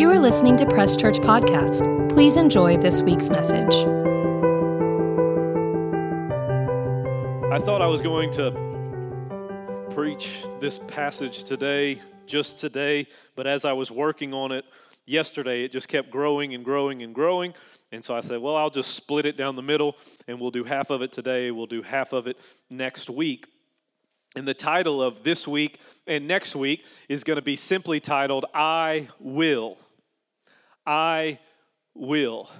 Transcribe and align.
You 0.00 0.08
are 0.08 0.18
listening 0.18 0.56
to 0.56 0.64
Press 0.64 0.96
Church 0.96 1.18
Podcast. 1.18 2.08
Please 2.08 2.38
enjoy 2.38 2.78
this 2.78 3.02
week's 3.02 3.28
message. 3.28 3.74
I 7.52 7.58
thought 7.58 7.82
I 7.82 7.86
was 7.86 8.00
going 8.00 8.32
to 8.32 8.50
preach 9.90 10.42
this 10.58 10.78
passage 10.78 11.44
today, 11.44 12.00
just 12.24 12.58
today, 12.58 13.08
but 13.36 13.46
as 13.46 13.66
I 13.66 13.74
was 13.74 13.90
working 13.90 14.32
on 14.32 14.52
it 14.52 14.64
yesterday, 15.04 15.64
it 15.64 15.70
just 15.70 15.88
kept 15.88 16.10
growing 16.10 16.54
and 16.54 16.64
growing 16.64 17.02
and 17.02 17.14
growing. 17.14 17.52
And 17.92 18.02
so 18.02 18.16
I 18.16 18.22
said, 18.22 18.40
well, 18.40 18.56
I'll 18.56 18.70
just 18.70 18.92
split 18.92 19.26
it 19.26 19.36
down 19.36 19.54
the 19.54 19.60
middle 19.60 19.98
and 20.26 20.40
we'll 20.40 20.50
do 20.50 20.64
half 20.64 20.88
of 20.88 21.02
it 21.02 21.12
today, 21.12 21.50
we'll 21.50 21.66
do 21.66 21.82
half 21.82 22.14
of 22.14 22.26
it 22.26 22.38
next 22.70 23.10
week. 23.10 23.48
And 24.34 24.48
the 24.48 24.54
title 24.54 25.02
of 25.02 25.24
this 25.24 25.46
week 25.46 25.78
and 26.06 26.26
next 26.26 26.56
week 26.56 26.86
is 27.10 27.22
going 27.22 27.36
to 27.36 27.42
be 27.42 27.56
simply 27.56 28.00
titled, 28.00 28.46
I 28.54 29.08
Will. 29.18 29.76
I 30.90 31.38
Will. 31.94 32.50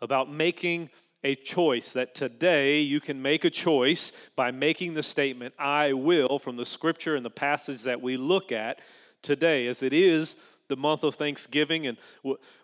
About 0.00 0.32
making 0.32 0.88
a 1.22 1.34
choice, 1.34 1.92
that 1.92 2.14
today 2.14 2.80
you 2.80 2.98
can 2.98 3.20
make 3.20 3.44
a 3.44 3.50
choice 3.50 4.12
by 4.36 4.50
making 4.52 4.94
the 4.94 5.02
statement, 5.02 5.52
I 5.58 5.92
will, 5.92 6.38
from 6.38 6.56
the 6.56 6.64
scripture 6.64 7.14
and 7.14 7.26
the 7.26 7.30
passage 7.30 7.82
that 7.82 8.00
we 8.00 8.16
look 8.16 8.52
at 8.52 8.80
today, 9.20 9.66
as 9.66 9.82
it 9.82 9.92
is 9.92 10.36
the 10.68 10.76
month 10.76 11.02
of 11.02 11.16
Thanksgiving 11.16 11.86
and 11.86 11.98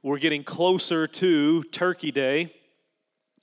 we're 0.03 0.19
getting 0.19 0.45
closer 0.45 1.07
to 1.07 1.63
Turkey 1.65 2.11
Day 2.11 2.55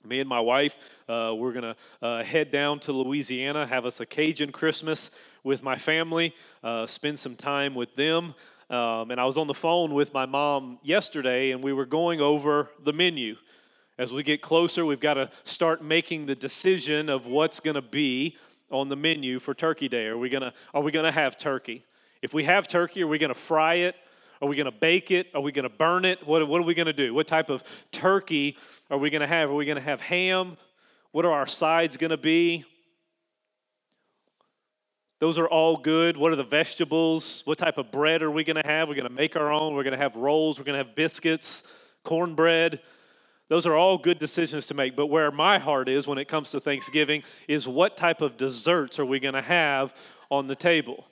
me 0.04 0.20
and 0.20 0.28
my 0.28 0.40
wife, 0.40 0.76
uh, 1.08 1.32
we're 1.36 1.52
going 1.52 1.62
to 1.62 1.76
uh, 2.04 2.24
head 2.24 2.50
down 2.50 2.80
to 2.80 2.92
Louisiana, 2.92 3.66
have 3.66 3.86
us 3.86 4.00
a 4.00 4.06
Cajun 4.06 4.50
Christmas 4.50 5.10
with 5.44 5.62
my 5.62 5.76
family, 5.76 6.34
uh, 6.62 6.86
spend 6.86 7.18
some 7.18 7.36
time 7.36 7.74
with 7.74 7.94
them. 7.94 8.34
Um, 8.72 9.10
and 9.10 9.20
I 9.20 9.26
was 9.26 9.36
on 9.36 9.48
the 9.48 9.54
phone 9.54 9.92
with 9.92 10.14
my 10.14 10.24
mom 10.24 10.78
yesterday, 10.82 11.50
and 11.50 11.62
we 11.62 11.74
were 11.74 11.84
going 11.84 12.22
over 12.22 12.70
the 12.82 12.94
menu. 12.94 13.36
As 13.98 14.14
we 14.14 14.22
get 14.22 14.40
closer, 14.40 14.86
we've 14.86 14.98
got 14.98 15.14
to 15.14 15.28
start 15.44 15.84
making 15.84 16.24
the 16.24 16.34
decision 16.34 17.10
of 17.10 17.26
what's 17.26 17.60
going 17.60 17.74
to 17.74 17.82
be 17.82 18.38
on 18.70 18.88
the 18.88 18.96
menu 18.96 19.40
for 19.40 19.52
Turkey 19.52 19.90
Day. 19.90 20.06
Are 20.06 20.16
we 20.16 20.30
going 20.30 20.40
to 20.40 20.54
are 20.72 20.80
we 20.80 20.90
going 20.90 21.04
to 21.04 21.12
have 21.12 21.36
turkey? 21.36 21.84
If 22.22 22.32
we 22.32 22.44
have 22.44 22.66
turkey, 22.66 23.02
are 23.02 23.06
we 23.06 23.18
going 23.18 23.28
to 23.28 23.38
fry 23.38 23.74
it? 23.74 23.94
Are 24.40 24.48
we 24.48 24.56
going 24.56 24.64
to 24.64 24.72
bake 24.72 25.10
it? 25.10 25.26
Are 25.34 25.42
we 25.42 25.52
going 25.52 25.64
to 25.64 25.68
burn 25.68 26.06
it? 26.06 26.26
What, 26.26 26.48
what 26.48 26.58
are 26.62 26.64
we 26.64 26.72
going 26.72 26.86
to 26.86 26.94
do? 26.94 27.12
What 27.12 27.26
type 27.26 27.50
of 27.50 27.62
turkey 27.92 28.56
are 28.90 28.96
we 28.96 29.10
going 29.10 29.20
to 29.20 29.26
have? 29.26 29.50
Are 29.50 29.54
we 29.54 29.66
going 29.66 29.76
to 29.76 29.82
have 29.82 30.00
ham? 30.00 30.56
What 31.10 31.26
are 31.26 31.32
our 31.32 31.46
sides 31.46 31.98
going 31.98 32.10
to 32.10 32.16
be? 32.16 32.64
Those 35.22 35.38
are 35.38 35.46
all 35.46 35.76
good. 35.76 36.16
What 36.16 36.32
are 36.32 36.36
the 36.36 36.42
vegetables? 36.42 37.42
What 37.44 37.56
type 37.56 37.78
of 37.78 37.92
bread 37.92 38.22
are 38.22 38.30
we 38.32 38.42
going 38.42 38.60
to 38.60 38.66
have? 38.66 38.88
We're 38.88 38.96
going 38.96 39.06
to 39.06 39.14
make 39.14 39.36
our 39.36 39.52
own. 39.52 39.72
We're 39.72 39.84
going 39.84 39.92
to 39.92 40.02
have 40.02 40.16
rolls. 40.16 40.58
We're 40.58 40.64
going 40.64 40.76
to 40.76 40.84
have 40.84 40.96
biscuits, 40.96 41.62
cornbread. 42.02 42.80
Those 43.46 43.64
are 43.64 43.76
all 43.76 43.98
good 43.98 44.18
decisions 44.18 44.66
to 44.66 44.74
make. 44.74 44.96
But 44.96 45.06
where 45.06 45.30
my 45.30 45.60
heart 45.60 45.88
is 45.88 46.08
when 46.08 46.18
it 46.18 46.26
comes 46.26 46.50
to 46.50 46.60
Thanksgiving 46.60 47.22
is 47.46 47.68
what 47.68 47.96
type 47.96 48.20
of 48.20 48.36
desserts 48.36 48.98
are 48.98 49.04
we 49.06 49.20
going 49.20 49.34
to 49.34 49.42
have 49.42 49.94
on 50.28 50.48
the 50.48 50.56
table? 50.56 51.06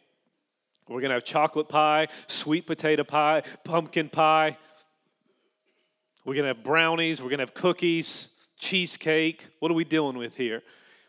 We're 0.88 1.02
going 1.02 1.10
to 1.10 1.14
have 1.14 1.24
chocolate 1.24 1.68
pie, 1.68 2.08
sweet 2.26 2.66
potato 2.66 3.04
pie, 3.04 3.44
pumpkin 3.62 4.08
pie. 4.08 4.58
We're 6.24 6.34
going 6.34 6.52
to 6.52 6.54
have 6.56 6.64
brownies, 6.64 7.22
we're 7.22 7.28
going 7.28 7.38
to 7.38 7.42
have 7.42 7.54
cookies, 7.54 8.30
cheesecake. 8.58 9.46
What 9.60 9.70
are 9.70 9.74
we 9.74 9.84
dealing 9.84 10.18
with 10.18 10.34
here? 10.34 10.64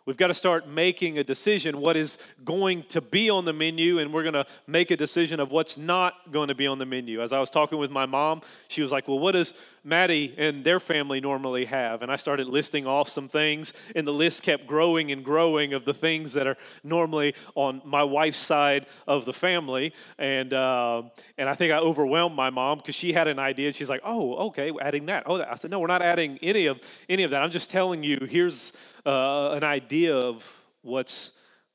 We've 0.05 0.17
got 0.17 0.27
to 0.27 0.33
start 0.33 0.67
making 0.67 1.17
a 1.17 1.23
decision 1.23 1.79
what 1.79 1.95
is 1.95 2.17
going 2.43 2.83
to 2.89 3.01
be 3.01 3.29
on 3.29 3.45
the 3.45 3.53
menu, 3.53 3.99
and 3.99 4.11
we're 4.13 4.23
going 4.23 4.33
to 4.33 4.45
make 4.65 4.91
a 4.91 4.97
decision 4.97 5.39
of 5.39 5.51
what's 5.51 5.77
not 5.77 6.31
going 6.31 6.47
to 6.47 6.55
be 6.55 6.65
on 6.67 6.79
the 6.79 6.85
menu. 6.85 7.21
As 7.21 7.31
I 7.31 7.39
was 7.39 7.49
talking 7.49 7.77
with 7.77 7.91
my 7.91 8.05
mom, 8.05 8.41
she 8.67 8.81
was 8.81 8.91
like, 8.91 9.07
Well, 9.07 9.19
what 9.19 9.33
does 9.33 9.53
Maddie 9.83 10.33
and 10.37 10.63
their 10.63 10.79
family 10.79 11.19
normally 11.19 11.65
have? 11.65 12.01
And 12.01 12.11
I 12.11 12.15
started 12.15 12.47
listing 12.47 12.85
off 12.85 13.09
some 13.09 13.27
things, 13.27 13.73
and 13.95 14.07
the 14.07 14.13
list 14.13 14.43
kept 14.43 14.67
growing 14.67 15.11
and 15.11 15.23
growing 15.23 15.73
of 15.73 15.85
the 15.85 15.93
things 15.93 16.33
that 16.33 16.47
are 16.47 16.57
normally 16.83 17.33
on 17.55 17.81
my 17.83 18.03
wife's 18.03 18.37
side 18.37 18.85
of 19.07 19.25
the 19.25 19.33
family. 19.33 19.93
And, 20.17 20.53
uh, 20.53 21.03
and 21.37 21.49
I 21.49 21.55
think 21.55 21.73
I 21.73 21.77
overwhelmed 21.77 22.35
my 22.35 22.49
mom 22.49 22.77
because 22.77 22.95
she 22.95 23.13
had 23.13 23.27
an 23.27 23.39
idea. 23.39 23.73
She's 23.73 23.89
like, 23.89 24.01
Oh, 24.03 24.47
okay, 24.47 24.71
adding 24.81 25.07
that. 25.07 25.23
Oh, 25.25 25.41
I 25.41 25.55
said, 25.55 25.71
No, 25.71 25.79
we're 25.79 25.87
not 25.87 26.01
adding 26.01 26.37
any 26.41 26.67
of, 26.67 26.79
any 27.09 27.23
of 27.23 27.31
that. 27.31 27.41
I'm 27.41 27.51
just 27.51 27.69
telling 27.69 28.03
you, 28.03 28.27
here's 28.29 28.73
uh, 29.05 29.51
an 29.51 29.63
idea 29.63 30.15
of 30.15 30.51
what's 30.81 31.31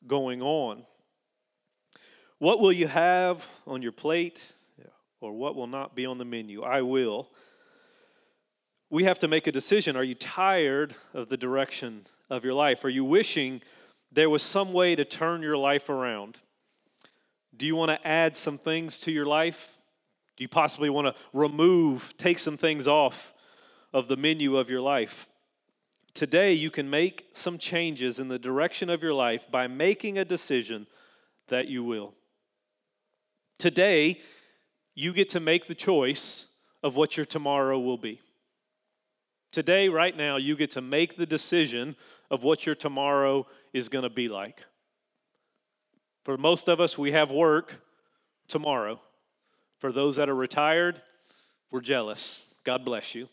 going 0.06 0.42
on. 0.42 0.84
What 2.38 2.60
will 2.60 2.72
you 2.72 2.86
have 2.86 3.44
on 3.66 3.82
your 3.82 3.92
plate, 3.92 4.40
or 5.20 5.32
what 5.32 5.56
will 5.56 5.66
not 5.66 5.94
be 5.94 6.04
on 6.04 6.18
the 6.18 6.24
menu? 6.24 6.62
I 6.62 6.82
will. 6.82 7.30
We 8.88 9.04
have 9.04 9.18
to 9.20 9.28
make 9.28 9.46
a 9.46 9.52
decision. 9.52 9.96
Are 9.96 10.04
you 10.04 10.14
tired 10.14 10.94
of 11.12 11.28
the 11.28 11.36
direction 11.36 12.06
of 12.30 12.44
your 12.44 12.54
life? 12.54 12.84
Are 12.84 12.88
you 12.88 13.04
wishing 13.04 13.62
there 14.12 14.30
was 14.30 14.42
some 14.42 14.72
way 14.72 14.94
to 14.94 15.04
turn 15.04 15.42
your 15.42 15.56
life 15.56 15.88
around? 15.88 16.38
Do 17.56 17.66
you 17.66 17.74
want 17.74 17.90
to 17.90 18.06
add 18.06 18.36
some 18.36 18.58
things 18.58 19.00
to 19.00 19.10
your 19.10 19.26
life? 19.26 19.80
Do 20.36 20.44
you 20.44 20.48
possibly 20.48 20.90
want 20.90 21.08
to 21.08 21.14
remove, 21.32 22.14
take 22.18 22.38
some 22.38 22.56
things 22.56 22.86
off 22.86 23.34
of 23.92 24.08
the 24.08 24.16
menu 24.16 24.56
of 24.56 24.70
your 24.70 24.80
life? 24.80 25.28
Today, 26.14 26.52
you 26.52 26.70
can 26.70 26.88
make 26.88 27.26
some 27.34 27.58
changes 27.58 28.18
in 28.18 28.28
the 28.28 28.38
direction 28.38 28.88
of 28.88 29.02
your 29.02 29.14
life 29.14 29.50
by 29.50 29.66
making 29.66 30.16
a 30.16 30.24
decision 30.24 30.86
that 31.48 31.68
you 31.68 31.82
will. 31.82 32.14
Today, 33.58 34.20
you 34.94 35.12
get 35.12 35.28
to 35.30 35.40
make 35.40 35.66
the 35.66 35.74
choice 35.74 36.46
of 36.82 36.96
what 36.96 37.16
your 37.16 37.26
tomorrow 37.26 37.78
will 37.78 37.98
be. 37.98 38.20
Today, 39.56 39.88
right 39.88 40.14
now, 40.14 40.36
you 40.36 40.54
get 40.54 40.72
to 40.72 40.82
make 40.82 41.16
the 41.16 41.24
decision 41.24 41.96
of 42.30 42.42
what 42.42 42.66
your 42.66 42.74
tomorrow 42.74 43.46
is 43.72 43.88
going 43.88 44.02
to 44.02 44.10
be 44.10 44.28
like. 44.28 44.60
For 46.26 46.36
most 46.36 46.68
of 46.68 46.78
us, 46.78 46.98
we 46.98 47.12
have 47.12 47.30
work 47.30 47.76
tomorrow. 48.48 49.00
For 49.78 49.92
those 49.92 50.16
that 50.16 50.28
are 50.28 50.34
retired, 50.34 51.00
we're 51.70 51.80
jealous. 51.80 52.42
God 52.64 52.84
bless 52.84 53.14
you. 53.14 53.30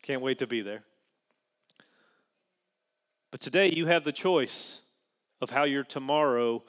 Can't 0.00 0.22
wait 0.22 0.38
to 0.38 0.46
be 0.46 0.62
there. 0.62 0.82
But 3.30 3.42
today 3.42 3.70
you 3.70 3.84
have 3.84 4.04
the 4.04 4.12
choice 4.12 4.80
of 5.42 5.50
how 5.50 5.64
your 5.64 5.84
tomorrow 5.84 6.62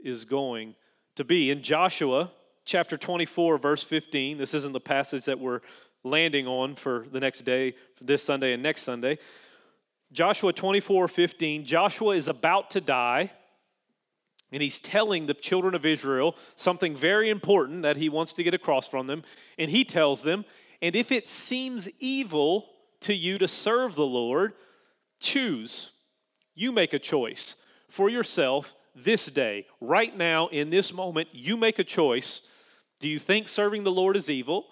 is 0.00 0.24
going 0.24 0.74
to 1.14 1.22
be. 1.22 1.52
In 1.52 1.62
Joshua 1.62 2.32
chapter 2.64 2.96
24, 2.96 3.58
verse 3.58 3.84
15, 3.84 4.38
this 4.38 4.52
isn't 4.52 4.72
the 4.72 4.80
passage 4.80 5.26
that 5.26 5.38
we're 5.38 5.60
landing 6.04 6.46
on 6.46 6.74
for 6.74 7.06
the 7.10 7.20
next 7.20 7.42
day, 7.42 7.74
this 8.00 8.22
Sunday 8.22 8.52
and 8.52 8.62
next 8.62 8.82
Sunday. 8.82 9.18
Joshua 10.12 10.52
24, 10.52 11.08
15, 11.08 11.64
Joshua 11.64 12.14
is 12.14 12.28
about 12.28 12.70
to 12.72 12.80
die, 12.80 13.30
and 14.50 14.62
he's 14.62 14.78
telling 14.78 15.26
the 15.26 15.34
children 15.34 15.74
of 15.74 15.86
Israel 15.86 16.36
something 16.54 16.94
very 16.94 17.30
important 17.30 17.82
that 17.82 17.96
he 17.96 18.08
wants 18.08 18.32
to 18.34 18.42
get 18.42 18.52
across 18.52 18.86
from 18.86 19.06
them. 19.06 19.22
And 19.58 19.70
he 19.70 19.84
tells 19.84 20.22
them, 20.22 20.44
And 20.82 20.94
if 20.94 21.10
it 21.10 21.26
seems 21.26 21.88
evil 21.98 22.68
to 23.00 23.14
you 23.14 23.38
to 23.38 23.48
serve 23.48 23.94
the 23.94 24.06
Lord, 24.06 24.52
choose 25.18 25.92
you 26.54 26.72
make 26.72 26.92
a 26.92 26.98
choice 26.98 27.56
for 27.88 28.08
yourself 28.10 28.74
this 28.94 29.26
day, 29.26 29.66
right 29.80 30.16
now, 30.16 30.48
in 30.48 30.70
this 30.70 30.92
moment. 30.92 31.28
You 31.32 31.56
make 31.56 31.78
a 31.78 31.84
choice. 31.84 32.42
Do 33.00 33.08
you 33.08 33.18
think 33.18 33.48
serving 33.48 33.84
the 33.84 33.90
Lord 33.90 34.16
is 34.16 34.28
evil? 34.28 34.66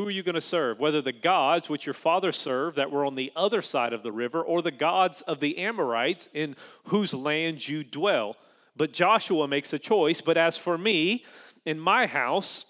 Who 0.00 0.06
are 0.06 0.10
you 0.10 0.22
going 0.22 0.34
to 0.34 0.40
serve? 0.40 0.78
Whether 0.78 1.02
the 1.02 1.12
gods 1.12 1.68
which 1.68 1.84
your 1.84 1.92
father 1.92 2.32
served 2.32 2.78
that 2.78 2.90
were 2.90 3.04
on 3.04 3.16
the 3.16 3.30
other 3.36 3.60
side 3.60 3.92
of 3.92 4.02
the 4.02 4.10
river, 4.10 4.40
or 4.40 4.62
the 4.62 4.70
gods 4.70 5.20
of 5.20 5.40
the 5.40 5.58
Amorites 5.58 6.26
in 6.32 6.56
whose 6.84 7.12
land 7.12 7.68
you 7.68 7.84
dwell. 7.84 8.36
But 8.74 8.94
Joshua 8.94 9.46
makes 9.46 9.74
a 9.74 9.78
choice. 9.78 10.22
But 10.22 10.38
as 10.38 10.56
for 10.56 10.78
me, 10.78 11.26
in 11.66 11.78
my 11.78 12.06
house, 12.06 12.64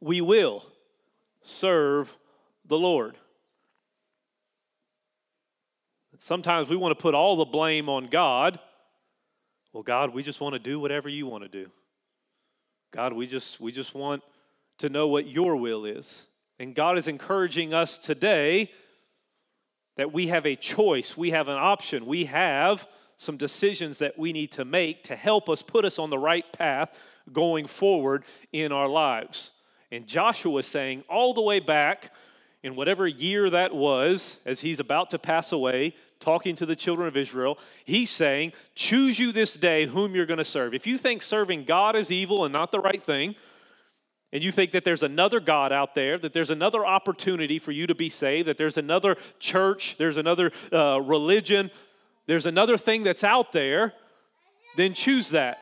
we 0.00 0.20
will 0.20 0.62
serve 1.42 2.14
the 2.66 2.76
Lord. 2.76 3.16
Sometimes 6.18 6.68
we 6.68 6.76
want 6.76 6.94
to 6.94 7.02
put 7.02 7.14
all 7.14 7.36
the 7.36 7.46
blame 7.46 7.88
on 7.88 8.08
God. 8.08 8.60
Well, 9.72 9.82
God, 9.82 10.12
we 10.12 10.22
just 10.22 10.42
want 10.42 10.52
to 10.52 10.58
do 10.58 10.78
whatever 10.78 11.08
you 11.08 11.26
want 11.26 11.44
to 11.44 11.48
do. 11.48 11.70
God, 12.90 13.14
we 13.14 13.26
just 13.26 13.60
we 13.60 13.72
just 13.72 13.94
want 13.94 14.22
to 14.76 14.90
know 14.90 15.08
what 15.08 15.26
your 15.26 15.56
will 15.56 15.86
is. 15.86 16.26
And 16.58 16.74
God 16.74 16.98
is 16.98 17.08
encouraging 17.08 17.74
us 17.74 17.98
today 17.98 18.70
that 19.96 20.12
we 20.12 20.28
have 20.28 20.46
a 20.46 20.56
choice, 20.56 21.16
we 21.16 21.30
have 21.30 21.48
an 21.48 21.56
option, 21.56 22.06
we 22.06 22.24
have 22.24 22.86
some 23.16 23.36
decisions 23.36 23.98
that 23.98 24.18
we 24.18 24.32
need 24.32 24.50
to 24.52 24.64
make 24.64 25.04
to 25.04 25.16
help 25.16 25.48
us 25.48 25.62
put 25.62 25.84
us 25.84 25.98
on 25.98 26.10
the 26.10 26.18
right 26.18 26.44
path 26.52 26.98
going 27.32 27.66
forward 27.66 28.24
in 28.52 28.72
our 28.72 28.88
lives. 28.88 29.50
And 29.90 30.06
Joshua 30.06 30.58
is 30.58 30.66
saying 30.66 31.04
all 31.08 31.34
the 31.34 31.42
way 31.42 31.60
back 31.60 32.12
in 32.62 32.76
whatever 32.76 33.06
year 33.06 33.50
that 33.50 33.74
was, 33.74 34.40
as 34.44 34.60
he's 34.60 34.80
about 34.80 35.10
to 35.10 35.18
pass 35.18 35.52
away, 35.52 35.94
talking 36.18 36.56
to 36.56 36.66
the 36.66 36.74
children 36.74 37.06
of 37.06 37.16
Israel, 37.16 37.58
he's 37.84 38.10
saying, 38.10 38.52
Choose 38.74 39.18
you 39.18 39.30
this 39.30 39.54
day 39.54 39.86
whom 39.86 40.14
you're 40.14 40.26
going 40.26 40.38
to 40.38 40.44
serve. 40.44 40.74
If 40.74 40.86
you 40.86 40.98
think 40.98 41.22
serving 41.22 41.64
God 41.64 41.94
is 41.94 42.10
evil 42.10 42.44
and 42.44 42.52
not 42.52 42.72
the 42.72 42.80
right 42.80 43.02
thing, 43.02 43.36
and 44.34 44.42
you 44.42 44.50
think 44.50 44.72
that 44.72 44.82
there's 44.84 45.04
another 45.04 45.38
God 45.38 45.70
out 45.70 45.94
there, 45.94 46.18
that 46.18 46.32
there's 46.32 46.50
another 46.50 46.84
opportunity 46.84 47.60
for 47.60 47.70
you 47.70 47.86
to 47.86 47.94
be 47.94 48.08
saved, 48.08 48.48
that 48.48 48.58
there's 48.58 48.76
another 48.76 49.16
church, 49.38 49.94
there's 49.96 50.16
another 50.16 50.50
uh, 50.72 51.00
religion, 51.00 51.70
there's 52.26 52.44
another 52.44 52.76
thing 52.76 53.04
that's 53.04 53.22
out 53.22 53.52
there, 53.52 53.92
then 54.76 54.92
choose 54.92 55.28
that. 55.28 55.58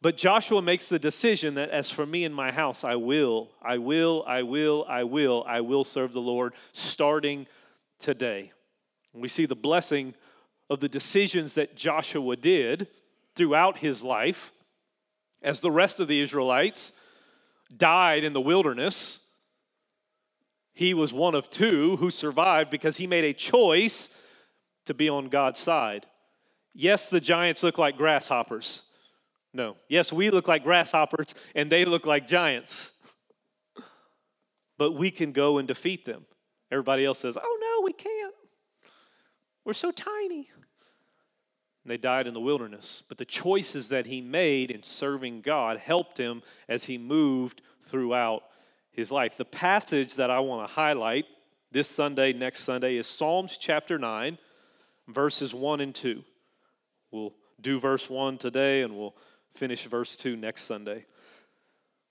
But 0.00 0.16
Joshua 0.16 0.62
makes 0.62 0.88
the 0.88 0.98
decision 1.00 1.56
that 1.56 1.70
as 1.70 1.90
for 1.90 2.06
me 2.06 2.24
and 2.24 2.32
my 2.32 2.52
house, 2.52 2.84
I 2.84 2.94
will, 2.94 3.50
I 3.60 3.78
will, 3.78 4.22
I 4.28 4.44
will, 4.44 4.86
I 4.88 5.02
will, 5.02 5.44
I 5.48 5.60
will 5.60 5.82
serve 5.82 6.12
the 6.12 6.20
Lord 6.20 6.52
starting 6.72 7.48
today. 7.98 8.52
And 9.12 9.22
we 9.22 9.28
see 9.28 9.44
the 9.44 9.56
blessing 9.56 10.14
of 10.70 10.78
the 10.78 10.88
decisions 10.88 11.54
that 11.54 11.74
Joshua 11.74 12.36
did 12.36 12.86
throughout 13.34 13.78
his 13.78 14.04
life 14.04 14.52
as 15.42 15.58
the 15.58 15.70
rest 15.72 15.98
of 15.98 16.06
the 16.06 16.20
Israelites 16.20 16.92
died 17.76 18.24
in 18.24 18.32
the 18.32 18.40
wilderness, 18.40 19.20
he 20.72 20.92
was 20.92 21.12
one 21.12 21.34
of 21.34 21.50
two 21.50 21.96
who 21.96 22.10
survived 22.10 22.70
because 22.70 22.96
he 22.96 23.06
made 23.06 23.24
a 23.24 23.32
choice 23.32 24.14
to 24.86 24.94
be 24.94 25.08
on 25.08 25.28
God's 25.28 25.60
side. 25.60 26.06
Yes, 26.74 27.08
the 27.08 27.20
giants 27.20 27.62
look 27.62 27.78
like 27.78 27.96
grasshoppers. 27.96 28.82
No. 29.52 29.76
Yes, 29.88 30.12
we 30.12 30.30
look 30.30 30.48
like 30.48 30.64
grasshoppers 30.64 31.34
and 31.54 31.70
they 31.70 31.84
look 31.84 32.06
like 32.06 32.26
giants. 32.26 32.90
But 34.76 34.92
we 34.92 35.12
can 35.12 35.30
go 35.30 35.58
and 35.58 35.68
defeat 35.68 36.04
them. 36.04 36.26
Everybody 36.72 37.04
else 37.04 37.20
says, 37.20 37.38
oh 37.40 37.58
no, 37.60 37.84
we 37.84 37.92
can't. 37.92 38.34
We're 39.64 39.72
so 39.72 39.92
tiny. 39.92 40.50
And 41.84 41.90
they 41.90 41.98
died 41.98 42.26
in 42.26 42.34
the 42.34 42.40
wilderness. 42.40 43.02
But 43.08 43.18
the 43.18 43.26
choices 43.26 43.90
that 43.90 44.06
he 44.06 44.20
made 44.20 44.70
in 44.70 44.82
serving 44.82 45.42
God 45.42 45.78
helped 45.78 46.18
him 46.18 46.42
as 46.68 46.84
he 46.84 46.96
moved 46.96 47.60
throughout 47.84 48.42
his 48.90 49.10
life. 49.10 49.36
The 49.36 49.44
passage 49.44 50.14
that 50.14 50.30
I 50.30 50.40
want 50.40 50.66
to 50.66 50.74
highlight 50.74 51.26
this 51.70 51.88
Sunday, 51.88 52.32
next 52.32 52.60
Sunday, 52.60 52.96
is 52.96 53.06
Psalms 53.06 53.58
chapter 53.58 53.98
9, 53.98 54.38
verses 55.08 55.52
1 55.52 55.80
and 55.80 55.94
2. 55.94 56.24
We'll 57.10 57.34
do 57.60 57.78
verse 57.78 58.08
1 58.08 58.38
today 58.38 58.82
and 58.82 58.96
we'll 58.96 59.14
finish 59.54 59.84
verse 59.84 60.16
2 60.16 60.36
next 60.36 60.62
Sunday. 60.62 61.04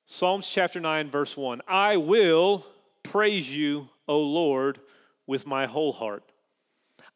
Psalms 0.06 0.48
chapter 0.48 0.80
9, 0.80 1.10
verse 1.10 1.36
1 1.36 1.62
I 1.68 1.98
will 1.98 2.68
praise 3.02 3.54
you, 3.54 3.90
O 4.08 4.20
Lord, 4.20 4.80
with 5.26 5.48
my 5.48 5.66
whole 5.66 5.94
heart. 5.94 6.33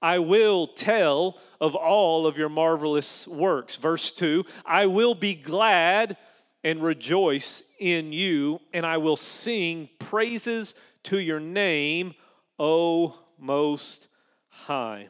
I 0.02 0.20
will 0.20 0.68
tell 0.68 1.38
of 1.60 1.76
all 1.76 2.28
of 2.28 2.38
your 2.38 2.50
marvelous 2.50 3.28
works. 3.28 3.76
Verse 3.76 4.12
2 4.12 4.46
I 4.66 4.86
will 4.86 5.16
be 5.16 5.34
glad 5.34 6.18
and 6.64 6.84
rejoice 6.84 7.64
in 7.80 8.12
you, 8.12 8.60
and 8.74 8.86
I 8.86 8.98
will 8.98 9.16
sing 9.16 9.90
praises 10.00 10.76
to 11.04 11.20
your 11.20 11.40
name, 11.40 12.14
O 12.60 13.18
Most 13.40 14.08
High. 14.50 15.10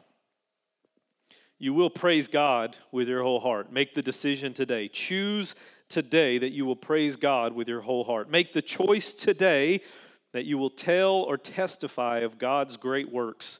You 1.58 1.74
will 1.74 1.90
praise 1.90 2.28
God 2.28 2.76
with 2.92 3.08
your 3.08 3.24
whole 3.24 3.40
heart. 3.40 3.72
Make 3.72 3.94
the 3.94 4.02
decision 4.02 4.54
today. 4.54 4.88
Choose 4.88 5.56
today 5.88 6.38
that 6.38 6.52
you 6.52 6.64
will 6.64 6.76
praise 6.76 7.16
God 7.16 7.52
with 7.52 7.66
your 7.66 7.80
whole 7.80 8.04
heart. 8.04 8.30
Make 8.30 8.52
the 8.52 8.62
choice 8.62 9.12
today 9.12 9.80
that 10.32 10.44
you 10.44 10.58
will 10.58 10.70
tell 10.70 11.14
or 11.14 11.36
testify 11.36 12.18
of 12.18 12.38
God's 12.38 12.76
great 12.76 13.10
works 13.10 13.58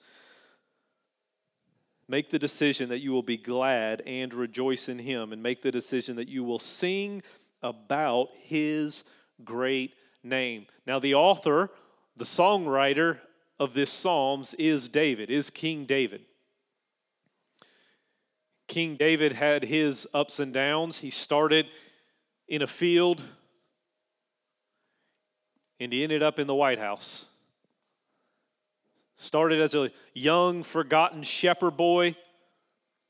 Make 2.09 2.31
the 2.31 2.39
decision 2.39 2.89
that 2.89 3.01
you 3.01 3.13
will 3.13 3.23
be 3.23 3.37
glad 3.37 4.03
and 4.07 4.33
rejoice 4.33 4.89
in 4.89 4.99
Him, 4.99 5.33
and 5.33 5.43
make 5.43 5.63
the 5.63 5.71
decision 5.71 6.17
that 6.17 6.29
you 6.29 6.43
will 6.43 6.59
sing 6.59 7.23
about 7.63 8.29
His 8.41 9.05
great 9.45 9.95
name. 10.23 10.67
Now, 10.87 10.99
the 10.99 11.15
author, 11.15 11.71
the 12.17 12.25
songwriter 12.25 13.19
of 13.59 13.75
this 13.75 13.91
Psalms 13.91 14.55
is 14.55 14.89
David, 14.89 15.31
is 15.31 15.51
King 15.51 15.85
David. 15.85 16.23
King 18.69 18.97
David 18.97 19.33
had 19.33 19.65
his 19.65 20.07
ups 20.13 20.39
and 20.39 20.53
downs. 20.53 20.99
He 20.99 21.11
started 21.11 21.67
in 22.47 22.63
a 22.63 22.67
field 22.67 23.23
and 25.81 25.93
he 25.93 26.03
ended 26.03 26.23
up 26.23 26.39
in 26.39 26.47
the 26.47 26.55
White 26.55 26.79
House. 26.79 27.25
Started 29.19 29.61
as 29.61 29.75
a 29.75 29.91
young, 30.15 30.63
forgotten 30.63 31.23
shepherd 31.23 31.77
boy 31.77 32.17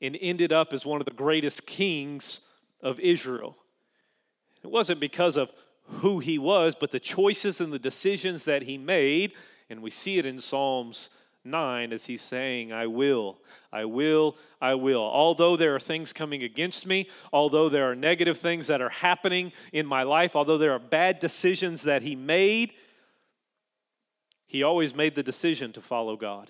and 0.01 0.17
ended 0.19 0.51
up 0.51 0.73
as 0.73 0.85
one 0.85 0.99
of 0.99 1.05
the 1.05 1.11
greatest 1.11 1.65
kings 1.65 2.41
of 2.81 2.99
Israel. 2.99 3.55
It 4.63 4.71
wasn't 4.71 4.99
because 4.99 5.37
of 5.37 5.51
who 5.83 6.19
he 6.19 6.37
was, 6.37 6.75
but 6.79 6.91
the 6.91 6.99
choices 6.99 7.61
and 7.61 7.71
the 7.71 7.79
decisions 7.79 8.43
that 8.45 8.63
he 8.63 8.77
made. 8.77 9.33
And 9.69 9.81
we 9.81 9.91
see 9.91 10.17
it 10.17 10.25
in 10.25 10.39
Psalms 10.39 11.09
9 11.43 11.93
as 11.93 12.05
he's 12.05 12.21
saying, 12.21 12.71
I 12.73 12.87
will, 12.87 13.37
I 13.71 13.85
will, 13.85 14.35
I 14.61 14.75
will. 14.75 15.01
Although 15.01 15.57
there 15.57 15.75
are 15.75 15.79
things 15.79 16.11
coming 16.11 16.43
against 16.43 16.85
me, 16.85 17.07
although 17.31 17.69
there 17.69 17.89
are 17.89 17.95
negative 17.95 18.37
things 18.37 18.67
that 18.67 18.81
are 18.81 18.89
happening 18.89 19.51
in 19.71 19.85
my 19.85 20.03
life, 20.03 20.35
although 20.35 20.57
there 20.57 20.73
are 20.73 20.79
bad 20.79 21.19
decisions 21.19 21.83
that 21.83 22.01
he 22.01 22.15
made, 22.15 22.73
he 24.49 24.63
always 24.63 24.95
made 24.95 25.13
the 25.13 25.21
decision 25.21 25.71
to 25.73 25.79
follow 25.79 26.17
God. 26.17 26.49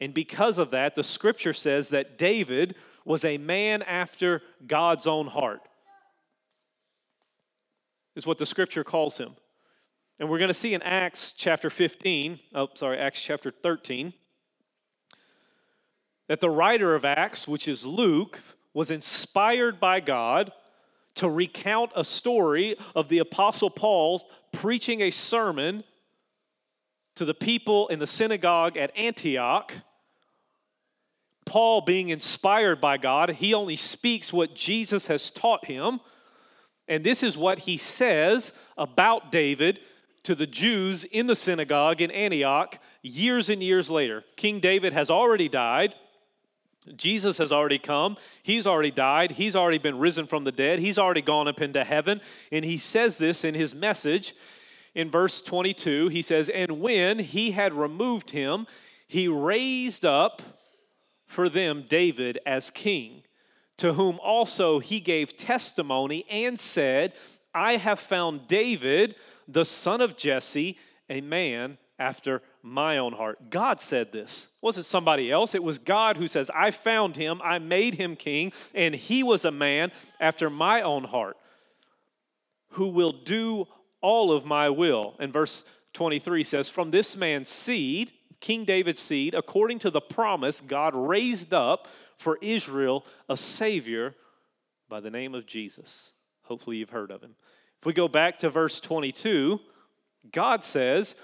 And 0.00 0.12
because 0.12 0.58
of 0.58 0.72
that, 0.72 0.96
the 0.96 1.04
scripture 1.04 1.52
says 1.52 1.90
that 1.90 2.18
David 2.18 2.74
was 3.04 3.24
a 3.24 3.38
man 3.38 3.82
after 3.82 4.42
God's 4.66 5.06
own 5.06 5.28
heart, 5.28 5.60
is 8.16 8.26
what 8.26 8.38
the 8.38 8.44
scripture 8.44 8.82
calls 8.82 9.16
him. 9.16 9.36
And 10.18 10.28
we're 10.28 10.38
going 10.38 10.48
to 10.48 10.54
see 10.54 10.74
in 10.74 10.82
Acts 10.82 11.30
chapter 11.30 11.70
15, 11.70 12.40
oh, 12.56 12.68
sorry, 12.74 12.98
Acts 12.98 13.22
chapter 13.22 13.52
13, 13.52 14.12
that 16.26 16.40
the 16.40 16.50
writer 16.50 16.96
of 16.96 17.04
Acts, 17.04 17.46
which 17.46 17.68
is 17.68 17.86
Luke, 17.86 18.40
was 18.74 18.90
inspired 18.90 19.78
by 19.78 20.00
God 20.00 20.50
to 21.14 21.30
recount 21.30 21.92
a 21.94 22.02
story 22.02 22.76
of 22.96 23.08
the 23.08 23.20
Apostle 23.20 23.70
Paul 23.70 24.28
preaching 24.52 25.00
a 25.00 25.12
sermon 25.12 25.84
to 27.16 27.24
the 27.24 27.34
people 27.34 27.88
in 27.88 27.98
the 27.98 28.06
synagogue 28.06 28.76
at 28.76 28.96
Antioch. 28.96 29.74
Paul, 31.44 31.80
being 31.80 32.08
inspired 32.10 32.80
by 32.80 32.96
God, 32.98 33.30
he 33.30 33.54
only 33.54 33.76
speaks 33.76 34.32
what 34.32 34.54
Jesus 34.54 35.06
has 35.08 35.30
taught 35.30 35.66
him. 35.66 36.00
And 36.88 37.04
this 37.04 37.22
is 37.22 37.36
what 37.36 37.60
he 37.60 37.76
says 37.76 38.52
about 38.78 39.32
David 39.32 39.80
to 40.24 40.34
the 40.34 40.46
Jews 40.46 41.04
in 41.04 41.26
the 41.26 41.36
synagogue 41.36 42.00
in 42.00 42.10
Antioch 42.10 42.78
years 43.02 43.48
and 43.48 43.62
years 43.62 43.88
later. 43.88 44.24
King 44.36 44.60
David 44.60 44.92
has 44.92 45.10
already 45.10 45.48
died. 45.48 45.94
Jesus 46.96 47.38
has 47.38 47.50
already 47.50 47.78
come. 47.78 48.16
He's 48.42 48.66
already 48.66 48.90
died. 48.90 49.32
He's 49.32 49.56
already 49.56 49.78
been 49.78 49.98
risen 49.98 50.26
from 50.26 50.44
the 50.44 50.52
dead. 50.52 50.78
He's 50.78 50.98
already 50.98 51.22
gone 51.22 51.48
up 51.48 51.60
into 51.60 51.82
heaven. 51.82 52.20
And 52.52 52.64
he 52.64 52.76
says 52.76 53.18
this 53.18 53.44
in 53.44 53.54
his 53.54 53.74
message 53.74 54.34
in 54.96 55.10
verse 55.10 55.42
22, 55.42 56.08
he 56.08 56.22
says, 56.22 56.48
And 56.48 56.80
when 56.80 57.18
he 57.18 57.50
had 57.50 57.74
removed 57.74 58.30
him, 58.30 58.66
he 59.06 59.28
raised 59.28 60.06
up 60.06 60.40
for 61.26 61.50
them 61.50 61.84
David 61.86 62.38
as 62.46 62.70
king, 62.70 63.22
to 63.76 63.92
whom 63.92 64.18
also 64.20 64.78
he 64.78 65.00
gave 65.00 65.36
testimony 65.36 66.24
and 66.30 66.58
said, 66.58 67.12
I 67.54 67.76
have 67.76 68.00
found 68.00 68.48
David, 68.48 69.16
the 69.46 69.66
son 69.66 70.00
of 70.00 70.16
Jesse, 70.16 70.78
a 71.10 71.20
man 71.20 71.76
after 71.98 72.40
my 72.62 72.96
own 72.96 73.12
heart. 73.12 73.50
God 73.50 73.82
said 73.82 74.12
this. 74.12 74.48
Wasn't 74.62 74.86
somebody 74.86 75.30
else. 75.30 75.54
It 75.54 75.62
was 75.62 75.78
God 75.78 76.16
who 76.16 76.26
says, 76.26 76.50
I 76.54 76.70
found 76.70 77.16
him, 77.16 77.42
I 77.44 77.58
made 77.58 77.96
him 77.96 78.16
king, 78.16 78.50
and 78.74 78.94
he 78.94 79.22
was 79.22 79.44
a 79.44 79.50
man 79.50 79.92
after 80.20 80.48
my 80.48 80.80
own 80.80 81.04
heart 81.04 81.36
who 82.70 82.88
will 82.88 83.12
do 83.12 83.66
all 84.00 84.32
of 84.32 84.44
my 84.44 84.68
will. 84.68 85.14
And 85.18 85.32
verse 85.32 85.64
23 85.94 86.44
says, 86.44 86.68
From 86.68 86.90
this 86.90 87.16
man's 87.16 87.48
seed, 87.48 88.12
King 88.40 88.64
David's 88.64 89.00
seed, 89.00 89.34
according 89.34 89.78
to 89.80 89.90
the 89.90 90.00
promise, 90.00 90.60
God 90.60 90.94
raised 90.94 91.54
up 91.54 91.88
for 92.18 92.38
Israel 92.40 93.04
a 93.28 93.36
Savior 93.36 94.14
by 94.88 95.00
the 95.00 95.10
name 95.10 95.34
of 95.34 95.46
Jesus. 95.46 96.12
Hopefully, 96.42 96.76
you've 96.76 96.90
heard 96.90 97.10
of 97.10 97.22
him. 97.22 97.34
If 97.80 97.86
we 97.86 97.92
go 97.92 98.08
back 98.08 98.38
to 98.40 98.50
verse 98.50 98.80
22, 98.80 99.60
God 100.32 100.64
says 100.64 101.14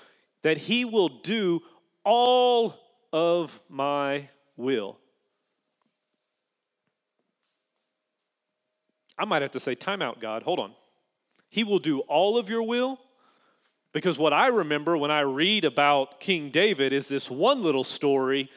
that 0.43 0.59
He 0.59 0.85
will 0.85 1.09
do 1.09 1.61
all 2.05 2.75
of 3.12 3.61
my 3.69 4.29
will. 4.57 4.99
I 9.19 9.25
might 9.25 9.43
have 9.43 9.52
to 9.52 9.61
say, 9.61 9.75
time 9.75 10.02
out, 10.02 10.21
God. 10.21 10.43
Hold 10.43 10.59
on. 10.59 10.73
He 11.53 11.63
will 11.63 11.79
do 11.79 12.01
all 12.01 12.37
of 12.37 12.49
your 12.49 12.63
will. 12.63 12.99
Because 13.93 14.19
what 14.19 14.33
I 14.33 14.47
remember 14.47 14.97
when 14.97 15.11
I 15.11 15.21
read 15.21 15.65
about 15.65 16.19
King 16.19 16.49
David 16.49 16.93
is 16.93 17.09
this 17.09 17.31
one 17.31 17.63
little 17.63 17.85
story 17.85 18.51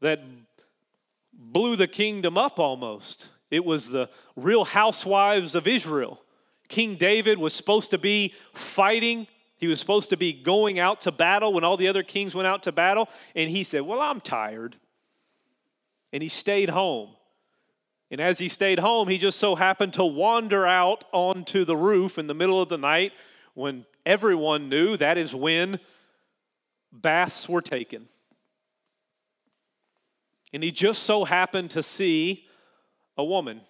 that 0.00 0.22
blew 1.32 1.74
the 1.74 1.88
kingdom 1.88 2.38
up 2.38 2.60
almost. 2.60 3.26
It 3.50 3.64
was 3.64 3.88
the 3.88 4.08
real 4.36 4.64
housewives 4.64 5.56
of 5.56 5.66
Israel 5.66 6.22
King 6.70 6.94
David 6.94 7.38
was 7.38 7.52
supposed 7.52 7.90
to 7.90 7.98
be 7.98 8.32
fighting. 8.54 9.26
He 9.56 9.66
was 9.66 9.80
supposed 9.80 10.08
to 10.10 10.16
be 10.16 10.32
going 10.32 10.78
out 10.78 11.00
to 11.02 11.10
battle 11.10 11.52
when 11.52 11.64
all 11.64 11.76
the 11.76 11.88
other 11.88 12.04
kings 12.04 12.32
went 12.32 12.46
out 12.46 12.62
to 12.62 12.72
battle. 12.72 13.08
And 13.34 13.50
he 13.50 13.64
said, 13.64 13.82
Well, 13.82 14.00
I'm 14.00 14.20
tired. 14.20 14.76
And 16.12 16.22
he 16.22 16.28
stayed 16.28 16.70
home. 16.70 17.10
And 18.10 18.20
as 18.20 18.38
he 18.38 18.48
stayed 18.48 18.80
home, 18.80 19.08
he 19.08 19.18
just 19.18 19.38
so 19.38 19.54
happened 19.54 19.92
to 19.94 20.04
wander 20.04 20.66
out 20.66 21.04
onto 21.12 21.64
the 21.64 21.76
roof 21.76 22.18
in 22.18 22.26
the 22.26 22.34
middle 22.34 22.60
of 22.60 22.68
the 22.68 22.78
night 22.78 23.12
when 23.54 23.86
everyone 24.04 24.68
knew 24.68 24.96
that 24.96 25.16
is 25.16 25.34
when 25.34 25.78
baths 26.92 27.48
were 27.48 27.62
taken. 27.62 28.06
And 30.52 30.64
he 30.64 30.72
just 30.72 31.04
so 31.04 31.24
happened 31.24 31.70
to 31.70 31.82
see 31.82 32.46
a 33.16 33.24
woman 33.24 33.60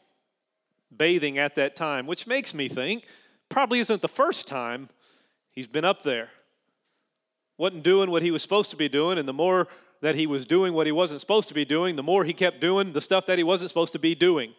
bathing 0.96 1.36
at 1.36 1.54
that 1.56 1.76
time, 1.76 2.06
which 2.06 2.26
makes 2.26 2.54
me 2.54 2.68
think 2.68 3.04
probably 3.48 3.80
isn't 3.80 4.00
the 4.00 4.08
first 4.08 4.48
time 4.48 4.88
he's 5.50 5.66
been 5.66 5.84
up 5.84 6.02
there. 6.02 6.30
Wasn't 7.58 7.82
doing 7.82 8.10
what 8.10 8.22
he 8.22 8.30
was 8.30 8.40
supposed 8.40 8.70
to 8.70 8.76
be 8.76 8.88
doing, 8.88 9.18
and 9.18 9.28
the 9.28 9.34
more 9.34 9.68
that 10.00 10.14
he 10.14 10.26
was 10.26 10.46
doing 10.46 10.72
what 10.72 10.86
he 10.86 10.92
wasn't 10.92 11.20
supposed 11.20 11.48
to 11.48 11.54
be 11.54 11.64
doing, 11.64 11.96
the 11.96 12.02
more 12.02 12.24
he 12.24 12.32
kept 12.32 12.60
doing 12.60 12.92
the 12.92 13.00
stuff 13.00 13.26
that 13.26 13.38
he 13.38 13.44
wasn't 13.44 13.70
supposed 13.70 13.92
to 13.92 13.98
be 13.98 14.14
doing. 14.14 14.54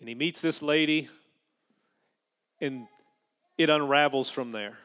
And 0.00 0.08
he 0.08 0.14
meets 0.14 0.40
this 0.40 0.62
lady, 0.62 1.08
and 2.60 2.86
it 3.56 3.68
unravels 3.68 4.30
from 4.30 4.52
there. 4.52 4.78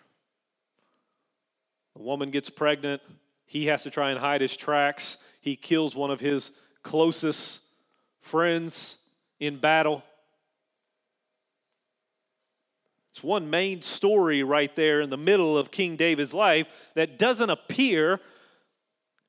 The 1.96 2.02
woman 2.02 2.32
gets 2.32 2.50
pregnant. 2.50 3.02
He 3.46 3.68
has 3.68 3.84
to 3.84 3.92
try 3.92 4.10
and 4.10 4.20
hide 4.20 4.42
his 4.42 4.58
tracks. 4.58 5.18
He 5.40 5.56
kills 5.56 5.96
one 5.96 6.10
of 6.10 6.20
his 6.20 6.52
closest 6.82 7.60
friends 8.20 8.98
in 9.40 9.58
battle. 9.60 10.04
It's 13.14 13.24
one 13.24 13.48
main 13.48 13.84
story 13.84 14.42
right 14.42 14.76
there 14.76 15.00
in 15.00 15.12
the 15.12 15.18
middle 15.18 15.56
of 15.56 15.70
King 15.70 15.96
David's 15.96 16.34
life 16.34 16.68
that 16.96 17.20
doesn't 17.20 17.52
appear, 17.52 18.20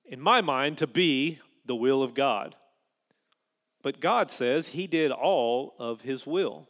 in 0.07 0.19
my 0.19 0.41
mind, 0.41 0.79
to 0.79 0.87
be 0.87 1.39
the 1.67 1.77
will 1.77 2.03
of 2.03 2.15
God. 2.15 2.55
But 3.83 4.01
God 4.01 4.31
says 4.31 4.69
he 4.69 4.87
did 4.87 5.11
all 5.11 5.75
of 5.79 6.01
his 6.01 6.27
will. 6.27 6.67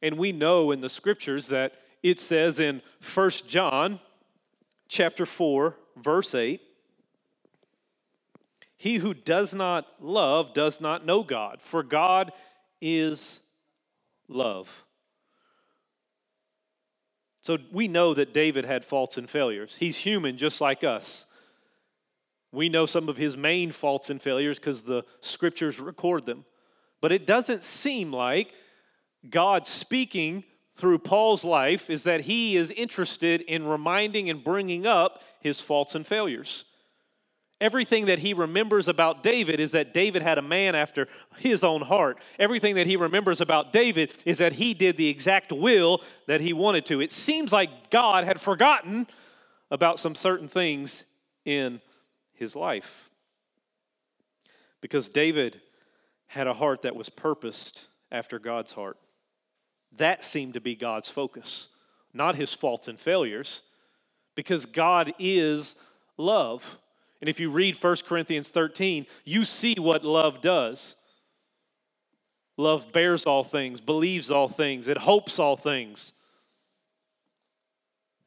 And 0.00 0.16
we 0.16 0.30
know 0.30 0.70
in 0.70 0.80
the 0.80 0.88
scriptures 0.88 1.48
that 1.48 1.72
it 2.04 2.20
says 2.20 2.60
in 2.60 2.80
1 3.12 3.30
John 3.48 3.98
chapter 4.88 5.26
4 5.26 5.74
verse 5.96 6.36
8 6.36 6.60
He 8.76 8.98
who 8.98 9.12
does 9.12 9.52
not 9.52 9.88
love 10.00 10.54
does 10.54 10.80
not 10.80 11.04
know 11.04 11.24
God, 11.24 11.60
for 11.60 11.82
God 11.82 12.30
is 12.80 13.40
love. 14.28 14.81
So 17.42 17.58
we 17.72 17.88
know 17.88 18.14
that 18.14 18.32
David 18.32 18.64
had 18.64 18.84
faults 18.84 19.18
and 19.18 19.28
failures. 19.28 19.76
He's 19.78 19.98
human 19.98 20.38
just 20.38 20.60
like 20.60 20.84
us. 20.84 21.26
We 22.52 22.68
know 22.68 22.86
some 22.86 23.08
of 23.08 23.16
his 23.16 23.36
main 23.36 23.72
faults 23.72 24.10
and 24.10 24.22
failures 24.22 24.58
because 24.58 24.82
the 24.82 25.02
scriptures 25.20 25.80
record 25.80 26.24
them. 26.24 26.44
But 27.00 27.10
it 27.10 27.26
doesn't 27.26 27.64
seem 27.64 28.12
like 28.12 28.54
God 29.28 29.66
speaking 29.66 30.44
through 30.76 30.98
Paul's 30.98 31.44
life 31.44 31.90
is 31.90 32.04
that 32.04 32.22
he 32.22 32.56
is 32.56 32.70
interested 32.70 33.40
in 33.42 33.66
reminding 33.66 34.30
and 34.30 34.42
bringing 34.42 34.86
up 34.86 35.22
his 35.40 35.60
faults 35.60 35.94
and 35.94 36.06
failures. 36.06 36.64
Everything 37.62 38.06
that 38.06 38.18
he 38.18 38.34
remembers 38.34 38.88
about 38.88 39.22
David 39.22 39.60
is 39.60 39.70
that 39.70 39.94
David 39.94 40.20
had 40.20 40.36
a 40.36 40.42
man 40.42 40.74
after 40.74 41.06
his 41.36 41.62
own 41.62 41.82
heart. 41.82 42.18
Everything 42.36 42.74
that 42.74 42.88
he 42.88 42.96
remembers 42.96 43.40
about 43.40 43.72
David 43.72 44.12
is 44.24 44.38
that 44.38 44.54
he 44.54 44.74
did 44.74 44.96
the 44.96 45.08
exact 45.08 45.52
will 45.52 46.02
that 46.26 46.40
he 46.40 46.52
wanted 46.52 46.84
to. 46.86 47.00
It 47.00 47.12
seems 47.12 47.52
like 47.52 47.88
God 47.90 48.24
had 48.24 48.40
forgotten 48.40 49.06
about 49.70 50.00
some 50.00 50.16
certain 50.16 50.48
things 50.48 51.04
in 51.44 51.80
his 52.32 52.56
life. 52.56 53.08
Because 54.80 55.08
David 55.08 55.60
had 56.26 56.48
a 56.48 56.54
heart 56.54 56.82
that 56.82 56.96
was 56.96 57.10
purposed 57.10 57.82
after 58.10 58.40
God's 58.40 58.72
heart. 58.72 58.96
That 59.96 60.24
seemed 60.24 60.54
to 60.54 60.60
be 60.60 60.74
God's 60.74 61.08
focus, 61.08 61.68
not 62.12 62.34
his 62.34 62.52
faults 62.52 62.88
and 62.88 62.98
failures, 62.98 63.62
because 64.34 64.66
God 64.66 65.14
is 65.20 65.76
love. 66.16 66.78
And 67.22 67.28
if 67.28 67.38
you 67.38 67.50
read 67.50 67.80
1 67.80 67.96
Corinthians 68.04 68.48
13, 68.48 69.06
you 69.24 69.44
see 69.44 69.76
what 69.78 70.04
love 70.04 70.42
does. 70.42 70.96
Love 72.56 72.90
bears 72.90 73.26
all 73.26 73.44
things, 73.44 73.80
believes 73.80 74.28
all 74.28 74.48
things, 74.48 74.88
it 74.88 74.98
hopes 74.98 75.38
all 75.38 75.56
things. 75.56 76.12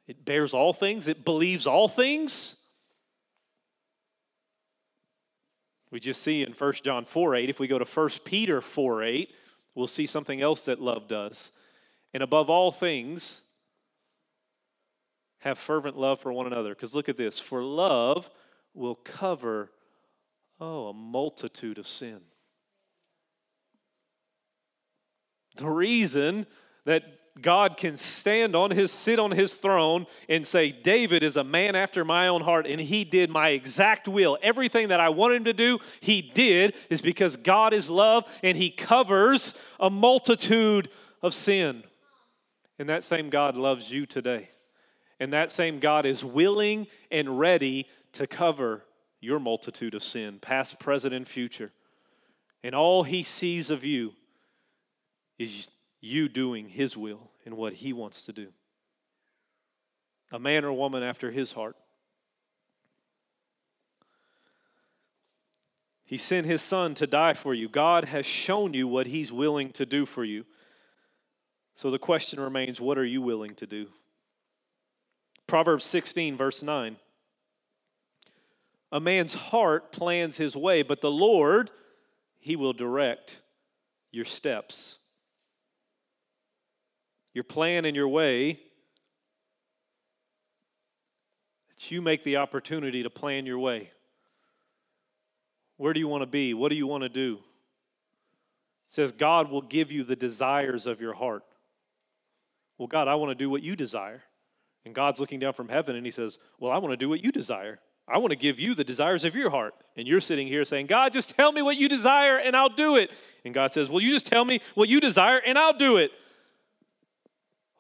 It 0.08 0.24
bears 0.24 0.54
all 0.54 0.72
things, 0.72 1.10
it 1.10 1.26
believes 1.26 1.68
all 1.68 1.90
things. 1.90 2.56
We 5.92 6.00
just 6.00 6.24
see 6.24 6.42
in 6.42 6.54
1 6.54 6.74
John 6.82 7.04
4 7.04 7.36
8, 7.36 7.50
if 7.50 7.60
we 7.60 7.68
go 7.68 7.78
to 7.78 7.86
1 7.86 8.10
Peter 8.24 8.62
4 8.62 9.04
8, 9.04 9.36
we'll 9.76 9.88
see 9.88 10.06
something 10.06 10.42
else 10.42 10.62
that 10.62 10.82
love 10.82 11.10
does. 11.10 11.52
And 12.14 12.24
above 12.24 12.50
all 12.50 12.72
things, 12.72 13.42
have 15.40 15.60
fervent 15.60 15.98
love 15.98 16.22
for 16.22 16.32
one 16.32 16.48
another. 16.48 16.70
Because 16.70 16.96
look 16.96 17.10
at 17.10 17.18
this 17.18 17.40
for 17.40 17.62
love 17.62 18.30
will 18.76 18.96
cover, 18.96 19.72
oh, 20.60 20.90
a 20.90 20.94
multitude 20.94 21.78
of 21.78 21.88
sin. 21.88 22.22
The 25.58 25.70
reason 25.70 26.46
that 26.86 27.04
God 27.42 27.76
can 27.76 27.98
stand 27.98 28.56
on 28.56 28.72
his 28.72 28.92
sit 28.92 29.20
on 29.20 29.32
his 29.32 29.56
throne 29.56 30.06
and 30.30 30.48
say 30.48 30.72
David 30.72 31.22
is 31.22 31.36
a 31.36 31.44
man 31.44 31.76
after 31.76 32.06
my 32.06 32.28
own 32.28 32.42
heart 32.42 32.66
and 32.66 32.80
he 32.80 33.04
did 33.04 33.30
my 33.30 33.50
exact 33.50 34.08
will. 34.08 34.38
Everything 34.42 34.88
that 34.90 35.02
I 35.02 35.10
wanted 35.10 35.38
him 35.38 35.44
to 35.46 35.54
do, 35.54 35.80
he 36.00 36.22
did 36.22 36.76
is 36.90 37.02
because 37.02 37.36
God 37.36 37.74
is 37.74 37.90
love 37.90 38.26
and 38.42 38.58
he 38.58 38.70
covers 38.70 39.54
a 39.80 39.90
multitude 39.90 40.90
of 41.22 41.34
sin. 41.34 41.84
And 42.80 42.88
that 42.88 43.04
same 43.04 43.30
God 43.30 43.58
loves 43.58 43.92
you 43.92 44.06
today. 44.06 44.50
And 45.20 45.34
that 45.34 45.52
same 45.52 45.80
God 45.80 46.06
is 46.06 46.24
willing 46.24 46.88
and 47.12 47.40
ready 47.40 47.88
to 48.16 48.28
cover 48.28 48.84
your 49.22 49.40
multitude 49.40 49.94
of 49.94 50.04
sin, 50.04 50.40
past, 50.40 50.80
present, 50.80 51.14
and 51.14 51.28
future. 51.28 51.72
And 52.64 52.76
all 52.76 53.04
he 53.04 53.24
sees 53.24 53.70
of 53.70 53.86
you 53.86 54.14
is 55.38 55.70
you 56.06 56.30
doing 56.30 56.70
His 56.70 56.96
will 56.96 57.32
and 57.46 57.58
what 57.58 57.74
He 57.74 57.92
wants 57.92 58.24
to 58.24 58.34
do. 58.34 58.48
A 60.32 60.40
man 60.40 60.64
or 60.64 60.72
woman 60.72 61.04
after 61.04 61.32
His 61.32 61.54
heart. 61.54 61.76
He 66.04 66.18
sent 66.18 66.46
His 66.46 66.62
Son 66.62 66.94
to 66.96 67.08
die 67.08 67.34
for 67.34 67.54
you. 67.54 67.68
God 67.68 68.06
has 68.06 68.26
shown 68.26 68.74
you 68.74 68.88
what 68.88 69.08
He's 69.08 69.32
willing 69.32 69.72
to 69.72 69.86
do 69.86 70.06
for 70.06 70.24
you. 70.24 70.46
So 71.74 71.90
the 71.90 72.00
question 72.00 72.40
remains 72.40 72.80
what 72.80 72.98
are 72.98 73.06
you 73.06 73.22
willing 73.22 73.56
to 73.56 73.66
do? 73.66 73.88
Proverbs 75.48 75.86
16, 75.86 76.38
verse 76.38 76.64
9. 76.64 76.98
A 78.96 79.00
man's 79.02 79.36
heart 79.36 79.92
plans 79.92 80.38
his 80.38 80.56
way, 80.56 80.82
but 80.82 81.02
the 81.02 81.12
Lord, 81.12 81.70
He 82.40 82.56
will 82.56 82.72
direct 82.72 83.40
your 84.12 84.24
steps 84.24 85.00
your 87.36 87.44
plan 87.44 87.84
and 87.84 87.96
your 87.96 88.08
way, 88.08 88.54
that 91.68 91.92
you 91.92 92.02
make 92.02 92.24
the 92.24 92.38
opportunity 92.38 93.04
to 93.04 93.10
plan 93.10 93.46
your 93.46 93.60
way. 93.60 93.92
Where 95.78 95.92
do 95.92 96.00
you 96.00 96.08
want 96.08 96.22
to 96.22 96.28
be? 96.28 96.54
What 96.54 96.70
do 96.70 96.78
you 96.78 96.88
want 96.88 97.04
to 97.04 97.10
do? 97.10 97.40
It 98.88 98.94
says 98.94 99.12
God 99.12 99.52
will 99.52 99.62
give 99.62 99.92
you 99.92 100.06
the 100.06 100.16
desires 100.16 100.88
of 100.88 101.02
your 101.02 101.14
heart. 101.14 101.44
Well, 102.78 102.88
God, 102.88 103.10
I 103.10 103.16
want 103.16 103.32
to 103.32 103.36
do 103.36 103.50
what 103.50 103.62
you 103.62 103.76
desire. 103.76 104.24
And 104.86 104.96
God's 104.96 105.20
looking 105.20 105.40
down 105.40 105.54
from 105.54 105.68
heaven 105.68 105.98
and 105.98 106.06
he 106.06 106.12
says, 106.12 106.40
Well, 106.58 106.72
I 106.72 106.78
want 106.78 106.94
to 106.94 106.98
do 106.98 107.10
what 107.10 107.22
you 107.22 107.34
desire. 107.34 107.80
I 108.08 108.20
want 108.20 108.32
to 108.32 108.36
give 108.36 108.60
you 108.60 108.76
the 108.76 108.84
desires 108.84 109.24
of 109.24 109.36
your 109.36 109.50
heart. 109.50 109.74
And 109.98 110.08
you're 110.08 110.22
sitting 110.22 110.48
here 110.48 110.64
saying, 110.64 110.86
God, 110.86 111.14
just 111.14 111.36
tell 111.36 111.52
me 111.52 111.62
what 111.62 111.78
you 111.78 111.90
desire 111.90 112.38
and 112.38 112.56
I'll 112.56 112.70
do 112.70 112.98
it. 112.98 113.12
And 113.44 113.54
God 113.54 113.74
says, 113.74 113.90
Well, 113.90 114.02
you 114.02 114.12
just 114.12 114.28
tell 114.28 114.46
me 114.46 114.62
what 114.76 114.90
you 114.90 115.00
desire 115.00 115.38
and 115.38 115.58
I'll 115.58 115.78
do 115.78 115.98
it. 115.98 116.12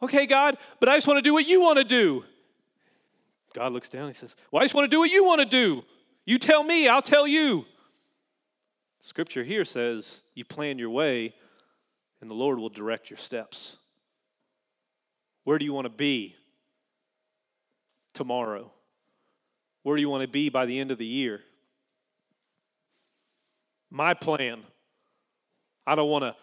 Okay, 0.01 0.25
God, 0.25 0.57
but 0.79 0.89
I 0.89 0.97
just 0.97 1.07
want 1.07 1.17
to 1.17 1.21
do 1.21 1.33
what 1.33 1.47
you 1.47 1.61
want 1.61 1.77
to 1.77 1.83
do. 1.83 2.23
God 3.53 3.71
looks 3.71 3.87
down 3.87 4.07
and 4.07 4.15
he 4.15 4.19
says, 4.19 4.35
Well, 4.51 4.61
I 4.61 4.65
just 4.65 4.75
want 4.75 4.89
to 4.89 4.95
do 4.95 4.99
what 4.99 5.11
you 5.11 5.23
want 5.23 5.39
to 5.39 5.45
do. 5.45 5.83
You 6.25 6.39
tell 6.39 6.63
me, 6.63 6.87
I'll 6.87 7.01
tell 7.01 7.27
you. 7.27 7.65
Scripture 8.99 9.43
here 9.43 9.63
says, 9.63 10.21
You 10.33 10.43
plan 10.43 10.79
your 10.79 10.89
way, 10.89 11.35
and 12.19 12.29
the 12.29 12.33
Lord 12.33 12.57
will 12.57 12.69
direct 12.69 13.09
your 13.09 13.17
steps. 13.17 13.77
Where 15.43 15.59
do 15.59 15.65
you 15.65 15.73
want 15.73 15.85
to 15.85 15.89
be 15.89 16.35
tomorrow? 18.13 18.71
Where 19.85 19.95
do 19.95 20.01
you 20.01 20.09
want 20.09 20.23
to 20.23 20.27
be 20.27 20.49
by 20.49 20.65
the 20.65 20.79
end 20.79 20.89
of 20.89 20.97
the 20.97 21.05
year? 21.05 21.41
My 23.91 24.15
plan. 24.15 24.63
I 25.85 25.93
don't 25.93 26.09
want 26.09 26.23
to 26.23 26.35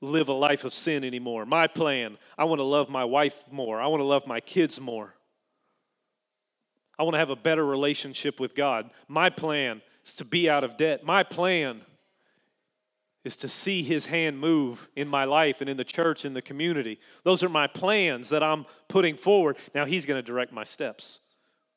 live 0.00 0.30
a 0.30 0.32
life 0.32 0.64
of 0.64 0.72
sin 0.72 1.04
anymore. 1.04 1.44
My 1.44 1.66
plan. 1.66 2.16
I 2.38 2.44
want 2.44 2.60
to 2.60 2.64
love 2.64 2.88
my 2.88 3.04
wife 3.04 3.34
more. 3.50 3.82
I 3.82 3.86
want 3.88 4.00
to 4.00 4.06
love 4.06 4.26
my 4.26 4.40
kids 4.40 4.80
more. 4.80 5.12
I 6.98 7.02
want 7.02 7.12
to 7.16 7.18
have 7.18 7.28
a 7.28 7.36
better 7.36 7.66
relationship 7.66 8.40
with 8.40 8.54
God. 8.54 8.88
My 9.08 9.28
plan 9.28 9.82
is 10.06 10.14
to 10.14 10.24
be 10.24 10.48
out 10.48 10.64
of 10.64 10.78
debt. 10.78 11.04
My 11.04 11.24
plan 11.24 11.82
is 13.24 13.36
to 13.36 13.48
see 13.48 13.82
his 13.82 14.06
hand 14.06 14.40
move 14.40 14.88
in 14.96 15.06
my 15.06 15.24
life 15.24 15.60
and 15.60 15.68
in 15.68 15.76
the 15.76 15.84
church 15.84 16.24
and 16.24 16.34
the 16.34 16.40
community. 16.40 16.98
Those 17.24 17.42
are 17.42 17.50
my 17.50 17.66
plans 17.66 18.30
that 18.30 18.42
I'm 18.42 18.64
putting 18.88 19.18
forward. 19.18 19.58
Now 19.74 19.84
he's 19.84 20.06
going 20.06 20.18
to 20.18 20.26
direct 20.26 20.50
my 20.50 20.64
steps. 20.64 21.18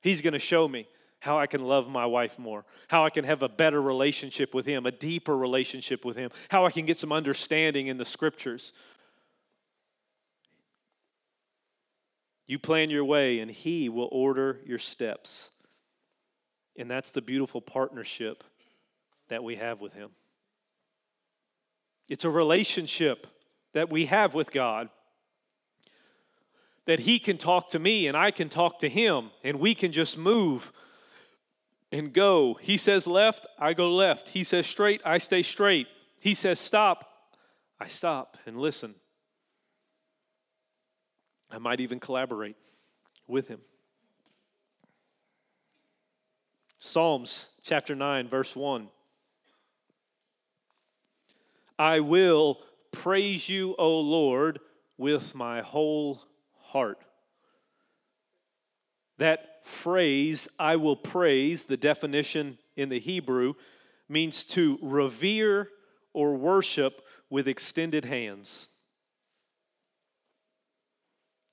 He's 0.02 0.22
going 0.22 0.34
to 0.34 0.40
show 0.40 0.68
me 0.68 0.88
how 1.20 1.38
I 1.38 1.46
can 1.46 1.64
love 1.64 1.88
my 1.88 2.06
wife 2.06 2.40
more, 2.40 2.66
how 2.88 3.06
I 3.06 3.12
can 3.12 3.24
have 3.26 3.44
a 3.44 3.50
better 3.50 3.82
relationship 3.82 4.54
with 4.54 4.66
him, 4.66 4.86
a 4.86 4.92
deeper 4.92 5.38
relationship 5.38 6.04
with 6.04 6.18
him, 6.18 6.32
how 6.50 6.66
I 6.66 6.72
can 6.72 6.86
get 6.86 6.98
some 6.98 7.12
understanding 7.12 7.88
in 7.88 7.98
the 7.98 8.06
scriptures. 8.06 8.74
You 12.48 12.58
plan 12.58 12.90
your 12.90 13.06
way, 13.06 13.40
and 13.40 13.52
he 13.52 13.88
will 13.88 14.10
order 14.12 14.60
your 14.66 14.80
steps. 14.80 15.52
And 16.76 16.90
that's 16.90 17.12
the 17.12 17.22
beautiful 17.22 17.62
partnership 17.62 18.44
that 19.30 19.44
we 19.44 19.58
have 19.58 19.80
with 19.80 19.94
him. 19.94 20.10
It's 22.10 22.26
a 22.26 22.30
relationship 22.30 23.28
that 23.74 23.90
we 23.90 24.08
have 24.08 24.34
with 24.34 24.52
God. 24.52 24.90
That 26.86 27.02
He 27.02 27.20
can 27.20 27.38
talk 27.38 27.70
to 27.70 27.80
me 27.80 28.08
and 28.08 28.18
I 28.18 28.32
can 28.32 28.50
talk 28.50 28.80
to 28.80 28.90
Him, 28.90 29.32
and 29.44 29.60
we 29.60 29.76
can 29.76 29.92
just 29.92 30.18
move 30.18 30.72
and 31.92 32.14
go. 32.14 32.58
He 32.62 32.78
says 32.78 33.06
left, 33.06 33.46
I 33.60 33.74
go 33.74 33.92
left. 33.92 34.30
He 34.30 34.44
says 34.44 34.66
straight, 34.66 35.02
I 35.06 35.18
stay 35.18 35.44
straight. 35.44 35.88
He 36.20 36.34
says 36.34 36.60
stop, 36.60 37.08
I 37.80 37.88
stop 37.88 38.38
and 38.46 38.58
listen. 38.58 38.96
I 41.50 41.58
might 41.58 41.82
even 41.82 42.00
collaborate 42.00 42.56
with 43.28 43.48
him. 43.48 43.60
Psalms 46.80 47.48
chapter 47.62 47.94
9, 47.94 48.28
verse 48.28 48.56
1. 48.56 48.88
I 51.78 52.00
will 52.00 52.60
praise 52.92 53.50
you, 53.50 53.76
O 53.78 54.00
Lord, 54.00 54.60
with 54.98 55.36
my 55.36 55.62
whole 55.62 56.24
heart. 56.72 57.00
That 59.18 59.64
phrase, 59.64 60.48
I 60.58 60.78
will 60.78 60.96
praise, 60.96 61.66
the 61.66 61.78
definition 61.78 62.58
in 62.76 62.90
the 62.90 63.00
Hebrew, 63.00 63.54
means 64.10 64.44
to 64.46 64.80
revere 64.82 65.70
or 66.14 66.36
worship 66.36 67.02
with 67.30 67.48
extended 67.48 68.06
hands. 68.06 68.68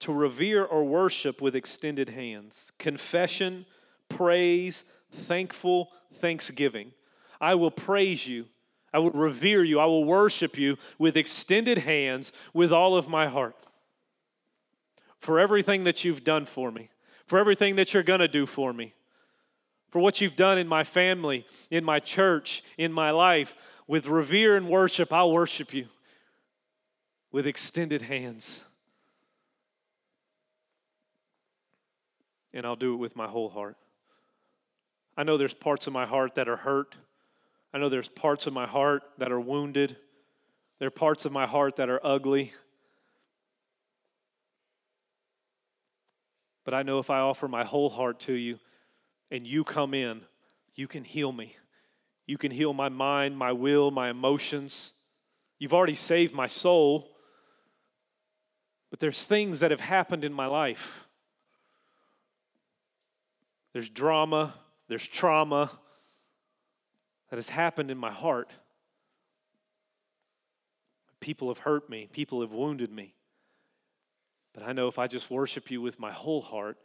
To 0.00 0.12
revere 0.12 0.64
or 0.64 0.84
worship 0.84 1.42
with 1.42 1.54
extended 1.54 2.10
hands. 2.10 2.72
Confession, 2.78 3.66
praise, 4.08 4.84
thankful, 5.12 5.90
thanksgiving. 6.14 6.92
I 7.40 7.54
will 7.54 7.70
praise 7.70 8.26
you. 8.26 8.46
I 8.94 8.98
will 9.00 9.10
revere 9.10 9.62
you. 9.62 9.78
I 9.78 9.84
will 9.84 10.04
worship 10.04 10.56
you 10.56 10.78
with 10.98 11.16
extended 11.16 11.78
hands 11.78 12.32
with 12.54 12.72
all 12.72 12.96
of 12.96 13.08
my 13.08 13.26
heart 13.26 13.56
for 15.18 15.38
everything 15.38 15.84
that 15.84 16.04
you've 16.04 16.24
done 16.24 16.44
for 16.46 16.70
me 16.70 16.90
for 17.28 17.38
everything 17.38 17.76
that 17.76 17.92
you're 17.92 18.02
going 18.02 18.20
to 18.20 18.28
do 18.28 18.46
for 18.46 18.72
me, 18.72 18.94
for 19.90 20.00
what 20.00 20.20
you've 20.20 20.34
done 20.34 20.58
in 20.58 20.66
my 20.66 20.82
family, 20.82 21.46
in 21.70 21.84
my 21.84 22.00
church, 22.00 22.64
in 22.78 22.92
my 22.92 23.10
life. 23.10 23.54
With 23.86 24.06
revere 24.06 24.56
and 24.56 24.68
worship, 24.68 25.12
I'll 25.12 25.32
worship 25.32 25.72
you 25.72 25.86
with 27.30 27.46
extended 27.46 28.02
hands. 28.02 28.62
And 32.52 32.66
I'll 32.66 32.76
do 32.76 32.94
it 32.94 32.98
with 32.98 33.14
my 33.14 33.26
whole 33.26 33.50
heart. 33.50 33.76
I 35.16 35.22
know 35.22 35.36
there's 35.36 35.54
parts 35.54 35.86
of 35.86 35.92
my 35.92 36.06
heart 36.06 36.34
that 36.34 36.48
are 36.48 36.56
hurt. 36.56 36.96
I 37.72 37.78
know 37.78 37.88
there's 37.88 38.08
parts 38.08 38.46
of 38.46 38.52
my 38.52 38.66
heart 38.66 39.02
that 39.18 39.32
are 39.32 39.40
wounded. 39.40 39.96
There 40.78 40.88
are 40.88 40.90
parts 40.90 41.24
of 41.24 41.32
my 41.32 41.46
heart 41.46 41.76
that 41.76 41.90
are 41.90 42.00
ugly. 42.02 42.52
But 46.68 46.74
I 46.74 46.82
know 46.82 46.98
if 46.98 47.08
I 47.08 47.20
offer 47.20 47.48
my 47.48 47.64
whole 47.64 47.88
heart 47.88 48.20
to 48.20 48.34
you 48.34 48.58
and 49.30 49.46
you 49.46 49.64
come 49.64 49.94
in, 49.94 50.20
you 50.74 50.86
can 50.86 51.02
heal 51.02 51.32
me. 51.32 51.56
You 52.26 52.36
can 52.36 52.50
heal 52.50 52.74
my 52.74 52.90
mind, 52.90 53.38
my 53.38 53.52
will, 53.52 53.90
my 53.90 54.10
emotions. 54.10 54.92
You've 55.58 55.72
already 55.72 55.94
saved 55.94 56.34
my 56.34 56.46
soul. 56.46 57.16
But 58.90 59.00
there's 59.00 59.24
things 59.24 59.60
that 59.60 59.70
have 59.70 59.80
happened 59.80 60.24
in 60.24 60.32
my 60.34 60.44
life. 60.44 61.06
There's 63.72 63.88
drama, 63.88 64.52
there's 64.88 65.08
trauma 65.08 65.70
that 67.30 67.36
has 67.36 67.48
happened 67.48 67.90
in 67.90 67.96
my 67.96 68.12
heart. 68.12 68.50
People 71.18 71.48
have 71.48 71.60
hurt 71.60 71.88
me, 71.88 72.10
people 72.12 72.42
have 72.42 72.52
wounded 72.52 72.92
me. 72.92 73.14
I 74.62 74.72
know 74.72 74.88
if 74.88 74.98
I 74.98 75.06
just 75.06 75.30
worship 75.30 75.70
you 75.70 75.80
with 75.80 75.98
my 75.98 76.10
whole 76.10 76.40
heart, 76.40 76.78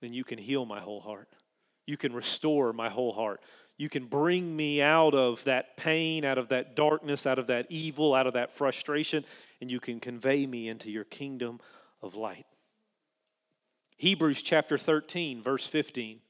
then 0.00 0.12
you 0.12 0.24
can 0.24 0.38
heal 0.38 0.64
my 0.64 0.80
whole 0.80 1.00
heart. 1.00 1.28
You 1.86 1.96
can 1.96 2.12
restore 2.12 2.72
my 2.72 2.88
whole 2.88 3.12
heart. 3.12 3.40
You 3.76 3.88
can 3.88 4.06
bring 4.06 4.54
me 4.54 4.80
out 4.82 5.14
of 5.14 5.42
that 5.44 5.76
pain, 5.76 6.24
out 6.24 6.38
of 6.38 6.48
that 6.48 6.76
darkness, 6.76 7.26
out 7.26 7.38
of 7.38 7.48
that 7.48 7.66
evil, 7.68 8.14
out 8.14 8.26
of 8.26 8.34
that 8.34 8.52
frustration, 8.52 9.24
and 9.60 9.70
you 9.70 9.80
can 9.80 9.98
convey 9.98 10.46
me 10.46 10.68
into 10.68 10.90
your 10.90 11.04
kingdom 11.04 11.60
of 12.00 12.14
light. 12.14 12.46
Hebrews 13.96 14.42
chapter 14.42 14.76
13, 14.76 15.42
verse 15.42 15.66
15. 15.66 16.20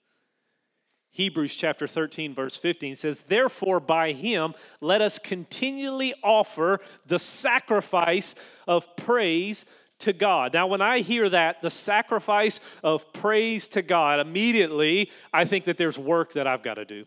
Hebrews 1.11 1.55
chapter 1.55 1.87
13, 1.87 2.35
verse 2.35 2.57
15 2.57 2.97
says, 2.97 3.21
Therefore, 3.29 3.81
by 3.81 4.12
him 4.12 4.55
let 4.81 5.03
us 5.03 5.19
continually 5.19 6.15
offer 6.23 6.81
the 7.07 7.19
sacrifice 7.19 8.35
of 8.67 8.97
praise 8.97 9.67
to 10.03 10.12
God. 10.12 10.53
Now, 10.53 10.67
when 10.67 10.81
I 10.81 11.01
hear 11.01 11.29
that, 11.29 11.62
the 11.62 11.71
sacrifice 11.71 12.61
of 12.83 13.12
praise 13.12 13.69
to 13.69 13.83
God, 13.83 14.21
immediately 14.21 15.11
I 15.33 15.45
think 15.45 15.65
that 15.65 15.79
there's 15.79 15.99
work 15.99 16.33
that 16.35 16.47
I've 16.47 16.62
got 16.62 16.75
to 16.75 16.85
do. 16.85 17.05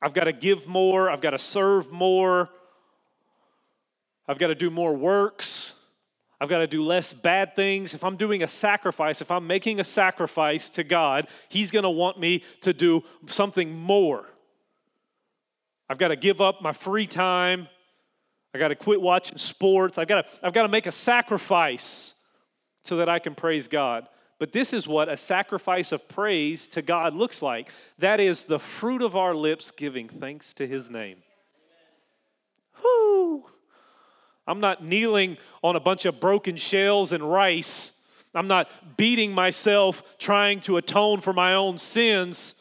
I've 0.00 0.14
got 0.14 0.24
to 0.24 0.32
give 0.32 0.66
more, 0.66 1.08
I've 1.08 1.20
got 1.20 1.30
to 1.30 1.38
serve 1.38 1.92
more, 1.92 2.50
I've 4.26 4.38
got 4.38 4.48
to 4.48 4.54
do 4.54 4.70
more 4.70 4.94
works. 4.94 5.74
I've 6.40 6.48
got 6.48 6.58
to 6.58 6.66
do 6.66 6.82
less 6.82 7.12
bad 7.12 7.54
things. 7.54 7.94
If 7.94 8.02
I'm 8.02 8.16
doing 8.16 8.42
a 8.42 8.48
sacrifice, 8.48 9.20
if 9.20 9.30
I'm 9.30 9.46
making 9.46 9.78
a 9.78 9.84
sacrifice 9.84 10.68
to 10.70 10.82
God, 10.82 11.28
He's 11.48 11.70
going 11.70 11.84
to 11.84 11.90
want 11.90 12.18
me 12.18 12.42
to 12.62 12.72
do 12.72 13.04
something 13.26 13.78
more. 13.78 14.28
I've 15.88 15.98
got 15.98 16.08
to 16.08 16.16
give 16.16 16.40
up 16.40 16.60
my 16.60 16.72
free 16.72 17.06
time. 17.06 17.68
I 18.54 18.58
got 18.58 18.68
to 18.68 18.74
quit 18.74 19.00
watching 19.00 19.38
sports. 19.38 19.98
I've 19.98 20.08
got 20.08 20.26
to, 20.26 20.46
I've 20.46 20.52
got 20.52 20.62
to 20.62 20.68
make 20.68 20.86
a 20.86 20.92
sacrifice 20.92 22.14
so 22.84 22.96
that 22.96 23.08
I 23.08 23.18
can 23.18 23.34
praise 23.34 23.68
God. 23.68 24.06
But 24.38 24.52
this 24.52 24.72
is 24.72 24.88
what 24.88 25.08
a 25.08 25.16
sacrifice 25.16 25.92
of 25.92 26.08
praise 26.08 26.66
to 26.68 26.82
God 26.82 27.14
looks 27.14 27.42
like. 27.42 27.70
That 27.98 28.18
is 28.18 28.44
the 28.44 28.58
fruit 28.58 29.00
of 29.00 29.14
our 29.14 29.34
lips 29.34 29.70
giving 29.70 30.08
thanks 30.08 30.52
to 30.54 30.66
his 30.66 30.90
name. 30.90 31.18
Whoo! 32.82 33.44
I'm 34.46 34.58
not 34.58 34.84
kneeling 34.84 35.38
on 35.62 35.76
a 35.76 35.80
bunch 35.80 36.04
of 36.04 36.18
broken 36.18 36.56
shells 36.56 37.12
and 37.12 37.22
rice. 37.22 38.00
I'm 38.34 38.48
not 38.48 38.96
beating 38.96 39.32
myself 39.32 40.02
trying 40.18 40.60
to 40.62 40.76
atone 40.76 41.20
for 41.20 41.32
my 41.32 41.54
own 41.54 41.78
sins. 41.78 42.56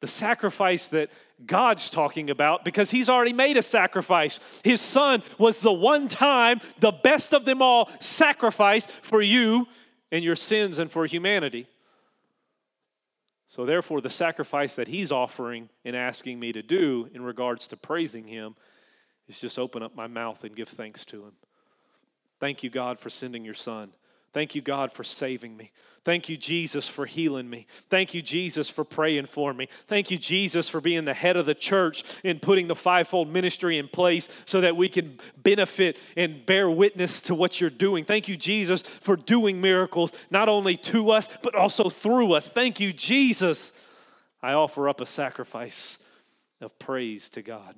The 0.00 0.06
sacrifice 0.06 0.88
that 0.88 1.10
God's 1.44 1.90
talking 1.90 2.30
about 2.30 2.64
because 2.64 2.90
he's 2.90 3.08
already 3.08 3.32
made 3.32 3.56
a 3.56 3.62
sacrifice. 3.62 4.40
His 4.64 4.80
son 4.80 5.22
was 5.38 5.60
the 5.60 5.72
one 5.72 6.08
time, 6.08 6.60
the 6.80 6.92
best 6.92 7.34
of 7.34 7.44
them 7.44 7.60
all, 7.60 7.90
sacrifice 8.00 8.86
for 8.86 9.20
you 9.20 9.68
and 10.10 10.24
your 10.24 10.36
sins 10.36 10.78
and 10.78 10.90
for 10.90 11.04
humanity. 11.04 11.66
So, 13.48 13.64
therefore, 13.64 14.00
the 14.00 14.10
sacrifice 14.10 14.74
that 14.76 14.88
he's 14.88 15.12
offering 15.12 15.68
and 15.84 15.94
asking 15.94 16.40
me 16.40 16.52
to 16.52 16.62
do 16.62 17.08
in 17.14 17.22
regards 17.22 17.68
to 17.68 17.76
praising 17.76 18.26
him 18.26 18.56
is 19.28 19.38
just 19.38 19.58
open 19.58 19.82
up 19.82 19.94
my 19.94 20.06
mouth 20.06 20.42
and 20.42 20.56
give 20.56 20.68
thanks 20.68 21.04
to 21.06 21.24
him. 21.24 21.32
Thank 22.40 22.62
you, 22.62 22.70
God, 22.70 22.98
for 22.98 23.08
sending 23.08 23.44
your 23.44 23.54
son. 23.54 23.92
Thank 24.36 24.54
you, 24.54 24.60
God, 24.60 24.92
for 24.92 25.02
saving 25.02 25.56
me. 25.56 25.70
Thank 26.04 26.28
you, 26.28 26.36
Jesus, 26.36 26.86
for 26.86 27.06
healing 27.06 27.48
me. 27.48 27.66
Thank 27.88 28.12
you, 28.12 28.20
Jesus, 28.20 28.68
for 28.68 28.84
praying 28.84 29.24
for 29.24 29.54
me. 29.54 29.66
Thank 29.86 30.10
you, 30.10 30.18
Jesus, 30.18 30.68
for 30.68 30.82
being 30.82 31.06
the 31.06 31.14
head 31.14 31.38
of 31.38 31.46
the 31.46 31.54
church 31.54 32.04
and 32.22 32.42
putting 32.42 32.68
the 32.68 32.76
fivefold 32.76 33.32
ministry 33.32 33.78
in 33.78 33.88
place 33.88 34.28
so 34.44 34.60
that 34.60 34.76
we 34.76 34.90
can 34.90 35.18
benefit 35.42 35.98
and 36.18 36.44
bear 36.44 36.70
witness 36.70 37.22
to 37.22 37.34
what 37.34 37.62
you're 37.62 37.70
doing. 37.70 38.04
Thank 38.04 38.28
you, 38.28 38.36
Jesus, 38.36 38.82
for 38.82 39.16
doing 39.16 39.62
miracles, 39.62 40.12
not 40.30 40.50
only 40.50 40.76
to 40.76 41.12
us, 41.12 41.30
but 41.42 41.54
also 41.54 41.88
through 41.88 42.34
us. 42.34 42.50
Thank 42.50 42.78
you, 42.78 42.92
Jesus. 42.92 43.80
I 44.42 44.52
offer 44.52 44.86
up 44.86 45.00
a 45.00 45.06
sacrifice 45.06 45.96
of 46.60 46.78
praise 46.78 47.30
to 47.30 47.40
God. 47.40 47.74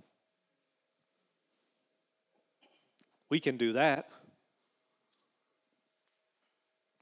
We 3.30 3.38
can 3.38 3.56
do 3.58 3.74
that. 3.74 4.10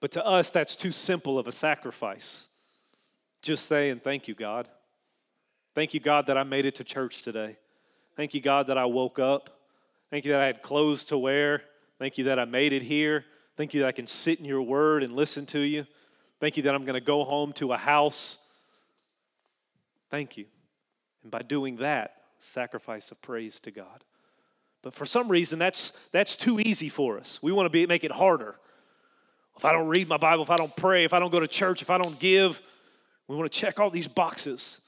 But 0.00 0.12
to 0.12 0.24
us, 0.24 0.50
that's 0.50 0.76
too 0.76 0.92
simple 0.92 1.38
of 1.38 1.46
a 1.46 1.52
sacrifice. 1.52 2.48
Just 3.42 3.66
saying, 3.66 4.00
Thank 4.04 4.28
you, 4.28 4.35
God. 4.35 4.68
Thank 5.74 5.94
you, 5.94 6.00
God, 6.00 6.26
that 6.26 6.38
I 6.38 6.42
made 6.42 6.64
it 6.64 6.76
to 6.76 6.85
church 6.85 7.22
today. 7.22 7.56
Thank 8.16 8.32
you, 8.32 8.40
God, 8.40 8.68
that 8.68 8.78
I 8.78 8.87
woke 8.87 9.18
up. 9.18 9.50
Thank 10.11 10.24
you 10.24 10.32
that 10.32 10.40
I 10.40 10.46
had 10.46 10.62
clothes 10.62 11.04
to 11.06 11.18
wear. 11.18 11.62
Thank 11.98 12.16
you 12.16 12.24
that 12.24 12.38
I 12.38 12.46
made 12.46 12.72
it 12.72 12.82
here. 12.82 13.24
Thank 13.56 13.74
you 13.74 13.80
that 13.80 13.88
I 13.88 13.92
can 13.92 14.06
sit 14.06 14.38
in 14.38 14.44
your 14.44 14.62
word 14.62 15.02
and 15.02 15.14
listen 15.14 15.44
to 15.46 15.61
you. 15.61 15.87
Thank 16.40 16.56
you 16.56 16.62
that 16.64 16.74
I'm 16.74 16.85
going 16.85 16.94
to 16.94 17.00
go 17.00 17.24
home 17.24 17.52
to 17.54 17.72
a 17.72 17.76
house. 17.76 18.38
Thank 20.11 20.37
you. 20.37 20.46
And 21.22 21.30
by 21.30 21.42
doing 21.42 21.76
that, 21.76 22.16
sacrifice 22.38 23.11
of 23.11 23.20
praise 23.20 23.61
to 23.61 23.70
God. 23.70 24.04
But 24.82 24.94
for 24.94 25.06
some 25.06 25.28
reason, 25.28 25.59
that's, 25.59 25.92
that's 26.12 26.37
too 26.37 26.61
easy 26.61 26.88
for 26.88 27.18
us. 27.18 27.42
We 27.42 27.52
want 27.52 27.66
to 27.66 27.70
be, 27.70 27.87
make 27.87 28.04
it 28.04 28.12
harder. 28.12 28.56
If 29.57 29.64
I 29.64 29.73
don't 29.73 29.88
read 29.88 30.09
my 30.09 30.16
Bible, 30.16 30.42
if 30.42 30.51
I 30.51 30.57
don't 30.57 30.75
pray, 30.77 31.05
if 31.05 31.14
I 31.14 31.19
don't 31.19 31.33
go 31.33 31.40
to 31.40 31.49
church, 31.49 31.81
if 31.83 31.90
I 31.90 31.99
don't 31.99 32.19
give, 32.19 32.61
we 33.27 33.37
want 33.37 33.51
to 33.51 33.59
check 33.59 33.81
all 33.81 33.90
these 33.90 34.09
boxes. 34.09 34.81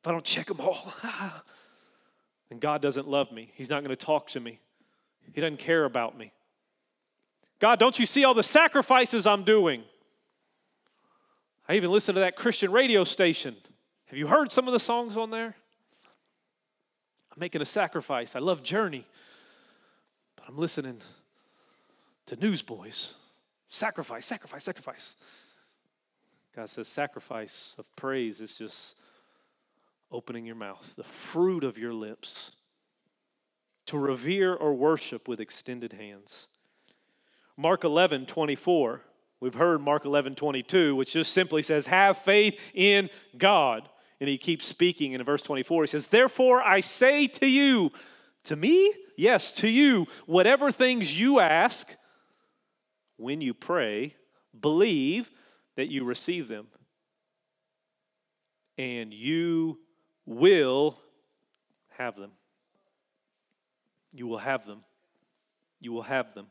If 0.00 0.08
I 0.08 0.12
don't 0.12 0.24
check 0.24 0.46
them 0.46 0.60
all, 0.60 0.92
then 2.48 2.58
God 2.58 2.82
doesn't 2.82 3.08
love 3.08 3.30
me. 3.30 3.52
He's 3.54 3.70
not 3.70 3.84
going 3.84 3.96
to 3.96 4.04
talk 4.04 4.28
to 4.30 4.40
me. 4.40 4.58
He 5.32 5.40
doesn't 5.40 5.58
care 5.58 5.84
about 5.84 6.18
me. 6.18 6.32
God, 7.58 7.78
don't 7.78 7.98
you 7.98 8.06
see 8.06 8.24
all 8.24 8.34
the 8.34 8.42
sacrifices 8.42 9.26
I'm 9.26 9.44
doing? 9.44 9.82
I 11.68 11.74
even 11.74 11.90
listen 11.90 12.14
to 12.14 12.20
that 12.20 12.36
Christian 12.36 12.70
radio 12.70 13.04
station. 13.04 13.56
Have 14.06 14.18
you 14.18 14.26
heard 14.26 14.52
some 14.52 14.66
of 14.68 14.72
the 14.72 14.80
songs 14.80 15.16
on 15.16 15.30
there? 15.30 15.56
I'm 17.32 17.40
making 17.40 17.62
a 17.62 17.66
sacrifice. 17.66 18.36
I 18.36 18.38
love 18.40 18.62
Journey, 18.62 19.06
but 20.36 20.44
I'm 20.48 20.56
listening 20.56 21.00
to 22.26 22.36
Newsboys. 22.36 23.14
Sacrifice, 23.68 24.26
sacrifice, 24.26 24.64
sacrifice. 24.64 25.14
God 26.54 26.70
says 26.70 26.88
sacrifice 26.88 27.74
of 27.78 27.84
praise 27.96 28.40
is 28.40 28.54
just 28.54 28.94
opening 30.10 30.46
your 30.46 30.54
mouth, 30.54 30.94
the 30.96 31.04
fruit 31.04 31.64
of 31.64 31.76
your 31.76 31.92
lips, 31.92 32.52
to 33.86 33.98
revere 33.98 34.54
or 34.54 34.74
worship 34.74 35.28
with 35.28 35.40
extended 35.40 35.92
hands. 35.92 36.46
Mark 37.56 37.84
11, 37.84 38.26
24. 38.26 39.02
We've 39.40 39.54
heard 39.54 39.80
Mark 39.80 40.04
11, 40.04 40.34
22, 40.34 40.96
which 40.96 41.12
just 41.12 41.32
simply 41.32 41.62
says, 41.62 41.86
Have 41.86 42.18
faith 42.18 42.58
in 42.74 43.10
God. 43.36 43.88
And 44.18 44.30
he 44.30 44.38
keeps 44.38 44.66
speaking 44.66 45.12
in 45.12 45.22
verse 45.22 45.42
24. 45.42 45.82
He 45.82 45.88
says, 45.88 46.06
Therefore 46.06 46.62
I 46.62 46.80
say 46.80 47.26
to 47.28 47.46
you, 47.46 47.92
to 48.44 48.56
me? 48.56 48.92
Yes, 49.16 49.52
to 49.52 49.68
you, 49.68 50.06
whatever 50.26 50.70
things 50.70 51.18
you 51.18 51.40
ask 51.40 51.94
when 53.16 53.40
you 53.40 53.54
pray, 53.54 54.14
believe 54.58 55.30
that 55.76 55.90
you 55.90 56.04
receive 56.04 56.48
them. 56.48 56.66
And 58.78 59.12
you 59.12 59.78
will 60.26 60.98
have 61.96 62.16
them. 62.16 62.32
You 64.12 64.26
will 64.26 64.38
have 64.38 64.66
them. 64.66 64.82
You 65.80 65.92
will 65.92 66.02
have 66.02 66.34
them. 66.34 66.46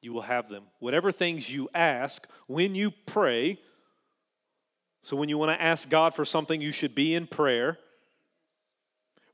You 0.00 0.12
will 0.12 0.22
have 0.22 0.48
them. 0.48 0.64
Whatever 0.78 1.12
things 1.12 1.50
you 1.50 1.68
ask 1.74 2.26
when 2.46 2.74
you 2.74 2.90
pray, 2.90 3.58
so 5.02 5.16
when 5.16 5.28
you 5.28 5.38
want 5.38 5.56
to 5.56 5.62
ask 5.62 5.88
God 5.88 6.14
for 6.14 6.24
something, 6.24 6.60
you 6.60 6.72
should 6.72 6.94
be 6.94 7.14
in 7.14 7.26
prayer. 7.26 7.78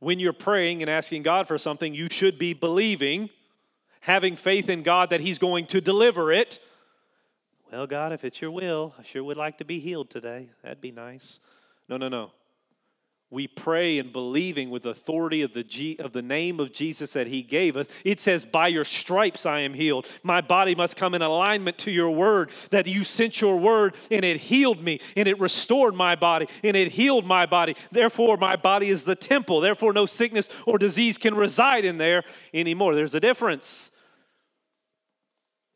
When 0.01 0.19
you're 0.19 0.33
praying 0.33 0.83
and 0.83 0.91
asking 0.91 1.23
God 1.23 1.49
for 1.49 1.59
something, 1.59 1.95
you 1.95 2.09
should 2.11 2.39
be 2.39 2.55
believing, 2.55 3.31
having 4.01 4.37
faith 4.37 4.69
in 4.69 4.83
God 4.83 5.11
that 5.11 5.21
He's 5.21 5.39
going 5.39 5.67
to 5.67 5.81
deliver 5.81 6.33
it. 6.33 6.61
Well, 7.71 7.87
God, 7.87 8.13
if 8.13 8.25
it's 8.25 8.41
your 8.41 8.51
will, 8.51 8.95
I 8.99 9.03
sure 9.03 9.23
would 9.23 9.37
like 9.37 9.59
to 9.59 9.65
be 9.65 9.79
healed 9.79 10.11
today. 10.11 10.49
That'd 10.63 10.81
be 10.81 10.93
nice. 10.93 11.39
No, 11.89 11.97
no, 11.97 12.09
no 12.09 12.33
we 13.31 13.47
pray 13.47 13.99
and 13.99 14.11
believing 14.11 14.71
with 14.71 14.87
authority 14.87 15.43
of 15.43 15.53
the, 15.53 15.63
G, 15.63 15.97
of 15.99 16.13
the 16.13 16.23
name 16.23 16.59
of 16.59 16.73
Jesus 16.73 17.13
that 17.13 17.27
he 17.27 17.43
gave 17.43 17.77
us. 17.77 17.87
It 18.03 18.21
says, 18.21 18.47
By 18.47 18.69
your 18.69 18.87
stripes 18.87 19.45
I 19.45 19.61
am 19.61 19.75
healed. 19.75 20.09
My 20.23 20.41
body 20.41 20.75
must 20.75 20.97
come 20.97 21.15
in 21.15 21.21
alignment 21.21 21.77
to 21.79 21.91
your 21.91 22.11
word, 22.11 22.51
that 22.71 22.87
you 22.87 23.05
sent 23.05 23.43
your 23.43 23.59
word 23.59 23.97
and 24.11 24.25
it 24.25 24.39
healed 24.39 24.83
me 24.83 25.01
and 25.15 25.29
it 25.29 25.39
restored 25.39 25.95
my 25.95 26.17
body 26.17 26.49
and 26.65 26.75
it 26.75 26.93
healed 26.93 27.27
my 27.27 27.45
body. 27.45 27.77
Therefore, 27.91 28.39
my 28.39 28.57
body 28.57 28.89
is 28.89 29.03
the 29.03 29.17
temple. 29.17 29.61
Therefore, 29.61 29.93
no 29.93 30.07
sickness 30.07 30.49
or 30.65 30.79
disease 30.79 31.19
can 31.19 31.35
reside 31.35 31.85
in 31.85 31.99
there 31.99 32.25
anymore. 32.55 32.95
There's 32.95 33.15
a 33.15 33.21
difference 33.21 33.91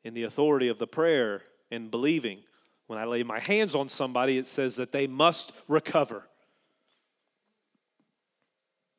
in 0.04 0.14
the 0.14 0.22
authority 0.22 0.68
of 0.68 0.78
the 0.78 0.86
prayer 0.86 1.42
and 1.70 1.90
believing. 1.90 2.40
When 2.86 2.98
I 2.98 3.04
lay 3.04 3.22
my 3.22 3.40
hands 3.40 3.74
on 3.74 3.90
somebody, 3.90 4.38
it 4.38 4.46
says 4.46 4.76
that 4.76 4.92
they 4.92 5.06
must 5.06 5.52
recover. 5.68 6.24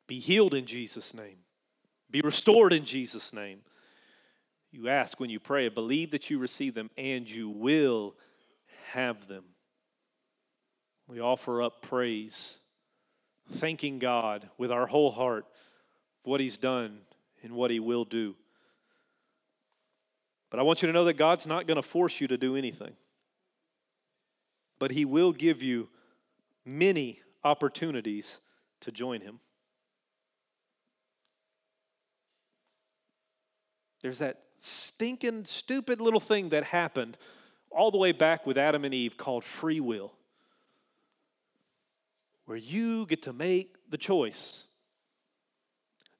Be 0.06 0.18
healed 0.18 0.54
in 0.54 0.66
Jesus' 0.66 1.14
name. 1.14 1.38
Be 2.10 2.20
restored 2.20 2.72
in 2.72 2.84
Jesus' 2.84 3.32
name. 3.32 3.60
You 4.70 4.88
ask 4.88 5.20
when 5.20 5.30
you 5.30 5.40
pray, 5.40 5.68
believe 5.68 6.10
that 6.10 6.30
you 6.30 6.38
receive 6.38 6.74
them, 6.74 6.90
and 6.96 7.30
you 7.30 7.48
will 7.48 8.14
have 8.92 9.28
them. 9.28 9.44
We 11.06 11.20
offer 11.20 11.62
up 11.62 11.82
praise, 11.82 12.54
thanking 13.52 13.98
God 13.98 14.48
with 14.58 14.72
our 14.72 14.86
whole 14.86 15.10
heart 15.10 15.46
for 16.22 16.30
what 16.30 16.40
He's 16.40 16.56
done 16.56 17.00
and 17.42 17.52
what 17.52 17.70
He 17.70 17.78
will 17.78 18.04
do. 18.04 18.34
But 20.50 20.60
I 20.60 20.62
want 20.62 20.82
you 20.82 20.86
to 20.86 20.92
know 20.92 21.04
that 21.04 21.14
God's 21.14 21.46
not 21.46 21.66
going 21.66 21.76
to 21.76 21.82
force 21.82 22.20
you 22.20 22.28
to 22.28 22.36
do 22.36 22.56
anything, 22.56 22.94
but 24.78 24.92
He 24.92 25.04
will 25.04 25.32
give 25.32 25.62
you 25.62 25.88
many 26.64 27.20
opportunities 27.42 28.40
to 28.80 28.90
join 28.90 29.20
Him. 29.20 29.40
There's 34.04 34.18
that 34.18 34.40
stinking, 34.58 35.46
stupid 35.46 35.98
little 35.98 36.20
thing 36.20 36.50
that 36.50 36.62
happened 36.62 37.16
all 37.70 37.90
the 37.90 37.96
way 37.96 38.12
back 38.12 38.46
with 38.46 38.58
Adam 38.58 38.84
and 38.84 38.92
Eve 38.92 39.16
called 39.16 39.44
free 39.44 39.80
will, 39.80 40.12
where 42.44 42.58
you 42.58 43.06
get 43.06 43.22
to 43.22 43.32
make 43.32 43.76
the 43.88 43.96
choice. 43.96 44.64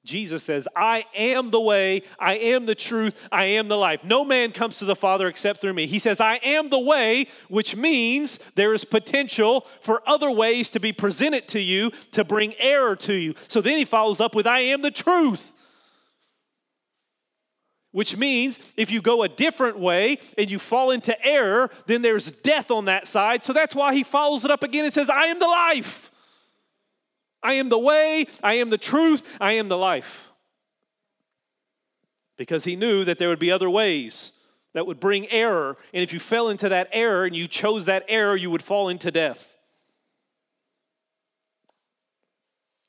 Jesus 0.03 0.41
says, 0.41 0.67
I 0.75 1.05
am 1.13 1.51
the 1.51 1.61
way, 1.61 2.01
I 2.17 2.37
am 2.37 2.65
the 2.65 2.73
truth, 2.73 3.27
I 3.31 3.45
am 3.45 3.67
the 3.67 3.77
life. 3.77 4.03
No 4.03 4.25
man 4.25 4.51
comes 4.51 4.79
to 4.79 4.85
the 4.85 4.95
Father 4.95 5.27
except 5.27 5.61
through 5.61 5.73
me. 5.73 5.85
He 5.85 5.99
says, 5.99 6.19
I 6.19 6.37
am 6.37 6.71
the 6.71 6.79
way, 6.79 7.27
which 7.49 7.75
means 7.75 8.39
there 8.55 8.73
is 8.73 8.83
potential 8.83 9.67
for 9.81 10.01
other 10.09 10.31
ways 10.31 10.71
to 10.71 10.79
be 10.79 10.91
presented 10.91 11.47
to 11.49 11.59
you 11.59 11.91
to 12.13 12.23
bring 12.23 12.55
error 12.57 12.95
to 12.95 13.13
you. 13.13 13.35
So 13.47 13.61
then 13.61 13.77
he 13.77 13.85
follows 13.85 14.19
up 14.19 14.33
with, 14.33 14.47
I 14.47 14.61
am 14.61 14.81
the 14.81 14.89
truth 14.89 15.51
which 17.95 18.17
means 18.17 18.59
if 18.75 18.91
you 18.91 19.01
go 19.01 19.23
a 19.23 19.29
different 19.29 19.79
way 19.79 20.17
and 20.37 20.51
you 20.51 20.59
fall 20.59 20.91
into 20.91 21.15
error, 21.25 21.71
then 21.85 22.01
there's 22.01 22.29
death 22.29 22.69
on 22.69 22.83
that 22.83 23.07
side. 23.07 23.45
So 23.45 23.53
that's 23.53 23.73
why 23.73 23.95
he 23.95 24.03
follows 24.03 24.43
it 24.43 24.51
up 24.51 24.63
again 24.63 24.83
and 24.83 24.93
says, 24.93 25.09
I 25.09 25.27
am 25.27 25.39
the 25.39 25.47
life. 25.47 26.11
I 27.41 27.53
am 27.53 27.69
the 27.69 27.79
way, 27.79 28.27
I 28.43 28.55
am 28.55 28.69
the 28.69 28.77
truth, 28.77 29.37
I 29.39 29.53
am 29.53 29.69
the 29.69 29.77
life. 29.77 30.29
Because 32.35 32.65
he 32.65 32.75
knew 32.75 33.05
that 33.05 33.17
there 33.17 33.29
would 33.29 33.39
be 33.39 33.49
other 33.49 33.69
ways 33.69 34.33
that 34.73 34.85
would 34.85 34.99
bring 34.99 35.31
error. 35.31 35.77
And 35.93 36.03
if 36.03 36.11
you 36.11 36.19
fell 36.19 36.49
into 36.49 36.67
that 36.67 36.89
error 36.91 37.23
and 37.23 37.33
you 37.33 37.47
chose 37.47 37.85
that 37.85 38.03
error, 38.09 38.35
you 38.35 38.49
would 38.49 38.61
fall 38.61 38.89
into 38.89 39.09
death. 39.09 39.54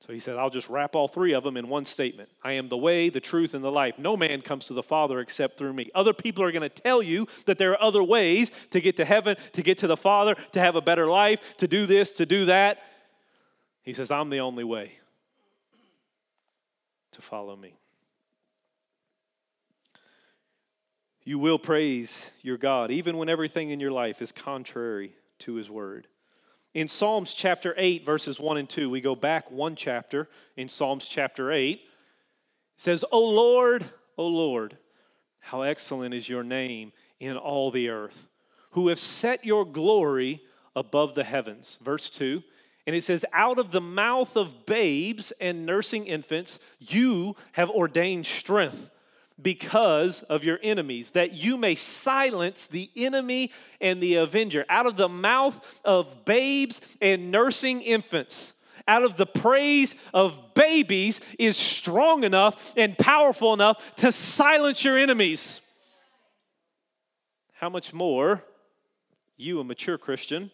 So 0.07 0.13
he 0.13 0.21
said, 0.21 0.37
I'll 0.37 0.51
just 0.51 0.69
wrap 0.69 0.95
all 0.95 1.09
three 1.09 1.35
of 1.35 1.43
them 1.43 1.57
in 1.57 1.69
one 1.69 1.85
statement 1.85 2.29
I 2.45 2.53
am 2.53 2.69
the 2.69 2.77
way, 2.77 3.09
the 3.09 3.21
truth, 3.21 3.55
and 3.55 3.65
the 3.65 3.73
life. 3.73 3.99
No 3.99 4.17
man 4.17 4.41
comes 4.41 4.67
to 4.67 4.75
the 4.75 4.83
Father 4.83 5.19
except 5.19 5.59
through 5.59 5.73
me. 5.73 5.91
Other 5.95 6.13
people 6.13 6.45
are 6.45 6.53
going 6.53 6.63
to 6.63 6.69
tell 6.69 7.03
you 7.03 7.27
that 7.47 7.59
there 7.59 7.73
are 7.73 7.83
other 7.83 8.05
ways 8.05 8.53
to 8.71 8.81
get 8.81 8.97
to 8.99 9.05
heaven, 9.05 9.37
to 9.53 9.63
get 9.63 9.79
to 9.79 9.89
the 9.89 9.97
Father, 9.97 10.37
to 10.53 10.61
have 10.61 10.77
a 10.77 10.81
better 10.81 11.09
life, 11.09 11.41
to 11.57 11.67
do 11.67 11.87
this, 11.87 12.13
to 12.13 12.27
do 12.27 12.45
that. 12.45 12.79
He 13.83 13.93
says, 13.93 14.13
I'm 14.13 14.31
the 14.31 14.41
only 14.41 14.65
way 14.65 14.93
to 17.13 17.23
follow 17.23 17.57
me. 17.57 17.75
You 21.25 21.41
will 21.41 21.59
praise 21.59 22.31
your 22.43 22.59
God 22.59 22.93
even 22.93 23.17
when 23.17 23.29
everything 23.29 23.71
in 23.71 23.81
your 23.81 23.91
life 23.91 24.23
is 24.23 24.31
contrary 24.31 25.15
to 25.41 25.55
his 25.55 25.69
word. 25.69 26.07
In 26.77 26.89
Psalms 26.89 27.33
chapter 27.33 27.73
8, 27.79 28.05
verses 28.05 28.39
1 28.39 28.59
and 28.59 28.69
2, 28.69 28.91
we 28.91 29.01
go 29.01 29.15
back 29.15 29.51
one 29.51 29.77
chapter 29.77 30.29
in 30.59 30.69
Psalms 30.69 31.07
chapter 31.07 31.51
8. 31.51 31.81
It 31.81 31.81
says, 32.77 33.03
O 33.11 33.19
Lord, 33.19 33.87
O 34.19 34.27
Lord, 34.27 34.77
how 35.41 35.63
excellent 35.63 36.13
is 36.13 36.29
your 36.29 36.43
name 36.45 36.93
in 37.19 37.39
all 37.39 37.71
the 37.71 37.89
earth, 37.89 38.29
who 38.73 38.89
have 38.89 38.99
set 38.99 39.43
your 39.43 39.65
glory 39.65 40.43
above 40.75 41.15
the 41.15 41.25
heavens. 41.25 41.79
Verse 41.83 42.11
2 42.11 42.43
And 42.87 42.95
it 42.95 43.05
says, 43.05 43.25
Out 43.33 43.59
of 43.59 43.71
the 43.71 43.81
mouth 43.81 44.37
of 44.37 44.67
babes 44.67 45.33
and 45.41 45.65
nursing 45.65 46.07
infants, 46.07 46.59
you 46.79 47.37
have 47.53 47.71
ordained 47.71 48.27
strength 48.27 48.91
because 49.41 50.23
of 50.23 50.45
your 50.45 50.59
enemies, 50.63 51.11
that 51.13 51.33
you 51.33 51.57
may 51.57 51.75
silence 51.75 52.67
the 52.67 52.91
enemy 52.97 53.53
and 53.81 54.03
the 54.03 54.17
avenger. 54.17 54.65
Out 54.69 54.87
of 54.87 54.97
the 54.97 55.09
mouth 55.09 55.81
of 55.85 56.25
babes 56.25 56.81
and 57.01 57.31
nursing 57.31 57.83
infants, 57.83 58.55
out 58.89 59.03
of 59.03 59.17
the 59.17 59.27
praise 59.27 59.97
of 60.15 60.55
babies 60.55 61.21
is 61.39 61.57
strong 61.57 62.25
enough 62.25 62.73
and 62.77 62.97
powerful 62.97 63.53
enough 63.53 63.97
to 63.97 64.13
silence 64.13 64.85
your 64.85 64.97
enemies. 64.97 65.61
How 67.55 67.69
much 67.69 67.93
more, 67.93 68.45
you, 69.37 69.61
a 69.61 69.65
mature 69.65 69.99
Christian, 69.99 70.51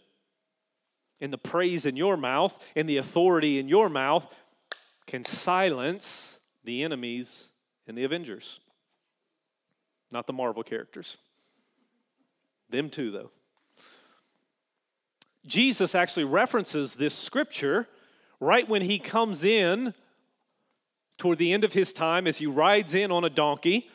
in 1.21 1.31
the 1.31 1.39
praise 1.39 1.87
in 1.87 1.95
your 1.95 2.17
mouth, 2.17 2.57
in 2.75 2.87
the 2.87 2.97
authority 2.97 3.59
in 3.59 3.69
your 3.69 3.89
mouth, 3.89 4.33
can 5.07 5.25
silence 5.25 6.39
the 6.65 6.83
enemies 6.83 7.49
and 7.87 7.97
the 7.97 8.05
avengers. 8.05 8.61
Not 10.13 10.27
the 10.27 10.33
Marvel 10.33 10.63
characters. 10.63 11.17
Them 12.71 12.91
too, 12.91 13.11
though. 13.11 13.31
Jesus 15.47 15.95
actually 15.95 16.25
references 16.25 16.95
this 16.95 17.15
scripture 17.15 17.89
right 18.39 18.69
when 18.69 18.83
he 18.83 18.99
comes 18.99 19.43
in 19.43 19.95
toward 21.19 21.39
the 21.39 21.53
end 21.53 21.65
of 21.65 21.73
his 21.73 21.93
time 21.93 22.27
as 22.27 22.39
he 22.39 22.47
rides 22.47 22.95
in 22.95 23.11
on 23.11 23.25
a 23.25 23.31
donkey. 23.31 23.89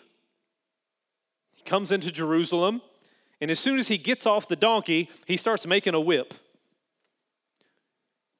He 1.54 1.64
comes 1.64 1.92
into 1.92 2.12
Jerusalem, 2.12 2.82
and 3.40 3.52
as 3.52 3.60
soon 3.60 3.80
as 3.80 3.88
he 3.88 3.98
gets 3.98 4.26
off 4.26 4.48
the 4.48 4.56
donkey, 4.56 5.10
he 5.26 5.38
starts 5.38 5.66
making 5.66 5.94
a 5.94 6.00
whip 6.00 6.34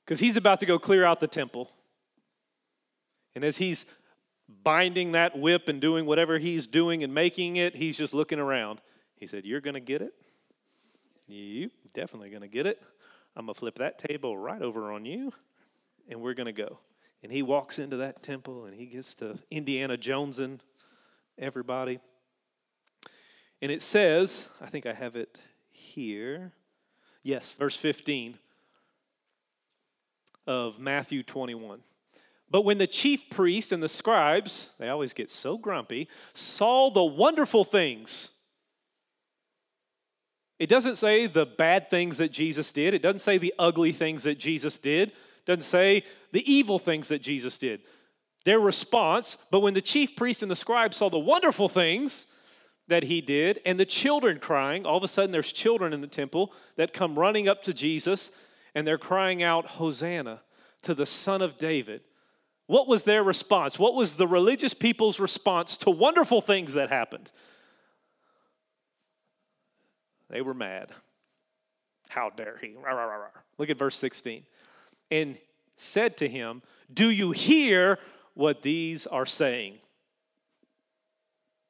because 0.04 0.20
he's 0.20 0.38
about 0.38 0.60
to 0.62 0.66
go 0.66 0.80
clear 0.80 1.04
out 1.04 1.20
the 1.20 1.28
temple. 1.28 1.70
And 3.36 3.44
as 3.44 3.58
he's 3.58 3.86
binding 4.48 5.14
that 5.14 5.38
whip 5.38 5.68
and 5.68 5.82
doing 5.82 6.06
whatever 6.06 6.38
he's 6.40 6.68
doing 6.68 7.04
and 7.04 7.14
making 7.14 7.58
it, 7.58 7.76
he's 7.76 7.98
just 7.98 8.14
looking 8.14 8.40
around. 8.40 8.82
He 9.16 9.28
said, 9.28 9.46
You're 9.46 9.62
going 9.62 9.74
to 9.74 9.80
get 9.80 10.02
it? 10.02 10.14
You 11.28 11.70
definitely 11.94 12.30
going 12.30 12.42
to 12.42 12.48
get 12.48 12.66
it. 12.66 12.82
I'm 13.36 13.46
going 13.46 13.54
to 13.54 13.60
flip 13.60 13.78
that 13.80 14.00
table 14.00 14.38
right 14.38 14.62
over 14.62 14.92
on 14.92 15.06
you, 15.06 15.34
and 16.10 16.22
we're 16.22 16.34
going 16.34 16.48
to 16.48 16.54
go. 16.54 16.80
And 17.24 17.32
he 17.32 17.42
walks 17.42 17.80
into 17.80 17.98
that 17.98 18.24
temple 18.24 18.66
and 18.66 18.76
he 18.76 18.86
gets 18.86 19.14
to 19.16 19.40
Indiana 19.50 19.98
Jones 19.98 20.40
and 20.40 20.62
everybody. 21.38 22.00
And 23.62 23.72
it 23.72 23.82
says, 23.82 24.50
I 24.62 24.68
think 24.68 24.86
I 24.86 24.94
have 24.94 25.16
it 25.16 25.38
here. 25.70 26.54
Yes, 27.24 27.52
verse 27.52 27.76
15 27.76 28.38
of 30.46 30.80
Matthew 30.80 31.24
21. 31.24 31.80
But 32.50 32.62
when 32.62 32.78
the 32.78 32.88
chief 32.88 33.30
priests 33.30 33.72
and 33.72 33.84
the 33.84 33.90
scribes, 33.90 34.70
they 34.80 34.90
always 34.90 35.14
get 35.14 35.30
so 35.30 35.58
grumpy, 35.58 36.08
saw 36.34 36.90
the 36.90 37.04
wonderful 37.04 37.64
things, 37.64 38.30
it 40.60 40.70
doesn't 40.70 40.96
say 40.96 41.28
the 41.28 41.46
bad 41.46 41.90
things 41.90 42.18
that 42.18 42.32
Jesus 42.32 42.72
did. 42.72 42.94
It 42.94 43.02
doesn't 43.02 43.20
say 43.20 43.38
the 43.38 43.54
ugly 43.60 43.92
things 43.92 44.24
that 44.24 44.40
Jesus 44.40 44.78
did. 44.78 45.10
It 45.10 45.46
doesn't 45.46 45.62
say 45.62 46.04
the 46.32 46.52
evil 46.52 46.80
things 46.80 47.10
that 47.10 47.22
Jesus 47.22 47.58
did. 47.58 47.82
Their 48.44 48.60
response, 48.60 49.38
but 49.52 49.60
when 49.60 49.74
the 49.74 49.82
chief 49.82 50.16
priests 50.16 50.42
and 50.42 50.50
the 50.50 50.56
scribes 50.56 50.98
saw 50.98 51.10
the 51.10 51.20
wonderful 51.20 51.70
things 51.70 52.26
that 52.88 53.04
he 53.04 53.22
did 53.22 53.60
and 53.66 53.80
the 53.80 53.86
children 53.86 54.40
crying, 54.40 54.86
all 54.86 54.98
of 54.98 55.04
a 55.04 55.08
sudden 55.08 55.32
there's 55.32 55.52
children 55.52 55.94
in 55.94 56.02
the 56.02 56.08
temple 56.08 56.54
that 56.76 56.94
come 56.94 57.20
running 57.20 57.48
up 57.48 57.62
to 57.64 57.74
Jesus 57.74 58.32
and 58.74 58.88
they're 58.88 58.98
crying 58.98 59.44
out, 59.44 59.66
Hosanna 59.72 60.42
to 60.84 60.94
the 60.94 61.06
Son 61.06 61.42
of 61.42 61.58
David. 61.58 62.02
What 62.68 62.88
was 62.88 63.04
their 63.04 63.24
response? 63.24 63.80
What 63.80 63.96
was 63.96 64.18
the 64.18 64.28
religious 64.28 64.74
people's 64.74 65.20
response 65.20 65.78
to 65.78 65.90
wonderful 65.90 66.42
things 66.42 66.74
that 66.74 66.90
happened? 66.90 67.32
They 70.30 70.42
were 70.42 70.54
mad. 70.54 70.92
How 72.10 72.30
dare 72.30 72.58
he? 72.62 72.76
Look 73.58 73.70
at 73.70 73.78
verse 73.78 73.98
16. 73.98 74.44
And 75.10 75.38
said 75.78 76.18
to 76.18 76.28
him, 76.28 76.62
Do 76.94 77.10
you 77.10 77.32
hear 77.32 78.00
what 78.34 78.62
these 78.62 79.08
are 79.08 79.26
saying? 79.26 79.76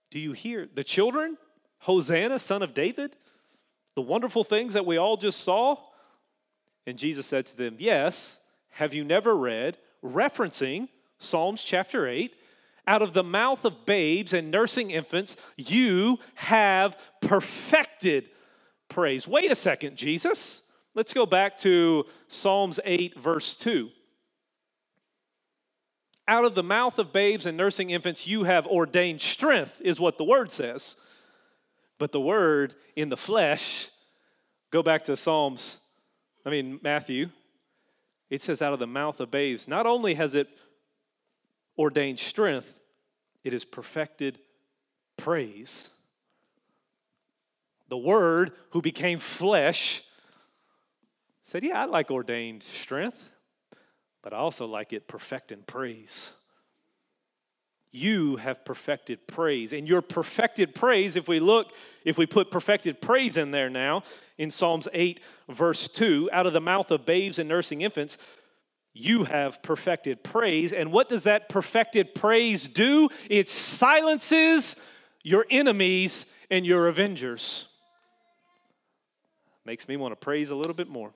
Do 0.09 0.19
you 0.19 0.31
hear 0.31 0.67
the 0.73 0.83
children? 0.83 1.37
Hosanna, 1.79 2.39
son 2.39 2.63
of 2.63 2.73
David? 2.73 3.15
The 3.95 4.01
wonderful 4.01 4.43
things 4.43 4.73
that 4.73 4.85
we 4.85 4.97
all 4.97 5.17
just 5.17 5.41
saw? 5.41 5.77
And 6.87 6.97
Jesus 6.97 7.25
said 7.25 7.45
to 7.47 7.57
them, 7.57 7.75
Yes, 7.77 8.39
have 8.71 8.93
you 8.93 9.03
never 9.03 9.35
read, 9.35 9.77
referencing 10.07 10.89
Psalms 11.19 11.63
chapter 11.63 12.07
8, 12.07 12.35
out 12.85 13.01
of 13.01 13.13
the 13.13 13.23
mouth 13.23 13.65
of 13.65 13.85
babes 13.85 14.33
and 14.33 14.49
nursing 14.49 14.91
infants, 14.91 15.35
you 15.57 16.19
have 16.35 16.97
perfected 17.21 18.29
praise. 18.87 19.27
Wait 19.27 19.51
a 19.51 19.55
second, 19.55 19.97
Jesus. 19.97 20.63
Let's 20.95 21.13
go 21.13 21.25
back 21.25 21.57
to 21.59 22.05
Psalms 22.27 22.79
8, 22.85 23.19
verse 23.19 23.55
2. 23.55 23.89
Out 26.29 26.45
of 26.45 26.55
the 26.55 26.63
mouth 26.63 26.99
of 26.99 27.13
babes 27.13 27.45
and 27.45 27.57
nursing 27.57 27.89
infants, 27.89 28.27
you 28.27 28.43
have 28.43 28.65
ordained 28.67 29.21
strength, 29.21 29.81
is 29.83 29.99
what 29.99 30.17
the 30.17 30.23
word 30.23 30.51
says. 30.51 30.95
But 31.99 32.11
the 32.11 32.21
word 32.21 32.75
in 32.95 33.09
the 33.09 33.17
flesh, 33.17 33.89
go 34.71 34.83
back 34.83 35.03
to 35.05 35.17
Psalms 35.17 35.79
I 36.47 36.49
mean, 36.49 36.79
Matthew, 36.81 37.29
it 38.29 38.41
says, 38.41 38.61
out 38.61 38.73
of 38.73 38.79
the 38.79 38.87
mouth 38.87 39.19
of 39.19 39.31
babes. 39.31 39.67
Not 39.67 39.85
only 39.85 40.15
has 40.15 40.35
it 40.35 40.47
ordained 41.77 42.19
strength, 42.19 42.79
it 43.43 43.53
has 43.53 43.65
perfected 43.65 44.39
praise. 45.15 45.89
The 47.89 47.97
Word, 47.97 48.51
who 48.71 48.81
became 48.81 49.19
flesh, 49.19 50.03
said, 51.43 51.63
Yeah, 51.63 51.81
I 51.81 51.85
like 51.85 52.11
ordained 52.11 52.63
strength, 52.63 53.31
but 54.21 54.33
I 54.33 54.37
also 54.37 54.65
like 54.65 54.91
it 54.91 55.07
perfecting 55.07 55.63
praise 55.65 56.31
you 57.91 58.35
have 58.37 58.65
perfected 58.65 59.27
praise. 59.27 59.73
And 59.73 59.87
your 59.87 60.01
perfected 60.01 60.75
praise, 60.75 61.15
if 61.15 61.27
we 61.27 61.39
look, 61.39 61.71
if 62.03 62.17
we 62.17 62.25
put 62.25 62.51
perfected 62.51 63.01
praise 63.01 63.37
in 63.37 63.51
there 63.51 63.69
now, 63.69 64.03
in 64.37 64.51
Psalms 64.51 64.87
8, 64.93 65.19
verse 65.49 65.87
2, 65.87 66.29
out 66.31 66.45
of 66.45 66.53
the 66.53 66.61
mouth 66.61 66.91
of 66.91 67.05
babes 67.05 67.39
and 67.39 67.47
nursing 67.49 67.81
infants, 67.81 68.17
you 68.93 69.25
have 69.25 69.61
perfected 69.61 70.23
praise. 70.23 70.73
And 70.73 70.91
what 70.91 71.09
does 71.09 71.23
that 71.23 71.49
perfected 71.49 72.15
praise 72.15 72.67
do? 72.67 73.09
It 73.29 73.47
silences 73.49 74.81
your 75.23 75.45
enemies 75.49 76.25
and 76.49 76.65
your 76.65 76.87
avengers. 76.87 77.67
Makes 79.65 79.87
me 79.87 79.97
want 79.97 80.13
to 80.13 80.15
praise 80.15 80.49
a 80.49 80.55
little 80.55 80.73
bit 80.73 80.87
more. 80.87 81.13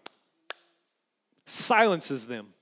Silences 1.46 2.28
them. 2.28 2.54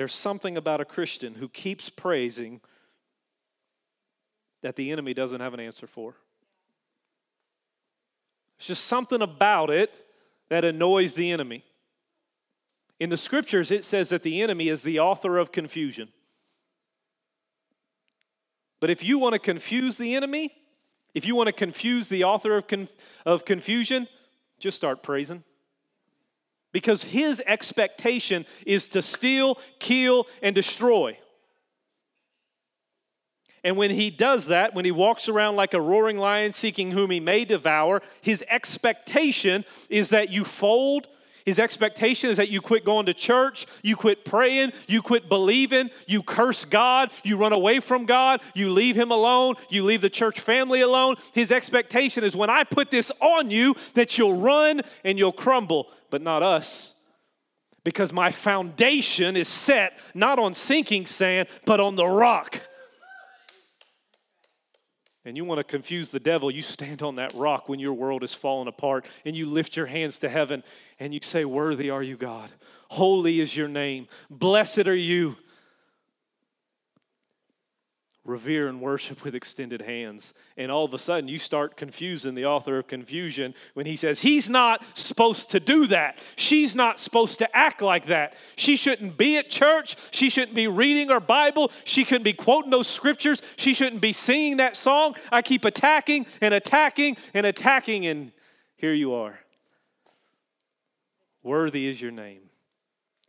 There's 0.00 0.14
something 0.14 0.56
about 0.56 0.80
a 0.80 0.86
Christian 0.86 1.34
who 1.34 1.46
keeps 1.46 1.90
praising 1.90 2.62
that 4.62 4.74
the 4.74 4.90
enemy 4.90 5.12
doesn't 5.12 5.42
have 5.42 5.52
an 5.52 5.60
answer 5.60 5.86
for. 5.86 6.14
It's 8.56 8.66
just 8.66 8.86
something 8.86 9.20
about 9.20 9.68
it 9.68 9.92
that 10.48 10.64
annoys 10.64 11.12
the 11.12 11.30
enemy. 11.30 11.64
In 12.98 13.10
the 13.10 13.18
scriptures, 13.18 13.70
it 13.70 13.84
says 13.84 14.08
that 14.08 14.22
the 14.22 14.40
enemy 14.40 14.70
is 14.70 14.80
the 14.80 14.98
author 14.98 15.36
of 15.36 15.52
confusion. 15.52 16.08
But 18.80 18.88
if 18.88 19.04
you 19.04 19.18
want 19.18 19.34
to 19.34 19.38
confuse 19.38 19.98
the 19.98 20.14
enemy, 20.14 20.50
if 21.12 21.26
you 21.26 21.36
want 21.36 21.48
to 21.48 21.52
confuse 21.52 22.08
the 22.08 22.24
author 22.24 22.56
of, 22.56 22.66
conf- 22.66 22.94
of 23.26 23.44
confusion, 23.44 24.08
just 24.58 24.78
start 24.78 25.02
praising 25.02 25.44
because 26.72 27.04
his 27.04 27.42
expectation 27.46 28.46
is 28.66 28.88
to 28.90 29.02
steal, 29.02 29.58
kill, 29.78 30.26
and 30.42 30.54
destroy. 30.54 31.18
And 33.62 33.76
when 33.76 33.90
he 33.90 34.10
does 34.10 34.46
that, 34.46 34.74
when 34.74 34.84
he 34.84 34.90
walks 34.90 35.28
around 35.28 35.56
like 35.56 35.74
a 35.74 35.80
roaring 35.80 36.18
lion 36.18 36.52
seeking 36.52 36.92
whom 36.92 37.10
he 37.10 37.20
may 37.20 37.44
devour, 37.44 38.00
his 38.20 38.42
expectation 38.48 39.64
is 39.90 40.08
that 40.08 40.30
you 40.30 40.44
fold 40.44 41.08
his 41.44 41.58
expectation 41.58 42.30
is 42.30 42.36
that 42.36 42.48
you 42.48 42.60
quit 42.60 42.84
going 42.84 43.06
to 43.06 43.14
church, 43.14 43.66
you 43.82 43.96
quit 43.96 44.24
praying, 44.24 44.72
you 44.86 45.02
quit 45.02 45.28
believing, 45.28 45.90
you 46.06 46.22
curse 46.22 46.64
God, 46.64 47.10
you 47.22 47.36
run 47.36 47.52
away 47.52 47.80
from 47.80 48.06
God, 48.06 48.40
you 48.54 48.70
leave 48.70 48.96
Him 48.96 49.10
alone, 49.10 49.54
you 49.68 49.84
leave 49.84 50.00
the 50.00 50.10
church 50.10 50.40
family 50.40 50.80
alone. 50.80 51.16
His 51.32 51.50
expectation 51.50 52.24
is 52.24 52.36
when 52.36 52.50
I 52.50 52.64
put 52.64 52.90
this 52.90 53.10
on 53.20 53.50
you, 53.50 53.74
that 53.94 54.18
you'll 54.18 54.36
run 54.36 54.82
and 55.04 55.18
you'll 55.18 55.32
crumble, 55.32 55.88
but 56.10 56.22
not 56.22 56.42
us. 56.42 56.94
Because 57.82 58.12
my 58.12 58.30
foundation 58.30 59.36
is 59.36 59.48
set 59.48 59.98
not 60.14 60.38
on 60.38 60.54
sinking 60.54 61.06
sand, 61.06 61.48
but 61.64 61.80
on 61.80 61.96
the 61.96 62.06
rock. 62.06 62.60
And 65.24 65.36
you 65.36 65.44
want 65.44 65.58
to 65.58 65.64
confuse 65.64 66.10
the 66.10 66.20
devil, 66.20 66.50
you 66.50 66.62
stand 66.62 67.02
on 67.02 67.16
that 67.16 67.34
rock 67.34 67.68
when 67.68 67.78
your 67.78 67.92
world 67.92 68.22
is 68.22 68.34
falling 68.34 68.68
apart 68.68 69.06
and 69.24 69.36
you 69.36 69.46
lift 69.46 69.76
your 69.76 69.86
hands 69.86 70.18
to 70.18 70.28
heaven 70.28 70.62
and 70.98 71.12
you 71.12 71.20
say, 71.22 71.44
Worthy 71.44 71.90
are 71.90 72.02
you, 72.02 72.16
God. 72.16 72.52
Holy 72.88 73.40
is 73.40 73.56
your 73.56 73.68
name. 73.68 74.08
Blessed 74.30 74.88
are 74.88 74.94
you 74.94 75.36
revere 78.30 78.68
and 78.68 78.80
worship 78.80 79.24
with 79.24 79.34
extended 79.34 79.82
hands. 79.82 80.32
And 80.56 80.70
all 80.70 80.84
of 80.84 80.94
a 80.94 80.98
sudden, 80.98 81.28
you 81.28 81.38
start 81.38 81.76
confusing 81.76 82.34
the 82.34 82.46
author 82.46 82.78
of 82.78 82.86
confusion 82.86 83.54
when 83.74 83.86
he 83.86 83.96
says, 83.96 84.22
He's 84.22 84.48
not 84.48 84.82
supposed 84.94 85.50
to 85.50 85.60
do 85.60 85.86
that. 85.88 86.16
She's 86.36 86.74
not 86.74 87.00
supposed 87.00 87.38
to 87.40 87.56
act 87.56 87.82
like 87.82 88.06
that. 88.06 88.34
She 88.56 88.76
shouldn't 88.76 89.18
be 89.18 89.36
at 89.36 89.50
church. 89.50 89.96
She 90.12 90.30
shouldn't 90.30 90.54
be 90.54 90.68
reading 90.68 91.08
her 91.08 91.20
Bible. 91.20 91.72
She 91.84 92.04
couldn't 92.04 92.22
be 92.22 92.32
quoting 92.32 92.70
those 92.70 92.88
scriptures. 92.88 93.42
She 93.56 93.74
shouldn't 93.74 94.00
be 94.00 94.12
singing 94.12 94.58
that 94.58 94.76
song. 94.76 95.16
I 95.32 95.42
keep 95.42 95.64
attacking 95.64 96.26
and 96.40 96.54
attacking 96.54 97.16
and 97.34 97.44
attacking, 97.44 98.06
and 98.06 98.32
here 98.76 98.94
you 98.94 99.12
are. 99.12 99.40
Worthy 101.42 101.86
is 101.86 102.00
your 102.00 102.12
name, 102.12 102.42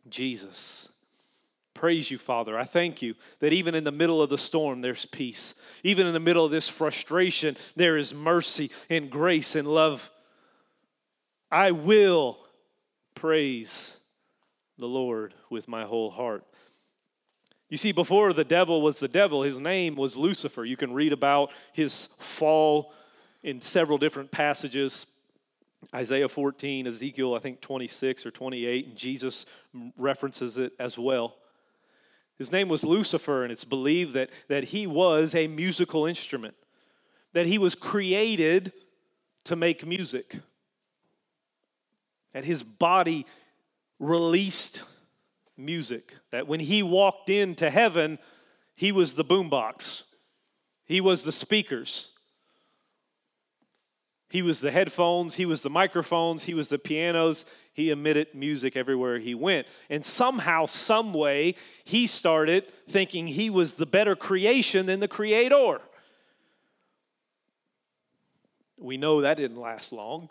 Jesus 0.08 0.91
praise 1.74 2.10
you, 2.10 2.18
Father. 2.18 2.58
I 2.58 2.64
thank 2.64 3.02
you 3.02 3.14
that 3.40 3.52
even 3.52 3.74
in 3.74 3.84
the 3.84 3.92
middle 3.92 4.22
of 4.22 4.30
the 4.30 4.38
storm, 4.38 4.80
there's 4.80 5.06
peace. 5.06 5.54
Even 5.82 6.06
in 6.06 6.12
the 6.12 6.20
middle 6.20 6.44
of 6.44 6.50
this 6.50 6.68
frustration, 6.68 7.56
there 7.76 7.96
is 7.96 8.14
mercy 8.14 8.70
and 8.88 9.10
grace 9.10 9.54
and 9.54 9.66
love. 9.66 10.10
I 11.50 11.70
will 11.70 12.38
praise 13.14 13.96
the 14.78 14.86
Lord 14.86 15.34
with 15.50 15.68
my 15.68 15.84
whole 15.84 16.10
heart. 16.10 16.44
You 17.68 17.78
see, 17.78 17.92
before 17.92 18.32
the 18.32 18.44
devil 18.44 18.82
was 18.82 18.98
the 18.98 19.08
devil, 19.08 19.42
his 19.42 19.58
name 19.58 19.96
was 19.96 20.16
Lucifer. 20.16 20.64
You 20.64 20.76
can 20.76 20.92
read 20.92 21.12
about 21.12 21.52
his 21.72 22.08
fall 22.18 22.92
in 23.42 23.60
several 23.60 23.96
different 23.96 24.30
passages. 24.30 25.06
Isaiah 25.94 26.28
14, 26.28 26.86
Ezekiel, 26.86 27.34
I 27.34 27.38
think 27.38 27.60
26 27.60 28.26
or 28.26 28.30
28, 28.30 28.86
and 28.88 28.96
Jesus 28.96 29.46
references 29.96 30.58
it 30.58 30.72
as 30.78 30.98
well. 30.98 31.36
His 32.38 32.52
name 32.52 32.68
was 32.68 32.84
Lucifer, 32.84 33.42
and 33.42 33.52
it's 33.52 33.64
believed 33.64 34.14
that, 34.14 34.30
that 34.48 34.64
he 34.64 34.86
was 34.86 35.34
a 35.34 35.48
musical 35.48 36.06
instrument, 36.06 36.54
that 37.32 37.46
he 37.46 37.58
was 37.58 37.74
created 37.74 38.72
to 39.44 39.56
make 39.56 39.86
music, 39.86 40.38
that 42.32 42.44
his 42.44 42.62
body 42.62 43.26
released 43.98 44.82
music, 45.56 46.16
that 46.30 46.46
when 46.46 46.60
he 46.60 46.82
walked 46.82 47.28
into 47.28 47.70
heaven, 47.70 48.18
he 48.74 48.90
was 48.90 49.14
the 49.14 49.24
boombox, 49.24 50.04
he 50.84 51.00
was 51.00 51.22
the 51.22 51.32
speakers. 51.32 52.11
He 54.32 54.40
was 54.40 54.62
the 54.62 54.70
headphones, 54.70 55.34
he 55.34 55.44
was 55.44 55.60
the 55.60 55.68
microphones, 55.68 56.44
he 56.44 56.54
was 56.54 56.68
the 56.68 56.78
pianos, 56.78 57.44
he 57.74 57.90
emitted 57.90 58.28
music 58.34 58.78
everywhere 58.78 59.18
he 59.18 59.34
went. 59.34 59.66
And 59.90 60.02
somehow, 60.02 60.64
some 60.64 61.12
way, 61.12 61.54
he 61.84 62.06
started 62.06 62.64
thinking 62.88 63.26
he 63.26 63.50
was 63.50 63.74
the 63.74 63.84
better 63.84 64.16
creation 64.16 64.86
than 64.86 65.00
the 65.00 65.06
creator. 65.06 65.82
We 68.78 68.96
know 68.96 69.20
that 69.20 69.36
didn't 69.36 69.60
last 69.60 69.92
long. 69.92 70.30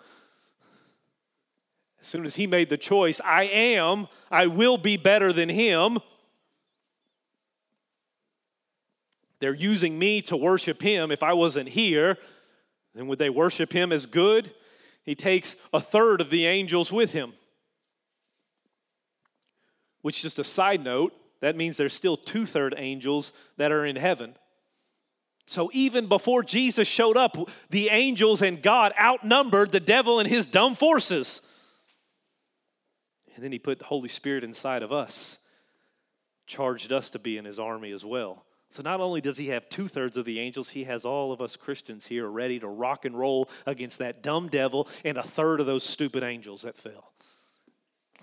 As 2.02 2.08
soon 2.08 2.26
as 2.26 2.38
he 2.38 2.48
made 2.48 2.72
the 2.72 2.78
choice, 2.78 3.22
I 3.24 3.44
am, 3.44 4.08
I 4.32 4.48
will 4.48 4.80
be 4.80 4.98
better 4.98 5.32
than 5.32 5.50
him. 5.50 6.00
They're 9.40 9.54
using 9.54 10.00
me 10.00 10.24
to 10.24 10.36
worship 10.36 10.82
him. 10.82 11.12
If 11.12 11.22
I 11.22 11.34
wasn't 11.34 11.70
here, 11.70 12.18
then 12.94 13.08
would 13.08 13.20
they 13.20 13.30
worship 13.30 13.74
him 13.74 13.92
as 13.92 14.06
good? 14.06 14.52
he 15.04 15.16
takes 15.16 15.56
a 15.74 15.82
third 15.82 16.22
of 16.22 16.30
the 16.30 16.46
angels 16.46 16.92
with 16.92 17.14
him. 17.14 17.34
Which, 20.02 20.22
just 20.22 20.40
a 20.40 20.44
side 20.44 20.84
note, 20.84 21.14
that 21.42 21.56
means 21.56 21.78
there's 21.78 21.94
still 21.94 22.18
two 22.18 22.46
third 22.46 22.76
angels 22.78 23.34
that 23.58 23.72
are 23.72 23.86
in 23.86 23.96
heaven. 23.96 24.36
So 25.48 25.70
even 25.74 26.08
before 26.08 26.44
Jesus 26.44 26.88
showed 26.88 27.18
up, 27.18 27.36
the 27.70 27.90
angels 27.90 28.42
and 28.42 28.62
God 28.62 28.94
outnumbered 29.00 29.72
the 29.72 29.80
devil 29.80 30.20
and 30.20 30.30
his 30.30 30.46
dumb 30.46 30.76
forces. 30.76 31.42
And 33.36 33.44
then 33.44 33.52
he 33.52 33.60
put 33.60 33.80
the 33.80 33.86
Holy 33.86 34.10
Spirit 34.10 34.44
inside 34.44 34.84
of 34.84 34.92
us, 34.92 35.40
charged 36.46 36.92
us 36.92 37.10
to 37.12 37.20
be 37.20 37.38
in 37.38 37.46
his 37.46 37.60
army 37.60 37.92
as 37.92 38.06
well. 38.06 38.46
So 38.72 38.82
not 38.82 39.02
only 39.02 39.20
does 39.20 39.36
he 39.36 39.48
have 39.50 39.68
two 39.68 39.90
thirds 39.90 40.16
of 40.16 40.24
the 40.24 40.40
angels, 40.40 40.70
he 40.70 40.86
has 40.86 41.04
all 41.04 41.34
of 41.34 41.42
us 41.42 41.58
Christians 41.58 42.08
here 42.08 42.26
ready 42.28 42.58
to 42.60 42.70
rock 42.70 43.04
and 43.04 43.20
roll 43.20 43.50
against 43.66 44.00
that 44.00 44.24
dumb 44.24 44.48
devil 44.48 44.88
and 45.04 45.18
a 45.18 45.24
third 45.24 45.60
of 45.60 45.66
those 45.66 45.84
stupid 45.84 46.24
angels 46.24 46.62
that 46.62 46.78
fell. 46.78 47.12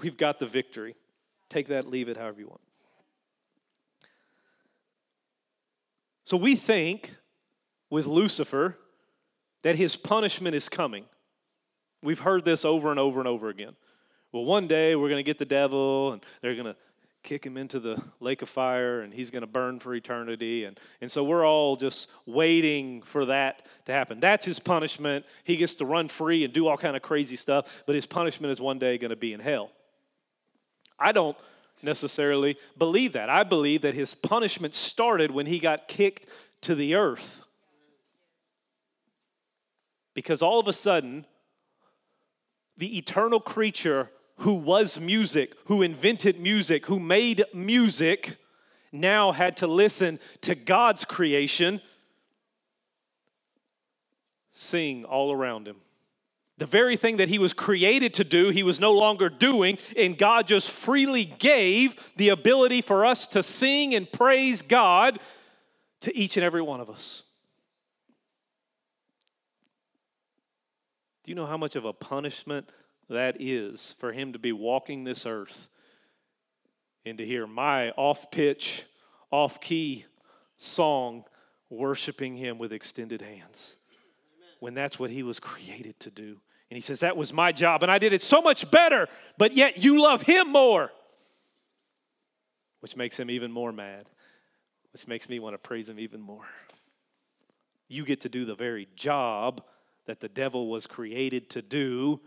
We've 0.01 0.17
got 0.17 0.39
the 0.39 0.47
victory. 0.47 0.97
Take 1.51 1.69
that, 1.69 1.87
leave 1.87 2.09
it, 2.09 2.17
however 2.17 2.41
you 2.41 2.47
want. 2.47 2.63
So 6.25 6.39
we 6.39 6.57
think 6.57 7.15
with 7.91 8.07
Lucifer 8.07 8.79
that 9.63 9.77
his 9.77 9.97
punishment 9.97 10.55
is 10.55 10.71
coming. 10.71 11.05
We've 12.03 12.21
heard 12.21 12.47
this 12.47 12.65
over 12.65 12.91
and 12.91 12.99
over 12.99 13.19
and 13.19 13.29
over 13.29 13.51
again. 13.51 13.77
Well, 14.33 14.47
one 14.47 14.67
day 14.67 14.97
we're 14.97 15.09
going 15.09 15.19
to 15.19 15.23
get 15.23 15.39
the 15.39 15.45
devil 15.45 16.13
and 16.13 16.25
they're 16.41 16.55
going 16.55 16.67
to 16.67 16.77
kick 17.29 17.45
him 17.45 17.59
into 17.59 17.79
the 17.79 18.03
lake 18.21 18.41
of 18.41 18.49
fire 18.49 19.03
and 19.03 19.13
he's 19.13 19.29
going 19.29 19.43
to 19.43 19.47
burn 19.47 19.79
for 19.79 19.95
eternity. 19.95 20.65
And, 20.65 20.81
and 21.03 21.13
so 21.13 21.23
we're 21.23 21.47
all 21.47 21.77
just 21.77 22.09
waiting 22.25 23.03
for 23.03 23.27
that 23.27 23.67
to 23.85 23.93
happen. 23.93 24.19
That's 24.19 24.47
his 24.47 24.59
punishment. 24.59 25.27
He 25.45 25.59
gets 25.59 25.75
to 25.75 25.85
run 25.85 26.09
free 26.09 26.43
and 26.43 26.55
do 26.55 26.67
all 26.67 26.79
kind 26.79 26.97
of 26.97 27.03
crazy 27.03 27.37
stuff, 27.37 27.83
but 27.85 27.95
his 27.95 28.07
punishment 28.07 28.51
is 28.51 28.63
one 28.63 28.79
day 28.79 28.97
going 28.97 29.11
to 29.11 29.17
be 29.17 29.35
in 29.35 29.41
hell. 29.41 29.71
I 30.99 31.13
don't 31.13 31.37
necessarily 31.83 32.57
believe 32.79 33.13
that. 33.13 33.29
I 33.29 33.45
believe 33.45 33.83
that 33.83 33.95
his 33.95 34.15
punishment 34.15 34.75
started 34.75 35.31
when 35.31 35.45
he 35.45 35.59
got 35.59 35.87
kicked 35.87 36.27
to 36.63 36.75
the 36.75 36.95
earth. 36.95 37.43
Because 40.15 40.41
all 40.41 40.59
of 40.59 40.67
a 40.67 40.73
sudden, 40.73 41.27
the 42.79 42.97
eternal 42.97 43.39
creature 43.39 44.09
who 44.39 44.55
was 44.55 45.01
music, 45.01 45.55
who 45.67 45.83
invented 45.83 46.41
music, 46.41 46.87
who 46.87 46.99
made 46.99 47.45
music, 47.53 48.37
now 48.93 49.33
had 49.33 49.57
to 49.59 49.67
listen 49.67 50.19
to 50.43 50.55
God's 50.55 51.05
creation 51.05 51.81
sing 54.53 55.05
all 55.05 55.33
around 55.33 55.69
him. 55.69 55.77
The 56.59 56.67
very 56.67 56.97
thing 56.97 57.19
that 57.19 57.29
he 57.29 57.39
was 57.39 57.53
created 57.53 58.15
to 58.15 58.25
do, 58.25 58.51
he 58.51 58.65
was 58.65 58.81
no 58.81 58.93
longer 58.93 59.29
doing, 59.29 59.79
and 59.97 60.19
God 60.19 60.49
just 60.49 60.71
freely 60.71 61.25
gave 61.25 62.13
the 62.17 62.31
ability 62.31 62.83
for 62.83 63.07
us 63.07 63.29
to 63.29 63.45
sing 63.45 63.95
and 63.95 64.11
praise 64.11 64.61
God 64.63 65.21
to 66.01 66.17
each 66.17 66.37
and 66.37 66.45
every 66.45 66.63
one 66.63 66.81
of 66.81 66.91
us. 66.91 67.23
Do 71.23 71.31
you 71.31 71.37
know 71.37 71.47
how 71.47 71.57
much 71.57 71.77
of 71.77 71.85
a 71.85 71.93
punishment 71.93 72.69
that 73.09 73.37
is 73.41 73.95
for 73.99 74.13
him 74.13 74.33
to 74.33 74.39
be 74.39 74.53
walking 74.53 75.05
this 75.05 75.25
earth 75.27 75.69
and 77.05 77.19
to 77.19 77.25
hear 77.25 77.47
my 77.47 77.91
off 77.91 78.31
pitch, 78.31 78.85
off 79.31 79.61
key 79.61 80.05
song 80.57 81.25
worshiping 81.71 82.37
him 82.37 82.59
with 82.59 82.73
extended 82.73 83.23
hands 83.23 83.77
when 84.61 84.75
that's 84.75 84.99
what 84.99 85.11
he 85.11 85.23
was 85.23 85.39
created 85.41 85.99
to 86.01 86.11
do. 86.11 86.41
And 86.71 86.77
he 86.77 86.81
says, 86.81 87.01
That 87.01 87.17
was 87.17 87.33
my 87.33 87.53
job, 87.53 87.83
and 87.83 87.91
I 87.91 87.99
did 87.99 88.13
it 88.13 88.23
so 88.23 88.41
much 88.41 88.71
better, 88.71 89.09
but 89.37 89.53
yet 89.53 89.79
you 89.79 90.03
love 90.03 90.23
him 90.23 90.51
more, 90.53 90.91
which 92.81 92.97
makes 92.97 93.19
him 93.19 93.31
even 93.31 93.51
more 93.51 93.73
mad, 93.73 94.07
which 94.93 95.07
makes 95.07 95.29
me 95.29 95.39
want 95.39 95.55
to 95.55 95.59
praise 95.59 95.89
him 95.89 95.99
even 95.99 96.21
more. 96.21 96.45
You 97.89 98.05
get 98.05 98.21
to 98.23 98.29
do 98.29 98.45
the 98.45 98.55
very 98.55 98.87
job 98.97 99.63
that 100.07 100.21
the 100.21 100.29
devil 100.29 100.69
was 100.69 100.87
created 100.87 101.49
to 101.51 101.63
do 101.63 102.21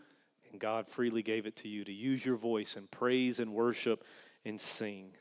and 0.51 0.59
God 0.59 0.87
freely 0.87 1.23
gave 1.23 1.45
it 1.45 1.55
to 1.57 1.67
you 1.67 1.83
to 1.83 1.91
use 1.91 2.25
your 2.25 2.35
voice 2.35 2.75
and 2.75 2.89
praise 2.89 3.39
and 3.39 3.53
worship 3.53 4.03
and 4.45 4.59
sing. 4.59 5.11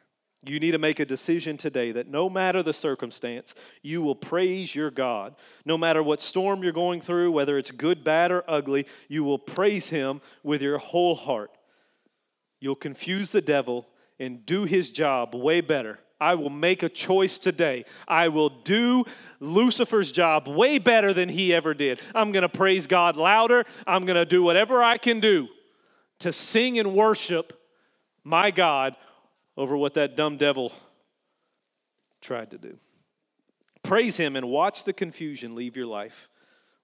You 0.42 0.58
need 0.58 0.70
to 0.70 0.78
make 0.78 1.00
a 1.00 1.04
decision 1.04 1.56
today 1.56 1.92
that 1.92 2.08
no 2.08 2.30
matter 2.30 2.62
the 2.62 2.72
circumstance, 2.72 3.54
you 3.82 4.00
will 4.00 4.14
praise 4.14 4.74
your 4.74 4.90
God. 4.90 5.34
No 5.66 5.76
matter 5.76 6.02
what 6.02 6.22
storm 6.22 6.62
you're 6.62 6.72
going 6.72 7.02
through, 7.02 7.30
whether 7.32 7.58
it's 7.58 7.70
good, 7.70 8.02
bad, 8.02 8.32
or 8.32 8.42
ugly, 8.48 8.86
you 9.08 9.22
will 9.22 9.38
praise 9.38 9.88
Him 9.90 10.22
with 10.42 10.62
your 10.62 10.78
whole 10.78 11.14
heart. 11.14 11.50
You'll 12.58 12.74
confuse 12.74 13.30
the 13.30 13.42
devil 13.42 13.86
and 14.20 14.44
do 14.44 14.64
his 14.64 14.90
job 14.90 15.34
way 15.34 15.60
better 15.62 15.98
I 16.20 16.34
will 16.34 16.50
make 16.50 16.82
a 16.82 16.88
choice 16.88 17.38
today. 17.38 17.84
I 18.06 18.28
will 18.28 18.50
do 18.50 19.04
Lucifer's 19.40 20.12
job 20.12 20.46
way 20.46 20.78
better 20.78 21.14
than 21.14 21.30
he 21.30 21.54
ever 21.54 21.72
did. 21.72 22.00
I'm 22.14 22.30
going 22.30 22.42
to 22.42 22.48
praise 22.48 22.86
God 22.86 23.16
louder. 23.16 23.64
I'm 23.86 24.04
going 24.04 24.16
to 24.16 24.26
do 24.26 24.42
whatever 24.42 24.82
I 24.82 24.98
can 24.98 25.20
do 25.20 25.48
to 26.20 26.32
sing 26.32 26.78
and 26.78 26.94
worship 26.94 27.58
my 28.22 28.50
God 28.50 28.94
over 29.56 29.76
what 29.76 29.94
that 29.94 30.16
dumb 30.16 30.36
devil 30.36 30.72
tried 32.20 32.50
to 32.50 32.58
do. 32.58 32.78
Praise 33.82 34.18
him 34.18 34.36
and 34.36 34.48
watch 34.48 34.84
the 34.84 34.92
confusion 34.92 35.54
leave 35.54 35.76
your 35.76 35.86
life. 35.86 36.28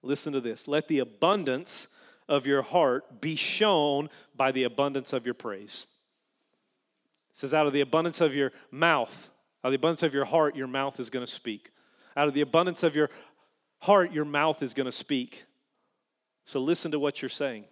Listen 0.01 0.33
to 0.33 0.41
this. 0.41 0.67
Let 0.67 0.87
the 0.87 0.99
abundance 0.99 1.89
of 2.27 2.45
your 2.45 2.63
heart 2.63 3.21
be 3.21 3.35
shown 3.35 4.09
by 4.35 4.51
the 4.51 4.63
abundance 4.63 5.13
of 5.13 5.25
your 5.25 5.35
praise. 5.35 5.87
Says, 7.37 7.53
out 7.53 7.67
of 7.67 7.73
the 7.73 7.81
abundance 7.81 8.19
of 8.19 8.33
your 8.33 8.51
mouth, 8.71 9.29
out 9.63 9.67
of 9.67 9.71
the 9.71 9.75
abundance 9.75 10.01
of 10.01 10.11
your 10.11 10.25
heart, 10.25 10.55
your 10.55 10.65
mouth 10.65 10.99
is 10.99 11.11
going 11.11 11.23
to 11.23 11.31
speak. 11.31 11.69
Out 12.15 12.27
of 12.27 12.33
the 12.33 12.41
abundance 12.41 12.81
of 12.81 12.95
your 12.95 13.11
heart, 13.81 14.11
your 14.11 14.25
mouth 14.25 14.63
is 14.63 14.73
going 14.73 14.87
to 14.87 14.91
speak. 14.91 15.43
So 16.45 16.59
listen 16.59 16.89
to 16.91 16.99
what 16.99 17.21
you're 17.21 17.29
saying. 17.29 17.65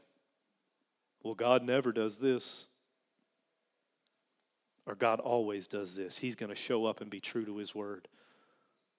Well, 1.24 1.34
God 1.34 1.64
never 1.64 1.92
does 1.92 2.18
this. 2.18 2.66
Or 4.86 4.94
God 4.94 5.20
always 5.20 5.66
does 5.66 5.96
this. 5.96 6.20
He's 6.20 6.36
going 6.36 6.52
to 6.52 6.56
show 6.56 6.86
up 6.86 7.02
and 7.02 7.10
be 7.10 7.20
true 7.20 7.44
to 7.44 7.58
his 7.58 7.74
word. 7.74 8.08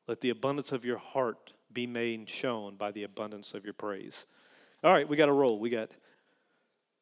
Let 0.09 0.21
the 0.21 0.31
abundance 0.31 0.73
of 0.73 0.85
your 0.85 0.99
heart 0.99 1.53
be 1.73 1.87
made 1.87 2.29
shown 2.29 2.75
by 2.75 2.91
the 2.91 3.05
abundance 3.05 3.55
of 3.55 3.63
your 3.63 3.75
praise. 3.75 4.27
All 4.83 4.93
right, 4.93 5.09
we 5.09 5.17
got 5.17 5.29
a 5.29 5.33
roll. 5.33 5.61
We 5.61 5.71
got 5.71 5.93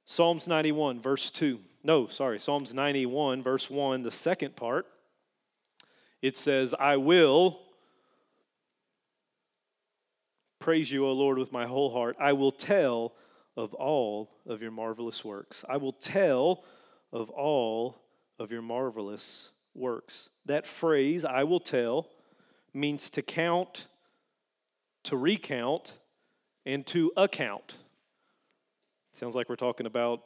Psalms 0.04 0.46
91, 0.46 1.00
verse 1.00 1.30
2. 1.30 1.60
No, 1.86 2.06
sorry, 2.06 2.40
Psalms 2.40 2.72
91, 2.72 3.42
verse 3.42 3.68
1, 3.68 4.02
the 4.02 4.10
second 4.10 4.56
part. 4.56 4.86
It 6.22 6.34
says, 6.34 6.74
I 6.80 6.96
will 6.96 7.60
praise 10.58 10.90
you, 10.90 11.06
O 11.06 11.12
Lord, 11.12 11.36
with 11.36 11.52
my 11.52 11.66
whole 11.66 11.92
heart. 11.92 12.16
I 12.18 12.32
will 12.32 12.50
tell 12.50 13.12
of 13.54 13.74
all 13.74 14.30
of 14.46 14.62
your 14.62 14.70
marvelous 14.70 15.22
works. 15.22 15.62
I 15.68 15.76
will 15.76 15.92
tell 15.92 16.64
of 17.12 17.28
all 17.28 18.00
of 18.38 18.50
your 18.50 18.62
marvelous 18.62 19.50
works. 19.74 20.30
That 20.46 20.66
phrase, 20.66 21.22
I 21.22 21.44
will 21.44 21.60
tell, 21.60 22.08
means 22.72 23.10
to 23.10 23.20
count, 23.20 23.88
to 25.02 25.18
recount, 25.18 25.98
and 26.64 26.86
to 26.86 27.12
account. 27.14 27.76
Sounds 29.12 29.34
like 29.34 29.50
we're 29.50 29.56
talking 29.56 29.84
about 29.84 30.22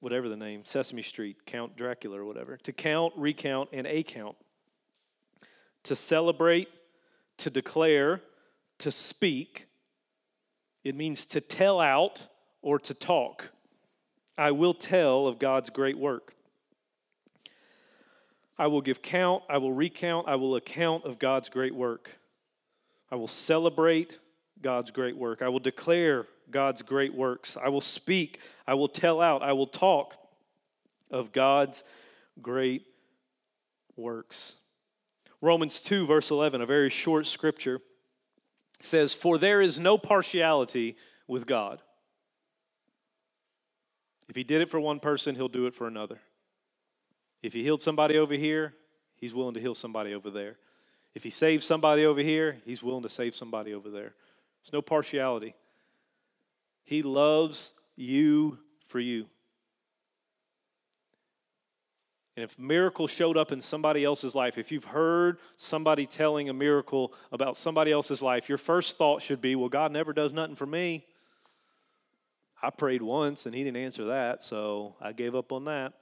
whatever 0.00 0.28
the 0.28 0.36
name, 0.36 0.62
Sesame 0.64 1.02
Street, 1.02 1.46
Count 1.46 1.76
Dracula 1.76 2.20
or 2.20 2.24
whatever. 2.24 2.56
To 2.58 2.72
count, 2.72 3.12
recount, 3.16 3.70
and 3.72 3.86
account. 3.86 4.36
To 5.84 5.96
celebrate, 5.96 6.68
to 7.38 7.50
declare, 7.50 8.20
to 8.78 8.90
speak. 8.90 9.66
It 10.84 10.94
means 10.94 11.26
to 11.26 11.40
tell 11.40 11.80
out 11.80 12.22
or 12.62 12.78
to 12.80 12.94
talk. 12.94 13.50
I 14.38 14.50
will 14.50 14.74
tell 14.74 15.26
of 15.26 15.38
God's 15.38 15.70
great 15.70 15.98
work. 15.98 16.34
I 18.58 18.66
will 18.68 18.80
give 18.80 19.02
count, 19.02 19.42
I 19.48 19.58
will 19.58 19.72
recount, 19.72 20.28
I 20.28 20.36
will 20.36 20.56
account 20.56 21.04
of 21.04 21.18
God's 21.18 21.48
great 21.48 21.74
work. 21.74 22.12
I 23.10 23.16
will 23.16 23.28
celebrate 23.28 24.18
God's 24.62 24.90
great 24.90 25.16
work. 25.16 25.42
I 25.42 25.48
will 25.48 25.60
declare 25.60 26.26
God's 26.50 26.82
great 26.82 27.14
works. 27.14 27.56
I 27.56 27.68
will 27.68 27.80
speak, 27.80 28.40
I 28.66 28.74
will 28.74 28.88
tell 28.88 29.20
out, 29.20 29.42
I 29.42 29.52
will 29.52 29.66
talk 29.66 30.14
of 31.10 31.32
God's 31.32 31.84
great 32.40 32.86
works. 33.96 34.54
Romans 35.40 35.80
2, 35.80 36.06
verse 36.06 36.30
11, 36.30 36.60
a 36.60 36.66
very 36.66 36.88
short 36.88 37.26
scripture, 37.26 37.80
says, 38.80 39.12
For 39.12 39.38
there 39.38 39.60
is 39.60 39.78
no 39.78 39.98
partiality 39.98 40.96
with 41.26 41.46
God. 41.46 41.82
If 44.28 44.36
he 44.36 44.44
did 44.44 44.60
it 44.60 44.70
for 44.70 44.80
one 44.80 44.98
person, 44.98 45.34
he'll 45.34 45.48
do 45.48 45.66
it 45.66 45.74
for 45.74 45.86
another. 45.86 46.20
If 47.42 47.52
he 47.52 47.62
healed 47.62 47.82
somebody 47.82 48.18
over 48.18 48.34
here, 48.34 48.74
he's 49.16 49.34
willing 49.34 49.54
to 49.54 49.60
heal 49.60 49.74
somebody 49.74 50.14
over 50.14 50.30
there. 50.30 50.56
If 51.14 51.22
he 51.22 51.30
saves 51.30 51.64
somebody 51.64 52.04
over 52.04 52.20
here, 52.20 52.58
he's 52.64 52.82
willing 52.82 53.02
to 53.02 53.08
save 53.08 53.34
somebody 53.34 53.72
over 53.72 53.88
there. 53.88 54.14
There's 54.66 54.72
no 54.72 54.82
partiality. 54.82 55.54
He 56.82 57.02
loves 57.02 57.70
you 57.94 58.58
for 58.88 58.98
you. 58.98 59.26
And 62.36 62.42
if 62.42 62.58
miracle 62.58 63.06
showed 63.06 63.36
up 63.36 63.52
in 63.52 63.60
somebody 63.60 64.04
else's 64.04 64.34
life, 64.34 64.58
if 64.58 64.72
you've 64.72 64.86
heard 64.86 65.38
somebody 65.56 66.04
telling 66.04 66.48
a 66.48 66.52
miracle 66.52 67.14
about 67.30 67.56
somebody 67.56 67.92
else's 67.92 68.20
life, 68.20 68.48
your 68.48 68.58
first 68.58 68.96
thought 68.96 69.22
should 69.22 69.40
be, 69.40 69.54
well, 69.54 69.68
God 69.68 69.92
never 69.92 70.12
does 70.12 70.32
nothing 70.32 70.56
for 70.56 70.66
me. 70.66 71.06
I 72.60 72.70
prayed 72.70 73.02
once 73.02 73.46
and 73.46 73.54
he 73.54 73.62
didn't 73.62 73.82
answer 73.82 74.06
that, 74.06 74.42
so 74.42 74.96
I 75.00 75.12
gave 75.12 75.36
up 75.36 75.52
on 75.52 75.66
that. 75.66 75.92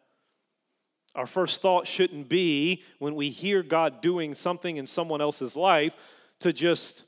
Our 1.14 1.26
first 1.26 1.60
thought 1.60 1.86
shouldn't 1.86 2.30
be 2.30 2.82
when 2.98 3.14
we 3.14 3.28
hear 3.28 3.62
God 3.62 4.00
doing 4.00 4.34
something 4.34 4.78
in 4.78 4.86
someone 4.86 5.20
else's 5.20 5.54
life 5.54 5.94
to 6.40 6.50
just 6.50 7.02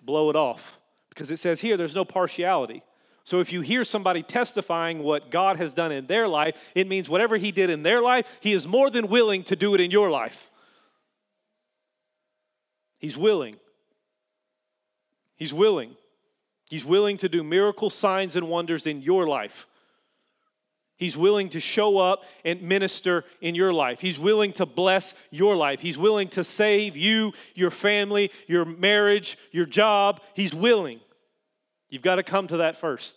blow 0.00 0.30
it 0.30 0.36
off. 0.36 0.79
Because 1.10 1.30
it 1.30 1.38
says 1.38 1.60
here 1.60 1.76
there's 1.76 1.94
no 1.94 2.04
partiality. 2.04 2.82
So 3.24 3.40
if 3.40 3.52
you 3.52 3.60
hear 3.60 3.84
somebody 3.84 4.22
testifying 4.22 5.02
what 5.02 5.30
God 5.30 5.56
has 5.58 5.74
done 5.74 5.92
in 5.92 6.06
their 6.06 6.26
life, 6.26 6.72
it 6.74 6.88
means 6.88 7.08
whatever 7.08 7.36
He 7.36 7.52
did 7.52 7.70
in 7.70 7.82
their 7.82 8.00
life, 8.00 8.38
He 8.40 8.52
is 8.52 8.66
more 8.66 8.90
than 8.90 9.08
willing 9.08 9.44
to 9.44 9.56
do 9.56 9.74
it 9.74 9.80
in 9.80 9.90
your 9.90 10.10
life. 10.10 10.50
He's 12.98 13.16
willing. 13.16 13.56
He's 15.36 15.54
willing. 15.54 15.96
He's 16.68 16.84
willing 16.84 17.16
to 17.18 17.28
do 17.28 17.42
miracle 17.42 17.90
signs 17.90 18.36
and 18.36 18.48
wonders 18.48 18.86
in 18.86 19.02
your 19.02 19.26
life. 19.26 19.66
He's 21.00 21.16
willing 21.16 21.48
to 21.48 21.60
show 21.60 21.96
up 21.96 22.24
and 22.44 22.60
minister 22.60 23.24
in 23.40 23.54
your 23.54 23.72
life. 23.72 24.00
He's 24.00 24.18
willing 24.18 24.52
to 24.52 24.66
bless 24.66 25.14
your 25.30 25.56
life. 25.56 25.80
He's 25.80 25.96
willing 25.96 26.28
to 26.28 26.44
save 26.44 26.94
you, 26.94 27.32
your 27.54 27.70
family, 27.70 28.30
your 28.46 28.66
marriage, 28.66 29.38
your 29.50 29.64
job. 29.64 30.20
He's 30.34 30.52
willing. 30.52 31.00
You've 31.88 32.02
got 32.02 32.16
to 32.16 32.22
come 32.22 32.46
to 32.48 32.58
that 32.58 32.76
first. 32.76 33.16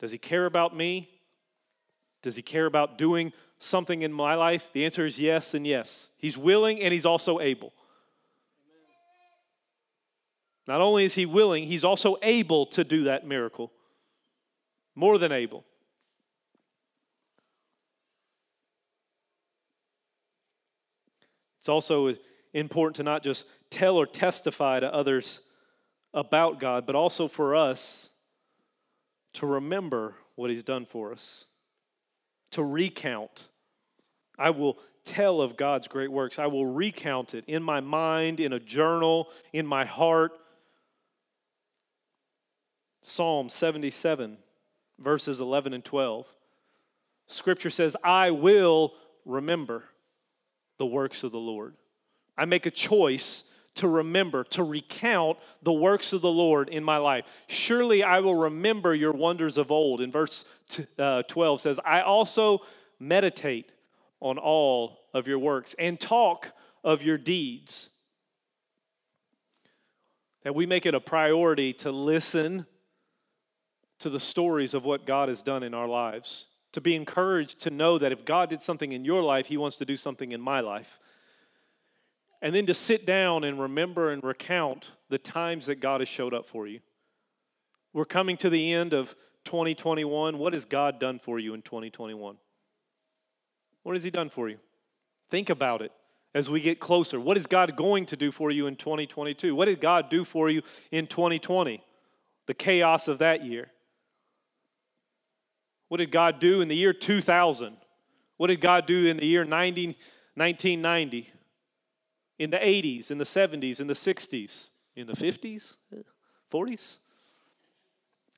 Does 0.00 0.10
he 0.10 0.18
care 0.18 0.46
about 0.46 0.76
me? 0.76 1.08
Does 2.22 2.34
he 2.34 2.42
care 2.42 2.66
about 2.66 2.98
doing 2.98 3.32
something 3.60 4.02
in 4.02 4.12
my 4.12 4.34
life? 4.34 4.68
The 4.72 4.84
answer 4.84 5.06
is 5.06 5.16
yes 5.16 5.54
and 5.54 5.64
yes. 5.64 6.08
He's 6.18 6.36
willing 6.36 6.80
and 6.82 6.92
he's 6.92 7.06
also 7.06 7.38
able. 7.38 7.72
Not 10.66 10.80
only 10.80 11.04
is 11.04 11.14
he 11.14 11.24
willing, 11.24 11.64
he's 11.64 11.84
also 11.84 12.16
able 12.20 12.66
to 12.66 12.82
do 12.82 13.04
that 13.04 13.24
miracle. 13.24 13.70
More 14.94 15.18
than 15.18 15.32
able. 15.32 15.64
It's 21.60 21.68
also 21.68 22.14
important 22.54 22.96
to 22.96 23.02
not 23.02 23.22
just 23.22 23.44
tell 23.68 23.96
or 23.96 24.06
testify 24.06 24.80
to 24.80 24.92
others 24.92 25.40
about 26.14 26.58
God, 26.58 26.86
but 26.86 26.94
also 26.94 27.28
for 27.28 27.54
us 27.54 28.10
to 29.34 29.46
remember 29.46 30.14
what 30.36 30.50
He's 30.50 30.62
done 30.62 30.86
for 30.86 31.12
us, 31.12 31.44
to 32.50 32.64
recount. 32.64 33.48
I 34.38 34.50
will 34.50 34.78
tell 35.04 35.40
of 35.40 35.56
God's 35.56 35.86
great 35.86 36.10
works. 36.10 36.38
I 36.38 36.46
will 36.46 36.66
recount 36.66 37.34
it 37.34 37.44
in 37.46 37.62
my 37.62 37.80
mind, 37.80 38.40
in 38.40 38.52
a 38.52 38.58
journal, 38.58 39.28
in 39.52 39.66
my 39.66 39.84
heart. 39.84 40.32
Psalm 43.02 43.48
77 43.48 44.38
verses 45.00 45.40
11 45.40 45.72
and 45.72 45.84
12. 45.84 46.26
Scripture 47.26 47.70
says, 47.70 47.96
I 48.04 48.30
will 48.30 48.94
remember 49.24 49.84
the 50.78 50.86
works 50.86 51.24
of 51.24 51.32
the 51.32 51.38
Lord. 51.38 51.74
I 52.36 52.44
make 52.44 52.66
a 52.66 52.70
choice 52.70 53.44
to 53.76 53.88
remember, 53.88 54.44
to 54.44 54.64
recount 54.64 55.38
the 55.62 55.72
works 55.72 56.12
of 56.12 56.20
the 56.20 56.30
Lord 56.30 56.68
in 56.68 56.82
my 56.82 56.96
life. 56.96 57.24
Surely 57.46 58.02
I 58.02 58.20
will 58.20 58.34
remember 58.34 58.94
your 58.94 59.12
wonders 59.12 59.56
of 59.56 59.70
old. 59.70 60.00
In 60.00 60.10
verse 60.10 60.44
uh, 60.98 61.22
12 61.22 61.60
says, 61.60 61.80
I 61.84 62.00
also 62.00 62.60
meditate 62.98 63.72
on 64.20 64.38
all 64.38 64.98
of 65.14 65.26
your 65.26 65.38
works 65.38 65.74
and 65.78 65.98
talk 65.98 66.52
of 66.84 67.02
your 67.02 67.18
deeds. 67.18 67.90
That 70.42 70.54
we 70.54 70.66
make 70.66 70.86
it 70.86 70.94
a 70.94 71.00
priority 71.00 71.72
to 71.74 71.92
listen 71.92 72.66
to 74.00 74.10
the 74.10 74.20
stories 74.20 74.74
of 74.74 74.84
what 74.84 75.06
God 75.06 75.28
has 75.28 75.42
done 75.42 75.62
in 75.62 75.74
our 75.74 75.88
lives, 75.88 76.46
to 76.72 76.80
be 76.80 76.94
encouraged 76.94 77.60
to 77.60 77.70
know 77.70 77.98
that 77.98 78.12
if 78.12 78.24
God 78.24 78.48
did 78.48 78.62
something 78.62 78.92
in 78.92 79.04
your 79.04 79.22
life, 79.22 79.46
He 79.46 79.56
wants 79.56 79.76
to 79.76 79.84
do 79.84 79.96
something 79.96 80.32
in 80.32 80.40
my 80.40 80.60
life. 80.60 80.98
And 82.42 82.54
then 82.54 82.66
to 82.66 82.74
sit 82.74 83.04
down 83.04 83.44
and 83.44 83.60
remember 83.60 84.10
and 84.10 84.24
recount 84.24 84.92
the 85.10 85.18
times 85.18 85.66
that 85.66 85.80
God 85.80 86.00
has 86.00 86.08
showed 86.08 86.32
up 86.32 86.46
for 86.46 86.66
you. 86.66 86.80
We're 87.92 88.06
coming 88.06 88.36
to 88.38 88.48
the 88.48 88.72
end 88.72 88.94
of 88.94 89.14
2021. 89.44 90.38
What 90.38 90.52
has 90.54 90.64
God 90.64 90.98
done 90.98 91.18
for 91.18 91.38
you 91.38 91.54
in 91.54 91.62
2021? 91.62 92.36
What 93.82 93.94
has 93.94 94.04
He 94.04 94.10
done 94.10 94.30
for 94.30 94.48
you? 94.48 94.58
Think 95.30 95.50
about 95.50 95.82
it 95.82 95.92
as 96.34 96.48
we 96.48 96.60
get 96.60 96.80
closer. 96.80 97.20
What 97.20 97.36
is 97.36 97.46
God 97.46 97.76
going 97.76 98.06
to 98.06 98.16
do 98.16 98.32
for 98.32 98.50
you 98.50 98.66
in 98.66 98.76
2022? 98.76 99.54
What 99.54 99.66
did 99.66 99.80
God 99.80 100.08
do 100.08 100.24
for 100.24 100.48
you 100.48 100.62
in 100.90 101.06
2020? 101.06 101.82
The 102.46 102.54
chaos 102.54 103.08
of 103.08 103.18
that 103.18 103.44
year. 103.44 103.70
What 105.90 105.98
did 105.98 106.10
God 106.10 106.40
do 106.40 106.62
in 106.62 106.68
the 106.68 106.76
year 106.76 106.94
2000? 106.94 107.76
What 108.38 108.46
did 108.46 108.62
God 108.62 108.86
do 108.86 109.04
in 109.04 109.18
the 109.18 109.26
year 109.26 109.44
90, 109.44 109.98
1990? 110.34 111.30
in 112.40 112.48
the 112.48 112.56
80s, 112.56 113.10
in 113.10 113.18
the 113.18 113.24
70s, 113.24 113.80
in 113.80 113.86
the 113.86 113.92
60s, 113.92 114.68
in 114.96 115.06
the 115.06 115.12
50s, 115.12 115.74
40s? 116.50 116.96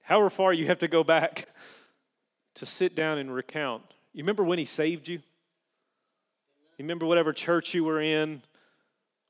However 0.03 0.29
far 0.29 0.53
you 0.53 0.67
have 0.67 0.81
to 0.81 0.89
go 0.89 1.05
back 1.05 1.47
to 2.57 2.67
sit 2.67 2.97
down 2.97 3.19
and 3.19 3.33
recount. 3.33 3.85
You 4.13 4.25
remember 4.25 4.43
when 4.43 4.59
he 4.59 4.65
saved 4.65 5.07
you? 5.07 5.19
You 6.79 6.85
remember 6.85 7.07
whatever 7.07 7.33
church 7.33 7.75
you 7.75 7.85
were 7.85 8.01
in, 8.01 8.43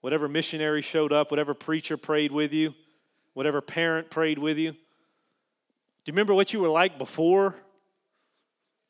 whatever 0.00 0.26
missionary 0.26 0.80
showed 0.80 1.12
up, 1.12 1.30
whatever 1.30 1.52
preacher 1.52 1.98
prayed 1.98 2.32
with 2.32 2.54
you, 2.54 2.74
whatever 3.34 3.60
parent 3.60 4.10
prayed 4.10 4.38
with 4.38 4.56
you? 4.56 4.72
Do 4.72 4.78
you 6.06 6.14
remember 6.14 6.32
what 6.32 6.54
you 6.54 6.60
were 6.60 6.70
like 6.70 6.96
before? 6.96 7.56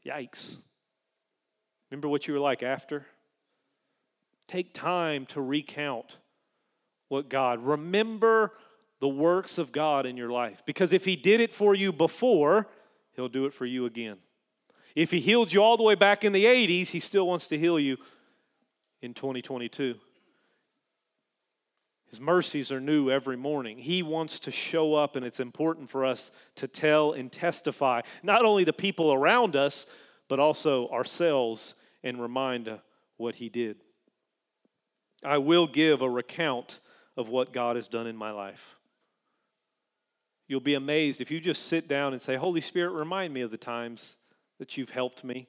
Yikes. 0.07 0.57
Remember 1.91 2.09
what 2.09 2.27
you 2.27 2.35
were 2.35 2.41
like 2.41 2.63
after? 2.63 3.07
Take 4.49 4.73
time 4.75 5.27
to 5.27 5.41
recount 5.41 6.17
what 7.09 7.29
God, 7.29 7.63
remember 7.63 8.53
the 9.01 9.09
works 9.09 9.59
of 9.59 9.73
God 9.73 10.07
in 10.07 10.17
your 10.17 10.31
life. 10.31 10.63
Because 10.65 10.93
if 10.93 11.05
He 11.05 11.17
did 11.17 11.41
it 11.41 11.53
for 11.53 11.75
you 11.75 11.93
before, 11.93 12.69
He'll 13.15 13.29
do 13.29 13.45
it 13.45 13.53
for 13.53 13.67
you 13.67 13.85
again. 13.85 14.17
If 14.95 15.11
He 15.11 15.21
healed 15.21 15.53
you 15.53 15.63
all 15.63 15.77
the 15.77 15.83
way 15.83 15.95
back 15.95 16.25
in 16.25 16.33
the 16.33 16.45
80s, 16.45 16.89
He 16.89 17.01
still 17.01 17.27
wants 17.27 17.49
to 17.49 17.59
heal 17.59 17.79
you 17.79 17.99
in 19.03 19.13
2022. 19.13 19.97
His 22.13 22.21
mercies 22.21 22.71
are 22.71 22.79
new 22.79 23.11
every 23.11 23.39
morning. 23.39 23.79
He 23.79 24.03
wants 24.03 24.39
to 24.41 24.51
show 24.51 24.95
up, 24.95 25.17
and 25.17 25.25
it's 25.25 25.41
important 25.41 25.89
for 25.89 26.05
us 26.05 26.31
to 26.57 26.69
tell 26.69 27.13
and 27.13 27.33
testify, 27.33 28.03
not 28.23 28.45
only 28.45 28.65
the 28.65 28.73
people 28.75 29.15
around 29.15 29.57
us, 29.57 29.87
but 30.29 30.39
also 30.39 30.91
ourselves, 30.91 31.75
and 32.05 32.21
remind 32.21 32.71
what 33.17 33.37
He 33.37 33.49
did. 33.49 33.79
I 35.25 35.39
will 35.39 35.67
give 35.67 36.03
a 36.03 36.11
recount 36.11 36.81
of 37.17 37.31
what 37.31 37.51
God 37.51 37.77
has 37.77 37.89
done 37.89 38.07
in 38.07 38.17
my 38.17 38.31
life. 38.31 38.77
You'll 40.49 40.61
be 40.61 40.75
amazed 40.75 41.23
if 41.23 41.31
you 41.31 41.41
just 41.41 41.65
sit 41.65 41.89
down 41.89 42.13
and 42.13 42.21
say, 42.21 42.37
Holy 42.37 42.61
Spirit, 42.61 42.91
remind 42.91 43.33
me 43.33 43.41
of 43.41 43.51
the 43.51 43.57
times 43.57 44.17
that 44.59 44.77
you've 44.77 44.91
helped 44.91 45.25
me. 45.25 45.49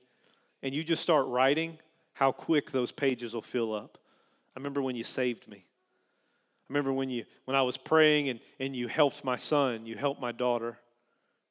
And 0.61 0.73
you 0.73 0.85
just 0.85 1.03
start 1.03 1.27
writing, 1.27 1.79
how 2.13 2.31
quick 2.31 2.71
those 2.71 2.93
pages 2.93 3.33
will 3.33 3.41
fill 3.41 3.73
up. 3.75 3.97
I 4.55 4.59
remember 4.59 4.81
when 4.81 4.95
you 4.95 5.03
saved 5.03 5.49
me. 5.49 5.65
I 6.69 6.73
remember 6.73 6.93
when 6.93 7.09
you 7.09 7.25
when 7.45 7.55
I 7.55 7.61
was 7.61 7.77
praying 7.77 8.29
and, 8.29 8.39
and 8.59 8.75
you 8.75 8.87
helped 8.87 9.23
my 9.23 9.37
son, 9.37 9.85
you 9.85 9.95
helped 9.95 10.21
my 10.21 10.31
daughter, 10.31 10.79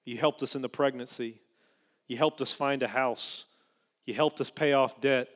you 0.05 0.17
helped 0.17 0.43
us 0.43 0.55
in 0.55 0.63
the 0.63 0.69
pregnancy, 0.69 1.39
you 2.09 2.17
helped 2.17 2.41
us 2.41 2.53
find 2.53 2.83
a 2.83 2.89
house, 2.89 3.45
you 4.07 4.15
helped 4.15 4.41
us 4.41 4.51
pay 4.51 4.73
off 4.73 5.01
debt. 5.01 5.29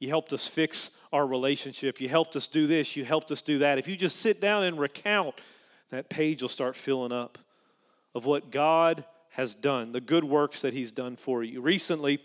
You 0.00 0.08
helped 0.08 0.32
us 0.32 0.46
fix 0.46 0.92
our 1.12 1.26
relationship. 1.26 2.00
You 2.00 2.08
helped 2.08 2.34
us 2.34 2.46
do 2.46 2.66
this. 2.66 2.96
You 2.96 3.04
helped 3.04 3.30
us 3.30 3.42
do 3.42 3.58
that. 3.58 3.78
If 3.78 3.86
you 3.86 3.96
just 3.96 4.16
sit 4.16 4.40
down 4.40 4.64
and 4.64 4.80
recount, 4.80 5.34
that 5.90 6.08
page 6.08 6.40
will 6.40 6.48
start 6.48 6.74
filling 6.74 7.12
up 7.12 7.38
of 8.14 8.24
what 8.24 8.50
God 8.50 9.04
has 9.30 9.54
done, 9.54 9.92
the 9.92 10.00
good 10.00 10.24
works 10.24 10.62
that 10.62 10.72
He's 10.72 10.90
done 10.90 11.16
for 11.16 11.44
you. 11.44 11.60
Recently, 11.60 12.18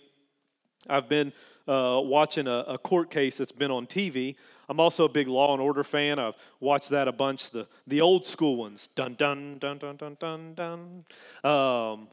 I've 0.87 1.09
been 1.09 1.33
uh, 1.67 1.99
watching 2.03 2.47
a, 2.47 2.63
a, 2.67 2.77
court 2.77 3.09
case 3.09 3.37
that's 3.37 3.51
been 3.51 3.71
on 3.71 3.87
TV. 3.87 4.35
I'm 4.67 4.79
also 4.79 5.05
a 5.05 5.09
big 5.09 5.27
Law 5.27 5.53
and 5.53 5.61
Order 5.61 5.83
fan. 5.83 6.19
I've 6.19 6.35
watched 6.59 6.89
that 6.89 7.07
a 7.07 7.11
bunch. 7.11 7.51
The 7.51 7.67
the 7.87 8.01
old 8.01 8.25
school 8.25 8.55
ones. 8.55 8.89
Dun 8.95 9.15
dun 9.15 9.57
dun 9.59 9.77
dun 9.77 9.95
dun 9.97 10.17
dun 10.19 10.53
dun. 10.55 11.49
Um, 11.49 12.07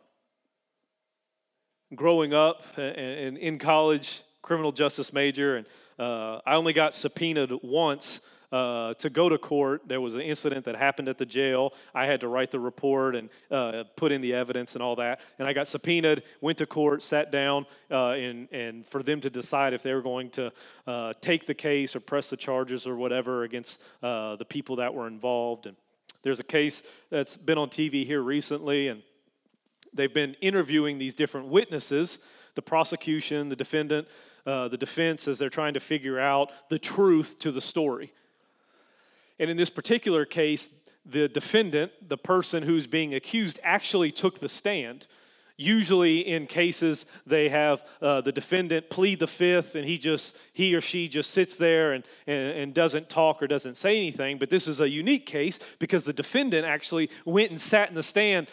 growing 1.94 2.34
up 2.34 2.62
and, 2.76 2.96
and 2.96 3.38
in 3.38 3.58
college, 3.58 4.22
criminal 4.42 4.72
justice 4.72 5.12
major, 5.12 5.56
and 5.56 5.66
uh, 5.98 6.40
I 6.44 6.54
only 6.54 6.72
got 6.72 6.94
subpoenaed 6.94 7.52
once 7.62 8.20
uh, 8.52 8.94
to 8.94 9.10
go 9.10 9.28
to 9.28 9.38
court. 9.38 9.82
There 9.86 10.00
was 10.00 10.14
an 10.14 10.20
incident 10.20 10.66
that 10.66 10.76
happened 10.76 11.08
at 11.08 11.18
the 11.18 11.26
jail. 11.26 11.72
I 11.94 12.06
had 12.06 12.20
to 12.20 12.28
write 12.28 12.50
the 12.50 12.60
report 12.60 13.16
and 13.16 13.30
uh, 13.50 13.84
put 13.96 14.12
in 14.12 14.20
the 14.20 14.34
evidence 14.34 14.74
and 14.74 14.82
all 14.82 14.96
that. 14.96 15.20
And 15.38 15.48
I 15.48 15.52
got 15.52 15.68
subpoenaed, 15.68 16.22
went 16.40 16.58
to 16.58 16.66
court, 16.66 17.02
sat 17.02 17.32
down, 17.32 17.66
uh, 17.90 18.10
and, 18.10 18.48
and 18.52 18.86
for 18.86 19.02
them 19.02 19.20
to 19.22 19.30
decide 19.30 19.72
if 19.72 19.82
they 19.82 19.94
were 19.94 20.02
going 20.02 20.30
to 20.30 20.52
uh, 20.86 21.14
take 21.20 21.46
the 21.46 21.54
case 21.54 21.96
or 21.96 22.00
press 22.00 22.30
the 22.30 22.36
charges 22.36 22.86
or 22.86 22.96
whatever 22.96 23.44
against 23.44 23.82
uh, 24.02 24.36
the 24.36 24.44
people 24.44 24.76
that 24.76 24.92
were 24.92 25.06
involved. 25.06 25.66
And 25.66 25.76
there's 26.22 26.40
a 26.40 26.44
case 26.44 26.82
that's 27.10 27.36
been 27.36 27.58
on 27.58 27.68
TV 27.70 28.04
here 28.04 28.20
recently, 28.20 28.88
and 28.88 29.02
they've 29.92 30.12
been 30.12 30.36
interviewing 30.40 30.98
these 30.98 31.14
different 31.14 31.48
witnesses 31.48 32.18
the 32.54 32.62
prosecution, 32.62 33.48
the 33.48 33.56
defendant, 33.56 34.06
uh, 34.46 34.68
the 34.68 34.76
defense 34.76 35.26
as 35.28 35.38
they're 35.38 35.48
trying 35.48 35.74
to 35.74 35.80
figure 35.80 36.18
out 36.18 36.50
the 36.68 36.78
truth 36.78 37.38
to 37.38 37.50
the 37.50 37.60
story. 37.60 38.12
And 39.42 39.50
in 39.50 39.56
this 39.56 39.70
particular 39.70 40.24
case, 40.24 40.70
the 41.04 41.26
defendant, 41.26 41.90
the 42.08 42.16
person 42.16 42.62
who's 42.62 42.86
being 42.86 43.12
accused, 43.12 43.58
actually 43.64 44.12
took 44.12 44.38
the 44.38 44.48
stand. 44.48 45.08
Usually, 45.56 46.20
in 46.20 46.46
cases, 46.46 47.06
they 47.26 47.48
have 47.48 47.84
uh, 48.00 48.20
the 48.20 48.30
defendant 48.30 48.88
plead 48.88 49.18
the 49.18 49.26
fifth, 49.26 49.74
and 49.74 49.84
he 49.84 49.98
just 49.98 50.36
he 50.52 50.76
or 50.76 50.80
she 50.80 51.08
just 51.08 51.32
sits 51.32 51.56
there 51.56 51.92
and, 51.92 52.04
and, 52.24 52.56
and 52.56 52.72
doesn't 52.72 53.08
talk 53.08 53.42
or 53.42 53.48
doesn't 53.48 53.76
say 53.76 53.96
anything. 53.96 54.38
But 54.38 54.48
this 54.48 54.68
is 54.68 54.78
a 54.78 54.88
unique 54.88 55.26
case 55.26 55.58
because 55.80 56.04
the 56.04 56.12
defendant 56.12 56.64
actually 56.64 57.10
went 57.24 57.50
and 57.50 57.60
sat 57.60 57.88
in 57.88 57.96
the 57.96 58.04
stand 58.04 58.46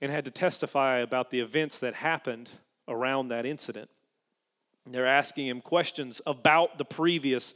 and 0.00 0.10
had 0.10 0.24
to 0.24 0.32
testify 0.32 0.98
about 0.98 1.30
the 1.30 1.38
events 1.38 1.78
that 1.78 1.94
happened 1.94 2.48
around 2.88 3.28
that 3.28 3.46
incident. 3.46 3.90
And 4.84 4.92
They're 4.92 5.06
asking 5.06 5.46
him 5.46 5.60
questions 5.60 6.20
about 6.26 6.78
the 6.78 6.84
previous 6.84 7.54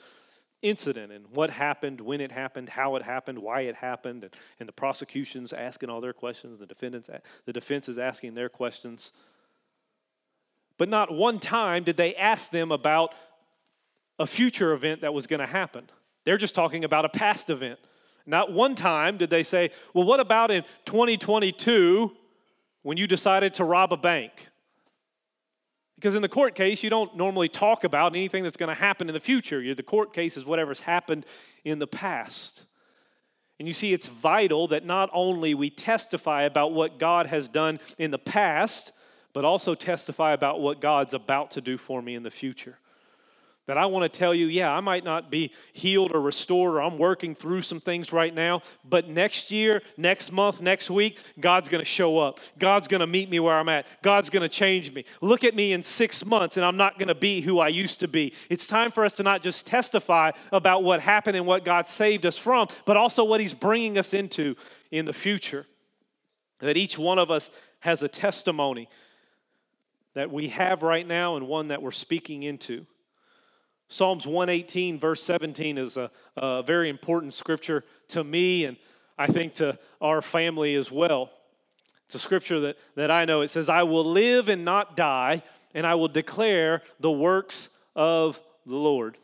incident 0.62 1.12
and 1.12 1.26
what 1.32 1.50
happened, 1.50 2.00
when 2.00 2.20
it 2.20 2.32
happened, 2.32 2.70
how 2.70 2.96
it 2.96 3.02
happened, 3.02 3.38
why 3.40 3.62
it 3.62 3.74
happened, 3.76 4.24
and, 4.24 4.32
and 4.60 4.68
the 4.68 4.72
prosecution's 4.72 5.52
asking 5.52 5.90
all 5.90 6.00
their 6.00 6.12
questions, 6.12 6.60
the 6.60 6.66
defendants, 6.66 7.10
the 7.44 7.52
defense 7.52 7.88
is 7.88 7.98
asking 7.98 8.34
their 8.34 8.48
questions. 8.48 9.10
But 10.78 10.88
not 10.88 11.12
one 11.12 11.38
time 11.38 11.84
did 11.84 11.96
they 11.96 12.14
ask 12.14 12.50
them 12.50 12.72
about 12.72 13.14
a 14.18 14.26
future 14.26 14.72
event 14.72 15.00
that 15.00 15.12
was 15.12 15.26
going 15.26 15.40
to 15.40 15.46
happen. 15.46 15.90
They're 16.24 16.38
just 16.38 16.54
talking 16.54 16.84
about 16.84 17.04
a 17.04 17.08
past 17.08 17.50
event. 17.50 17.80
Not 18.24 18.52
one 18.52 18.74
time 18.74 19.16
did 19.16 19.30
they 19.30 19.42
say, 19.42 19.70
well, 19.94 20.04
what 20.04 20.20
about 20.20 20.50
in 20.50 20.62
2022 20.84 22.12
when 22.82 22.96
you 22.96 23.06
decided 23.06 23.54
to 23.54 23.64
rob 23.64 23.92
a 23.92 23.96
bank? 23.96 24.48
Because 26.02 26.16
in 26.16 26.22
the 26.22 26.28
court 26.28 26.56
case, 26.56 26.82
you 26.82 26.90
don't 26.90 27.16
normally 27.16 27.48
talk 27.48 27.84
about 27.84 28.16
anything 28.16 28.42
that's 28.42 28.56
going 28.56 28.74
to 28.74 28.80
happen 28.80 29.08
in 29.08 29.14
the 29.14 29.20
future. 29.20 29.72
The 29.72 29.84
court 29.84 30.12
case 30.12 30.36
is 30.36 30.44
whatever's 30.44 30.80
happened 30.80 31.24
in 31.64 31.78
the 31.78 31.86
past. 31.86 32.64
And 33.60 33.68
you 33.68 33.72
see, 33.72 33.92
it's 33.92 34.08
vital 34.08 34.66
that 34.66 34.84
not 34.84 35.10
only 35.12 35.54
we 35.54 35.70
testify 35.70 36.42
about 36.42 36.72
what 36.72 36.98
God 36.98 37.28
has 37.28 37.46
done 37.46 37.78
in 37.98 38.10
the 38.10 38.18
past, 38.18 38.90
but 39.32 39.44
also 39.44 39.76
testify 39.76 40.32
about 40.32 40.60
what 40.60 40.80
God's 40.80 41.14
about 41.14 41.52
to 41.52 41.60
do 41.60 41.78
for 41.78 42.02
me 42.02 42.16
in 42.16 42.24
the 42.24 42.32
future. 42.32 42.78
That 43.66 43.78
I 43.78 43.86
want 43.86 44.12
to 44.12 44.18
tell 44.18 44.34
you, 44.34 44.46
yeah, 44.46 44.72
I 44.72 44.80
might 44.80 45.04
not 45.04 45.30
be 45.30 45.52
healed 45.72 46.10
or 46.12 46.20
restored, 46.20 46.74
or 46.74 46.82
I'm 46.82 46.98
working 46.98 47.32
through 47.32 47.62
some 47.62 47.78
things 47.78 48.12
right 48.12 48.34
now, 48.34 48.62
but 48.84 49.08
next 49.08 49.52
year, 49.52 49.82
next 49.96 50.32
month, 50.32 50.60
next 50.60 50.90
week, 50.90 51.20
God's 51.38 51.68
going 51.68 51.80
to 51.80 51.88
show 51.88 52.18
up. 52.18 52.40
God's 52.58 52.88
going 52.88 53.02
to 53.02 53.06
meet 53.06 53.30
me 53.30 53.38
where 53.38 53.56
I'm 53.56 53.68
at. 53.68 53.86
God's 54.02 54.30
going 54.30 54.42
to 54.42 54.48
change 54.48 54.92
me. 54.92 55.04
Look 55.20 55.44
at 55.44 55.54
me 55.54 55.72
in 55.72 55.84
six 55.84 56.24
months, 56.24 56.56
and 56.56 56.66
I'm 56.66 56.76
not 56.76 56.98
going 56.98 57.06
to 57.06 57.14
be 57.14 57.40
who 57.40 57.60
I 57.60 57.68
used 57.68 58.00
to 58.00 58.08
be. 58.08 58.34
It's 58.50 58.66
time 58.66 58.90
for 58.90 59.04
us 59.04 59.14
to 59.16 59.22
not 59.22 59.42
just 59.42 59.64
testify 59.64 60.32
about 60.50 60.82
what 60.82 61.00
happened 61.00 61.36
and 61.36 61.46
what 61.46 61.64
God 61.64 61.86
saved 61.86 62.26
us 62.26 62.36
from, 62.36 62.66
but 62.84 62.96
also 62.96 63.22
what 63.22 63.40
He's 63.40 63.54
bringing 63.54 63.96
us 63.96 64.12
into 64.12 64.56
in 64.90 65.04
the 65.04 65.12
future. 65.12 65.66
That 66.58 66.76
each 66.76 66.98
one 66.98 67.20
of 67.20 67.30
us 67.30 67.50
has 67.80 68.02
a 68.02 68.08
testimony 68.08 68.88
that 70.14 70.32
we 70.32 70.48
have 70.48 70.82
right 70.82 71.06
now 71.06 71.36
and 71.36 71.46
one 71.46 71.68
that 71.68 71.80
we're 71.80 71.92
speaking 71.92 72.42
into. 72.42 72.86
Psalms 73.92 74.26
118, 74.26 74.98
verse 74.98 75.22
17, 75.22 75.76
is 75.76 75.98
a, 75.98 76.10
a 76.34 76.62
very 76.62 76.88
important 76.88 77.34
scripture 77.34 77.84
to 78.08 78.24
me 78.24 78.64
and 78.64 78.78
I 79.18 79.26
think 79.26 79.54
to 79.56 79.78
our 80.00 80.22
family 80.22 80.74
as 80.76 80.90
well. 80.90 81.30
It's 82.06 82.14
a 82.14 82.18
scripture 82.18 82.58
that, 82.60 82.78
that 82.96 83.10
I 83.10 83.26
know. 83.26 83.42
It 83.42 83.48
says, 83.48 83.68
I 83.68 83.82
will 83.82 84.04
live 84.04 84.48
and 84.48 84.64
not 84.64 84.96
die, 84.96 85.42
and 85.74 85.86
I 85.86 85.94
will 85.94 86.08
declare 86.08 86.80
the 87.00 87.10
works 87.10 87.68
of 87.94 88.40
the 88.64 88.76
Lord. 88.76 89.18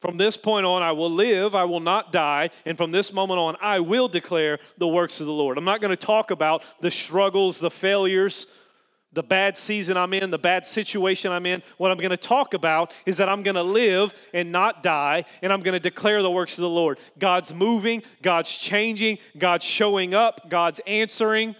From 0.00 0.16
this 0.16 0.38
point 0.38 0.64
on, 0.64 0.82
I 0.82 0.92
will 0.92 1.10
live, 1.10 1.54
I 1.54 1.64
will 1.64 1.80
not 1.80 2.10
die, 2.10 2.48
and 2.64 2.76
from 2.78 2.90
this 2.90 3.12
moment 3.12 3.38
on, 3.38 3.56
I 3.60 3.80
will 3.80 4.08
declare 4.08 4.58
the 4.78 4.88
works 4.88 5.20
of 5.20 5.26
the 5.26 5.32
Lord. 5.32 5.58
I'm 5.58 5.64
not 5.64 5.82
going 5.82 5.94
to 5.94 6.06
talk 6.06 6.30
about 6.30 6.64
the 6.80 6.90
struggles, 6.90 7.58
the 7.58 7.70
failures, 7.70 8.46
the 9.14 9.22
bad 9.22 9.56
season 9.56 9.96
I'm 9.96 10.12
in, 10.12 10.30
the 10.30 10.38
bad 10.38 10.66
situation 10.66 11.32
I'm 11.32 11.46
in, 11.46 11.62
what 11.78 11.90
I'm 11.90 11.98
going 11.98 12.10
to 12.10 12.16
talk 12.16 12.52
about 12.52 12.92
is 13.06 13.16
that 13.18 13.28
I'm 13.28 13.42
going 13.42 13.54
to 13.54 13.62
live 13.62 14.14
and 14.34 14.52
not 14.52 14.82
die, 14.82 15.24
and 15.40 15.52
I'm 15.52 15.62
going 15.62 15.74
to 15.74 15.80
declare 15.80 16.20
the 16.22 16.30
works 16.30 16.58
of 16.58 16.62
the 16.62 16.68
Lord. 16.68 16.98
God's 17.18 17.54
moving, 17.54 18.02
God's 18.22 18.50
changing, 18.50 19.18
God's 19.38 19.64
showing 19.64 20.14
up, 20.14 20.50
God's 20.50 20.80
answering. 20.86 21.54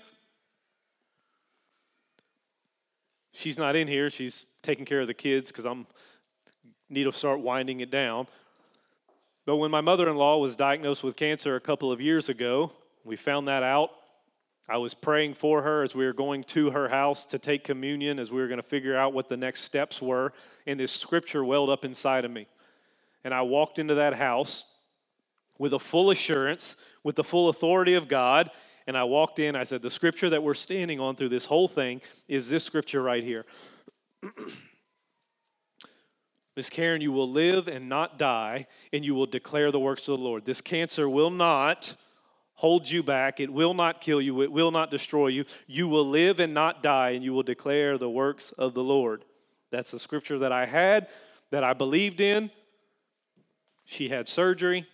She's 3.32 3.57
not 3.57 3.74
in 3.76 3.88
here. 3.88 4.11
She's 4.11 4.46
taking 4.62 4.84
care 4.84 5.00
of 5.00 5.07
the 5.07 5.14
kids 5.14 5.50
because 5.50 5.64
I'm 5.64 5.86
need 6.88 7.05
to 7.05 7.12
start 7.12 7.40
winding 7.40 7.80
it 7.80 7.90
down. 7.90 8.26
But 9.46 9.57
when 9.57 9.70
my 9.70 9.80
mother 9.80 10.09
in 10.09 10.16
law 10.16 10.38
was 10.38 10.57
diagnosed 10.57 11.02
with 11.02 11.16
cancer 11.16 11.57
a 11.57 11.61
couple 11.61 11.90
of 11.90 12.00
years 12.00 12.28
ago, 12.28 12.72
we 13.05 13.16
found 13.16 13.48
that 13.48 13.62
out. 13.62 13.90
I 14.69 14.79
was 14.79 14.95
praying 14.95 15.35
for 15.35 15.62
her 15.62 15.83
as 15.83 15.95
we 15.95 16.07
were 16.07 16.15
going 16.15 16.43
to 16.45 16.71
her 16.71 16.89
house 16.89 17.25
to 17.27 17.39
take 17.39 17.65
communion, 17.65 18.19
as 18.19 18.31
we 18.31 18.41
were 18.41 18.49
going 18.49 18.61
to 18.61 18.62
figure 18.62 18.97
out 18.97 19.12
what 19.12 19.29
the 19.29 19.37
next 19.37 19.61
steps 19.61 20.01
were. 20.01 20.33
And 20.67 20.81
this 20.81 20.93
scripture 20.93 21.45
welled 21.45 21.69
up 21.69 21.85
inside 21.85 22.25
of 22.25 22.31
me. 22.31 22.47
And 23.25 23.35
I 23.35 23.43
walked 23.43 23.79
into 23.79 23.95
that 23.95 24.15
house 24.15 24.65
with 25.59 25.75
a 25.75 25.79
full 25.79 26.11
assurance, 26.11 26.77
with 27.03 27.17
the 27.17 27.25
full 27.25 27.51
authority 27.51 27.95
of 27.95 28.09
God. 28.09 28.51
And 28.87 28.97
I 28.97 29.05
walked 29.05 29.39
in, 29.39 29.55
I 29.55 29.65
said, 29.65 29.83
The 29.83 29.91
scripture 29.91 30.31
that 30.31 30.43
we're 30.43 30.55
standing 30.55 30.99
on 30.99 31.17
through 31.17 31.29
this 31.31 31.45
whole 31.47 31.69
thing 31.69 32.01
is 32.27 32.49
this 32.49 32.65
scripture 32.65 33.03
right 33.03 33.23
here. 33.23 33.45
Miss 36.57 36.71
Karen, 36.71 37.01
you 37.01 37.12
will 37.12 37.29
live 37.29 37.67
and 37.67 37.89
not 37.89 38.19
die, 38.19 38.67
and 38.93 39.05
you 39.05 39.15
will 39.15 39.27
declare 39.27 39.73
the 39.73 39.81
works 39.81 40.03
of 40.03 40.19
the 40.19 40.25
Lord. 40.25 40.45
This 40.45 40.61
cancer 40.61 41.09
will 41.09 41.31
not 41.31 41.97
hold 42.55 42.88
you 42.88 43.02
back. 43.02 43.40
It 43.40 43.52
will 43.52 43.74
not 43.74 44.00
kill 44.00 44.20
you. 44.20 44.42
It 44.42 44.52
will 44.52 44.70
not 44.70 44.90
destroy 44.90 45.28
you. 45.28 45.44
You 45.66 45.88
will 45.88 46.09
live 46.09 46.40
and 46.40 46.55
not 46.55 46.82
die, 46.82 47.11
and 47.11 47.24
you 47.24 47.32
will 47.32 47.42
declare 47.42 47.98
the 47.98 48.11
works 48.11 48.52
of 48.52 48.74
the 48.74 48.82
Lord. 48.82 49.24
That's 49.70 49.90
the 49.90 49.98
scripture 49.98 50.38
that 50.38 50.52
I 50.52 50.66
had, 50.66 51.09
that 51.50 51.64
I 51.64 51.72
believed 51.72 52.20
in. 52.20 52.50
She 53.84 54.09
had 54.09 54.28
surgery. 54.28 54.86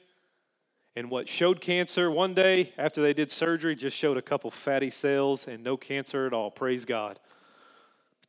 And 0.97 1.09
what 1.11 1.29
showed 1.29 1.61
cancer 1.61 2.11
one 2.11 2.35
day 2.35 2.73
after 2.77 3.01
they 3.01 3.13
did 3.15 3.31
surgery 3.31 3.77
just 3.77 3.97
showed 3.97 4.17
a 4.17 4.23
couple 4.23 4.51
fatty 4.51 4.91
cells 4.91 5.47
and 5.47 5.63
no 5.63 5.77
cancer 5.77 6.27
at 6.27 6.33
all. 6.33 6.51
Praise 6.51 6.85
God. 6.85 7.21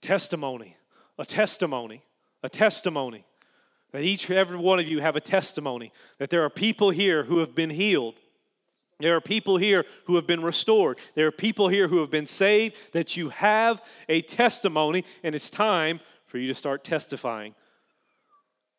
Testimony, 0.01 0.77
a 1.17 1.25
testimony 1.25 2.03
a 2.43 2.49
testimony. 2.49 3.25
That 3.91 4.03
each 4.03 4.29
every 4.31 4.57
one 4.57 4.79
of 4.79 4.87
you 4.87 5.01
have 5.01 5.15
a 5.15 5.21
testimony. 5.21 5.91
That 6.17 6.29
there 6.29 6.43
are 6.43 6.49
people 6.49 6.91
here 6.91 7.23
who 7.23 7.39
have 7.39 7.53
been 7.53 7.69
healed. 7.69 8.15
There 9.01 9.15
are 9.15 9.21
people 9.21 9.57
here 9.57 9.85
who 10.05 10.15
have 10.15 10.27
been 10.27 10.43
restored. 10.43 10.99
There 11.15 11.27
are 11.27 11.31
people 11.31 11.67
here 11.67 11.87
who 11.87 11.99
have 11.99 12.09
been 12.09 12.27
saved. 12.27 12.77
That 12.93 13.17
you 13.17 13.29
have 13.29 13.81
a 14.07 14.21
testimony, 14.21 15.05
and 15.23 15.35
it's 15.35 15.49
time 15.49 15.99
for 16.25 16.37
you 16.37 16.47
to 16.47 16.55
start 16.55 16.83
testifying. 16.83 17.55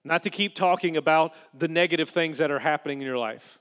Not 0.05 0.23
to 0.25 0.31
keep 0.31 0.55
talking 0.55 0.97
about 0.97 1.33
the 1.57 1.69
negative 1.69 2.09
things 2.09 2.39
that 2.39 2.51
are 2.51 2.59
happening 2.59 3.01
in 3.01 3.07
your 3.07 3.19
life. 3.19 3.59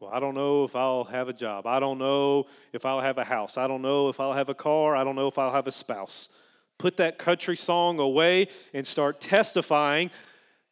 Well, 0.00 0.10
I 0.12 0.20
don't 0.20 0.34
know 0.34 0.64
if 0.64 0.76
I'll 0.76 1.04
have 1.04 1.28
a 1.28 1.32
job. 1.32 1.66
I 1.66 1.80
don't 1.80 1.98
know 1.98 2.46
if 2.72 2.86
I'll 2.86 3.00
have 3.00 3.18
a 3.18 3.24
house. 3.24 3.58
I 3.58 3.66
don't 3.66 3.82
know 3.82 4.08
if 4.08 4.20
I'll 4.20 4.32
have 4.32 4.48
a 4.48 4.54
car. 4.54 4.94
I 4.94 5.02
don't 5.02 5.16
know 5.16 5.26
if 5.26 5.38
I'll 5.38 5.52
have 5.52 5.66
a 5.66 5.72
spouse. 5.72 6.28
Put 6.78 6.96
that 6.98 7.18
country 7.18 7.56
song 7.56 7.98
away 7.98 8.48
and 8.72 8.86
start 8.86 9.20
testifying 9.20 10.12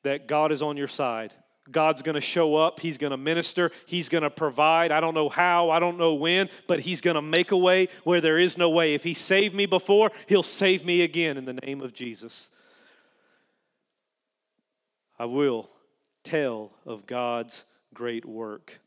that 0.05 0.29
God 0.29 0.53
is 0.53 0.62
on 0.62 0.77
your 0.77 0.87
side. 0.87 1.35
God's 1.71 2.03
going 2.03 2.14
to 2.14 2.21
show 2.21 2.57
up. 2.57 2.81
He's 2.81 2.99
going 2.99 3.11
to 3.11 3.17
minister. 3.17 3.71
He's 3.87 4.09
going 4.09 4.23
to 4.23 4.31
provide. 4.31 4.93
I 4.93 5.01
don't 5.01 5.14
know 5.14 5.29
how, 5.29 5.71
I 5.71 5.79
don't 5.79 5.99
know 5.99 6.14
when, 6.14 6.49
but 6.67 6.81
He's 6.81 7.01
going 7.01 7.17
to 7.17 7.23
make 7.23 7.51
a 7.51 7.57
way 7.57 7.89
where 8.05 8.21
there 8.21 8.39
is 8.39 8.57
no 8.57 8.71
way. 8.71 8.95
If 8.95 9.05
He 9.05 9.14
saved 9.14 9.55
me 9.55 9.67
before, 9.67 10.11
He'll 10.27 10.43
save 10.43 10.85
me 10.85 11.03
again 11.03 11.37
in 11.37 11.45
the 11.45 11.55
name 11.55 11.81
of 11.81 11.93
Jesus. 11.93 12.51
I 15.19 15.25
will 15.25 15.71
tell 16.23 16.73
of 16.85 17.07
God's 17.07 17.64
great 17.95 18.25
work. 18.25 18.81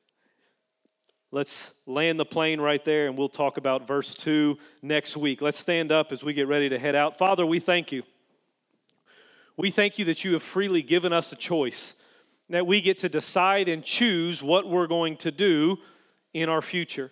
Let's 1.32 1.72
land 1.86 2.20
the 2.20 2.26
plane 2.26 2.60
right 2.60 2.84
there 2.84 3.08
and 3.08 3.18
we'll 3.18 3.30
talk 3.30 3.58
about 3.58 3.88
verse 3.88 4.14
2 4.16 4.58
next 4.82 5.16
week. 5.16 5.42
Let's 5.42 5.60
stand 5.60 5.92
up 5.92 6.12
as 6.12 6.24
we 6.24 6.34
get 6.34 6.48
ready 6.48 6.70
to 6.70 6.80
head 6.80 6.96
out. 6.96 7.18
Father, 7.18 7.46
we 7.46 7.60
thank 7.60 7.92
you. 7.92 8.04
We 9.56 9.72
thank 9.72 10.00
you 10.00 10.06
that 10.06 10.24
you 10.24 10.34
have 10.34 10.42
freely 10.42 10.82
given 10.82 11.14
us 11.14 11.32
a 11.32 11.36
choice, 11.36 11.96
that 12.50 12.66
we 12.66 12.82
get 12.82 13.00
to 13.00 13.10
decide 13.10 13.70
and 13.70 13.84
choose 13.84 14.41
what 14.41 14.68
we're 14.68 14.88
going 14.88 15.18
to 15.18 15.32
do 15.32 15.78
in 16.34 16.50
our 16.50 16.62
future. 16.62 17.12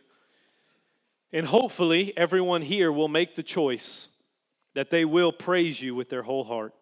And 1.31 1.45
hopefully, 1.45 2.13
everyone 2.17 2.61
here 2.61 2.91
will 2.91 3.07
make 3.07 3.35
the 3.35 3.43
choice 3.43 4.07
that 4.73 4.89
they 4.89 5.05
will 5.05 5.31
praise 5.31 5.81
you 5.81 5.95
with 5.95 6.09
their 6.09 6.23
whole 6.23 6.43
heart. 6.43 6.73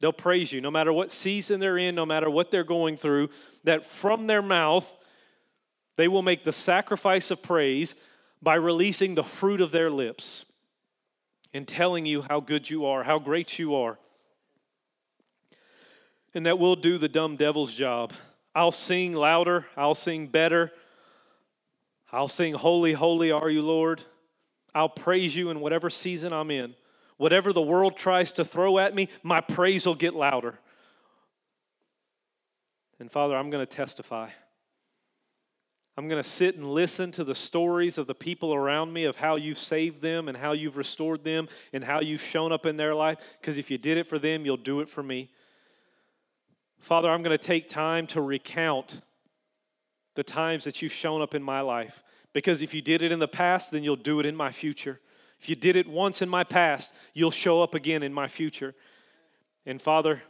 They'll 0.00 0.12
praise 0.12 0.52
you 0.52 0.60
no 0.60 0.70
matter 0.70 0.92
what 0.92 1.10
season 1.10 1.60
they're 1.60 1.78
in, 1.78 1.94
no 1.94 2.06
matter 2.06 2.30
what 2.30 2.50
they're 2.50 2.64
going 2.64 2.96
through, 2.96 3.28
that 3.64 3.84
from 3.84 4.26
their 4.26 4.42
mouth, 4.42 4.90
they 5.96 6.08
will 6.08 6.22
make 6.22 6.44
the 6.44 6.52
sacrifice 6.52 7.30
of 7.30 7.42
praise 7.42 7.94
by 8.42 8.54
releasing 8.54 9.14
the 9.14 9.22
fruit 9.22 9.60
of 9.60 9.72
their 9.72 9.90
lips 9.90 10.46
and 11.52 11.68
telling 11.68 12.06
you 12.06 12.22
how 12.22 12.40
good 12.40 12.70
you 12.70 12.86
are, 12.86 13.02
how 13.02 13.18
great 13.18 13.58
you 13.58 13.74
are. 13.74 13.98
And 16.34 16.46
that 16.46 16.58
we'll 16.58 16.76
do 16.76 16.98
the 16.98 17.08
dumb 17.08 17.36
devil's 17.36 17.74
job. 17.74 18.12
I'll 18.54 18.72
sing 18.72 19.12
louder, 19.12 19.66
I'll 19.76 19.94
sing 19.94 20.26
better. 20.26 20.72
I'll 22.12 22.28
sing, 22.28 22.54
Holy, 22.54 22.92
holy 22.92 23.30
are 23.30 23.48
you, 23.48 23.62
Lord. 23.62 24.02
I'll 24.74 24.88
praise 24.88 25.34
you 25.34 25.50
in 25.50 25.60
whatever 25.60 25.90
season 25.90 26.32
I'm 26.32 26.50
in. 26.50 26.74
Whatever 27.16 27.52
the 27.52 27.60
world 27.60 27.96
tries 27.96 28.32
to 28.34 28.44
throw 28.44 28.78
at 28.78 28.94
me, 28.94 29.08
my 29.22 29.40
praise 29.40 29.86
will 29.86 29.94
get 29.94 30.14
louder. 30.14 30.58
And 32.98 33.10
Father, 33.10 33.36
I'm 33.36 33.50
going 33.50 33.64
to 33.64 33.72
testify. 33.72 34.30
I'm 35.96 36.08
going 36.08 36.22
to 36.22 36.28
sit 36.28 36.56
and 36.56 36.70
listen 36.70 37.12
to 37.12 37.24
the 37.24 37.34
stories 37.34 37.98
of 37.98 38.06
the 38.06 38.14
people 38.14 38.54
around 38.54 38.92
me 38.92 39.04
of 39.04 39.16
how 39.16 39.36
you've 39.36 39.58
saved 39.58 40.00
them 40.00 40.28
and 40.28 40.36
how 40.36 40.52
you've 40.52 40.76
restored 40.76 41.24
them 41.24 41.48
and 41.72 41.84
how 41.84 42.00
you've 42.00 42.22
shown 42.22 42.52
up 42.52 42.64
in 42.64 42.76
their 42.76 42.94
life. 42.94 43.18
Because 43.40 43.58
if 43.58 43.70
you 43.70 43.76
did 43.76 43.98
it 43.98 44.06
for 44.06 44.18
them, 44.18 44.46
you'll 44.46 44.56
do 44.56 44.80
it 44.80 44.88
for 44.88 45.02
me. 45.02 45.30
Father, 46.80 47.10
I'm 47.10 47.22
going 47.22 47.36
to 47.36 47.42
take 47.42 47.68
time 47.68 48.06
to 48.08 48.20
recount 48.20 49.00
the 50.14 50.24
times 50.24 50.64
that 50.64 50.82
you've 50.82 50.92
shown 50.92 51.22
up 51.22 51.34
in 51.34 51.42
my 51.42 51.60
life. 51.60 52.02
Because 52.32 52.62
if 52.62 52.74
you 52.74 52.82
did 52.82 53.02
it 53.02 53.12
in 53.12 53.18
the 53.18 53.28
past, 53.28 53.70
then 53.70 53.84
you'll 53.84 53.96
do 53.96 54.20
it 54.20 54.26
in 54.26 54.34
my 54.34 54.50
future. 54.50 55.00
If 55.40 55.48
you 55.48 55.56
did 55.56 55.76
it 55.76 55.88
once 55.88 56.22
in 56.22 56.28
my 56.28 56.44
past, 56.44 56.94
you'll 57.14 57.30
show 57.30 57.62
up 57.62 57.74
again 57.74 58.02
in 58.02 58.12
my 58.12 58.28
future. 58.28 58.74
And 59.66 59.80
Father, 59.80 60.22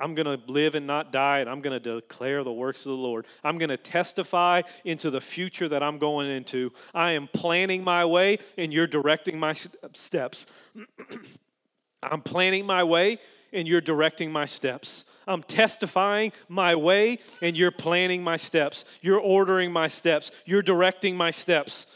I'm 0.00 0.14
going 0.14 0.26
to 0.26 0.50
live 0.50 0.74
and 0.74 0.86
not 0.86 1.12
die, 1.12 1.38
and 1.38 1.48
I'm 1.48 1.60
going 1.60 1.80
to 1.80 2.00
declare 2.00 2.42
the 2.42 2.52
works 2.52 2.80
of 2.80 2.86
the 2.86 2.96
Lord. 2.96 3.26
I'm 3.44 3.58
going 3.58 3.68
to 3.68 3.76
testify 3.76 4.62
into 4.84 5.10
the 5.10 5.20
future 5.20 5.68
that 5.68 5.82
I'm 5.82 5.98
going 5.98 6.28
into. 6.30 6.72
I 6.92 7.12
am 7.12 7.28
planning 7.28 7.84
my 7.84 8.04
way, 8.04 8.38
and 8.58 8.72
you're 8.72 8.86
directing 8.86 9.38
my 9.38 9.54
steps. 9.94 10.46
I'm 12.02 12.22
planning 12.22 12.66
my 12.66 12.82
way, 12.82 13.18
and 13.52 13.68
you're 13.68 13.80
directing 13.80 14.32
my 14.32 14.46
steps. 14.46 15.04
I'm 15.26 15.42
testifying 15.42 16.32
my 16.48 16.74
way, 16.74 17.18
and 17.42 17.56
you're 17.56 17.70
planning 17.70 18.22
my 18.22 18.36
steps. 18.36 18.84
You're 19.00 19.20
ordering 19.20 19.72
my 19.72 19.88
steps. 19.88 20.30
You're 20.44 20.62
directing 20.62 21.16
my 21.16 21.30
steps. 21.30 21.86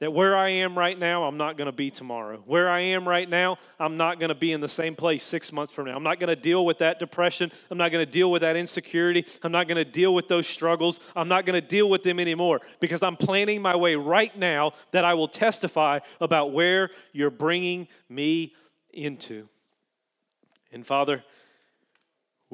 That 0.00 0.12
where 0.12 0.36
I 0.36 0.48
am 0.50 0.76
right 0.76 0.98
now, 0.98 1.24
I'm 1.24 1.36
not 1.36 1.56
going 1.56 1.66
to 1.66 1.72
be 1.72 1.88
tomorrow. 1.88 2.42
Where 2.46 2.68
I 2.68 2.80
am 2.80 3.08
right 3.08 3.28
now, 3.28 3.58
I'm 3.78 3.96
not 3.96 4.18
going 4.18 4.30
to 4.30 4.34
be 4.34 4.50
in 4.50 4.60
the 4.60 4.68
same 4.68 4.96
place 4.96 5.22
six 5.22 5.52
months 5.52 5.72
from 5.72 5.86
now. 5.86 5.94
I'm 5.94 6.02
not 6.02 6.18
going 6.18 6.28
to 6.28 6.36
deal 6.36 6.66
with 6.66 6.78
that 6.78 6.98
depression. 6.98 7.52
I'm 7.70 7.78
not 7.78 7.92
going 7.92 8.04
to 8.04 8.10
deal 8.10 8.30
with 8.30 8.42
that 8.42 8.56
insecurity. 8.56 9.24
I'm 9.44 9.52
not 9.52 9.68
going 9.68 9.82
to 9.82 9.90
deal 9.90 10.12
with 10.12 10.26
those 10.26 10.48
struggles. 10.48 10.98
I'm 11.14 11.28
not 11.28 11.46
going 11.46 11.60
to 11.60 11.66
deal 11.66 11.88
with 11.88 12.02
them 12.02 12.18
anymore 12.18 12.60
because 12.80 13.04
I'm 13.04 13.16
planning 13.16 13.62
my 13.62 13.76
way 13.76 13.94
right 13.94 14.36
now 14.36 14.72
that 14.90 15.04
I 15.04 15.14
will 15.14 15.28
testify 15.28 16.00
about 16.20 16.52
where 16.52 16.90
you're 17.12 17.30
bringing 17.30 17.86
me 18.08 18.52
into. 18.92 19.48
And 20.72 20.84
Father, 20.84 21.22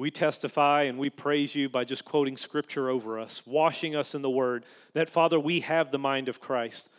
we 0.01 0.09
testify 0.09 0.81
and 0.81 0.97
we 0.97 1.11
praise 1.11 1.53
you 1.53 1.69
by 1.69 1.83
just 1.83 2.05
quoting 2.05 2.35
scripture 2.35 2.89
over 2.89 3.19
us, 3.19 3.43
washing 3.45 3.95
us 3.95 4.15
in 4.15 4.23
the 4.23 4.29
word, 4.31 4.65
that 4.93 5.07
Father, 5.07 5.39
we 5.39 5.59
have 5.59 5.91
the 5.91 5.99
mind 5.99 6.27
of 6.27 6.41
Christ. 6.41 6.89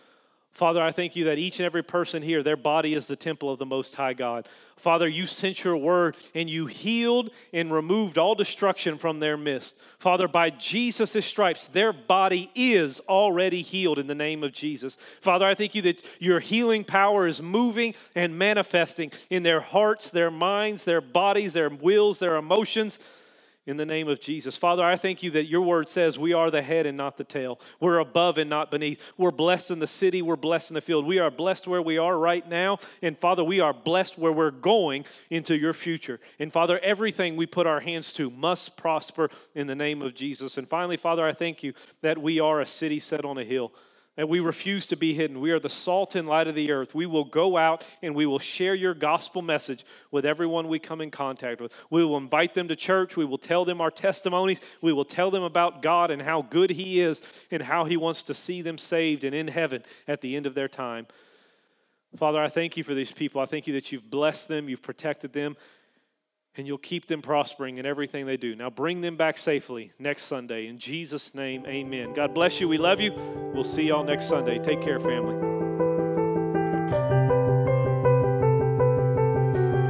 Father, 0.52 0.82
I 0.82 0.92
thank 0.92 1.16
you 1.16 1.24
that 1.24 1.38
each 1.38 1.58
and 1.58 1.66
every 1.66 1.82
person 1.82 2.22
here, 2.22 2.42
their 2.42 2.58
body 2.58 2.92
is 2.92 3.06
the 3.06 3.16
temple 3.16 3.50
of 3.50 3.58
the 3.58 3.64
Most 3.64 3.94
High 3.94 4.12
God. 4.12 4.46
Father, 4.76 5.08
you 5.08 5.24
sent 5.24 5.64
your 5.64 5.76
word 5.78 6.14
and 6.34 6.50
you 6.50 6.66
healed 6.66 7.30
and 7.54 7.72
removed 7.72 8.18
all 8.18 8.34
destruction 8.34 8.98
from 8.98 9.20
their 9.20 9.38
midst. 9.38 9.78
Father, 9.98 10.28
by 10.28 10.50
Jesus' 10.50 11.24
stripes, 11.24 11.66
their 11.66 11.92
body 11.92 12.50
is 12.54 13.00
already 13.08 13.62
healed 13.62 13.98
in 13.98 14.08
the 14.08 14.14
name 14.14 14.44
of 14.44 14.52
Jesus. 14.52 14.98
Father, 15.22 15.46
I 15.46 15.54
thank 15.54 15.74
you 15.74 15.82
that 15.82 16.04
your 16.18 16.40
healing 16.40 16.84
power 16.84 17.26
is 17.26 17.40
moving 17.40 17.94
and 18.14 18.38
manifesting 18.38 19.10
in 19.30 19.44
their 19.44 19.60
hearts, 19.60 20.10
their 20.10 20.30
minds, 20.30 20.84
their 20.84 21.00
bodies, 21.00 21.54
their 21.54 21.70
wills, 21.70 22.18
their 22.18 22.36
emotions 22.36 22.98
in 23.66 23.76
the 23.76 23.86
name 23.86 24.08
of 24.08 24.20
Jesus. 24.20 24.56
Father, 24.56 24.84
I 24.84 24.96
thank 24.96 25.22
you 25.22 25.30
that 25.32 25.46
your 25.46 25.60
word 25.60 25.88
says 25.88 26.18
we 26.18 26.32
are 26.32 26.50
the 26.50 26.62
head 26.62 26.84
and 26.86 26.96
not 26.96 27.16
the 27.16 27.24
tail. 27.24 27.60
We're 27.80 27.98
above 27.98 28.38
and 28.38 28.50
not 28.50 28.70
beneath. 28.70 29.00
We're 29.16 29.30
blessed 29.30 29.70
in 29.70 29.78
the 29.78 29.86
city, 29.86 30.20
we're 30.20 30.36
blessed 30.36 30.70
in 30.70 30.74
the 30.74 30.80
field. 30.80 31.06
We 31.06 31.18
are 31.18 31.30
blessed 31.30 31.68
where 31.68 31.82
we 31.82 31.98
are 31.98 32.18
right 32.18 32.48
now. 32.48 32.78
And 33.00 33.16
Father, 33.18 33.44
we 33.44 33.60
are 33.60 33.72
blessed 33.72 34.18
where 34.18 34.32
we're 34.32 34.50
going 34.50 35.04
into 35.30 35.56
your 35.56 35.72
future. 35.72 36.18
And 36.38 36.52
Father, 36.52 36.80
everything 36.80 37.36
we 37.36 37.46
put 37.46 37.66
our 37.66 37.80
hands 37.80 38.12
to 38.14 38.30
must 38.30 38.76
prosper 38.76 39.30
in 39.54 39.66
the 39.66 39.74
name 39.74 40.02
of 40.02 40.14
Jesus. 40.14 40.58
And 40.58 40.68
finally, 40.68 40.96
Father, 40.96 41.24
I 41.24 41.32
thank 41.32 41.62
you 41.62 41.72
that 42.00 42.18
we 42.18 42.40
are 42.40 42.60
a 42.60 42.66
city 42.66 42.98
set 42.98 43.24
on 43.24 43.38
a 43.38 43.44
hill. 43.44 43.72
And 44.16 44.28
we 44.28 44.40
refuse 44.40 44.86
to 44.88 44.96
be 44.96 45.14
hidden. 45.14 45.40
We 45.40 45.52
are 45.52 45.58
the 45.58 45.70
salt 45.70 46.14
and 46.14 46.28
light 46.28 46.46
of 46.46 46.54
the 46.54 46.70
earth. 46.70 46.94
We 46.94 47.06
will 47.06 47.24
go 47.24 47.56
out 47.56 47.86
and 48.02 48.14
we 48.14 48.26
will 48.26 48.38
share 48.38 48.74
your 48.74 48.92
gospel 48.92 49.40
message 49.40 49.86
with 50.10 50.26
everyone 50.26 50.68
we 50.68 50.78
come 50.78 51.00
in 51.00 51.10
contact 51.10 51.62
with. 51.62 51.74
We 51.88 52.04
will 52.04 52.18
invite 52.18 52.52
them 52.52 52.68
to 52.68 52.76
church. 52.76 53.16
We 53.16 53.24
will 53.24 53.38
tell 53.38 53.64
them 53.64 53.80
our 53.80 53.90
testimonies. 53.90 54.60
We 54.82 54.92
will 54.92 55.06
tell 55.06 55.30
them 55.30 55.42
about 55.42 55.80
God 55.80 56.10
and 56.10 56.20
how 56.20 56.42
good 56.42 56.70
He 56.70 57.00
is 57.00 57.22
and 57.50 57.62
how 57.62 57.86
He 57.86 57.96
wants 57.96 58.22
to 58.24 58.34
see 58.34 58.60
them 58.60 58.76
saved 58.76 59.24
and 59.24 59.34
in 59.34 59.48
heaven 59.48 59.82
at 60.06 60.20
the 60.20 60.36
end 60.36 60.44
of 60.44 60.54
their 60.54 60.68
time. 60.68 61.06
Father, 62.18 62.42
I 62.42 62.48
thank 62.48 62.76
you 62.76 62.84
for 62.84 62.92
these 62.92 63.12
people. 63.12 63.40
I 63.40 63.46
thank 63.46 63.66
you 63.66 63.72
that 63.72 63.90
you've 63.90 64.10
blessed 64.10 64.48
them, 64.48 64.68
you've 64.68 64.82
protected 64.82 65.32
them, 65.32 65.56
and 66.56 66.66
you'll 66.66 66.78
keep 66.78 67.06
them 67.06 67.22
prospering 67.22 67.78
in 67.78 67.86
everything 67.86 68.26
they 68.26 68.36
do. 68.36 68.54
Now 68.54 68.70
bring 68.70 69.00
them 69.00 69.16
back 69.16 69.38
safely 69.38 69.92
next 69.98 70.24
Sunday. 70.24 70.66
In 70.66 70.78
Jesus' 70.78 71.34
name, 71.34 71.64
amen. 71.66 72.12
God 72.12 72.34
bless 72.34 72.60
you. 72.60 72.68
We 72.68 72.78
love 72.78 73.00
you. 73.00 73.12
We'll 73.54 73.64
see 73.64 73.84
y'all 73.84 74.04
next 74.04 74.28
Sunday. 74.28 74.58
Take 74.58 74.82
care, 74.82 75.00
family. 75.00 75.52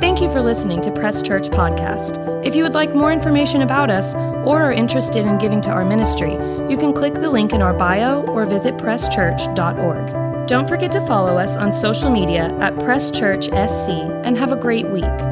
Thank 0.01 0.21
you 0.21 0.31
for 0.31 0.43
listening 0.43 0.81
to 0.83 0.91
Press 0.91 1.23
Church 1.23 1.49
Podcast. 1.49 2.45
If 2.45 2.55
you 2.55 2.65
would 2.65 2.75
like 2.75 2.95
more 2.95 3.13
information 3.13 3.63
about 3.63 3.89
us 3.89 4.15
or 4.45 4.61
are 4.61 4.73
interested 4.73 5.25
in 5.25 5.39
giving 5.39 5.61
to 5.63 5.71
our 5.71 5.85
ministry, 5.85 6.33
you 6.69 6.77
can 6.77 6.93
click 6.93 7.15
the 7.15 7.31
link 7.31 7.53
in 7.53 7.63
our 7.63 7.73
bio 7.73 8.23
or 8.27 8.45
visit 8.45 8.77
presschurch.org. 8.77 10.47
Don't 10.49 10.69
forget 10.69 10.93
to 10.93 11.07
follow 11.07 11.39
us 11.39 11.57
on 11.57 11.73
social 11.73 12.11
media 12.11 12.53
at 12.59 12.79
Press 12.81 13.11
Church 13.11 13.45
SC 13.45 13.91
and 14.25 14.37
have 14.37 14.53
a 14.53 14.57
great 14.57 14.89
week. 14.89 15.32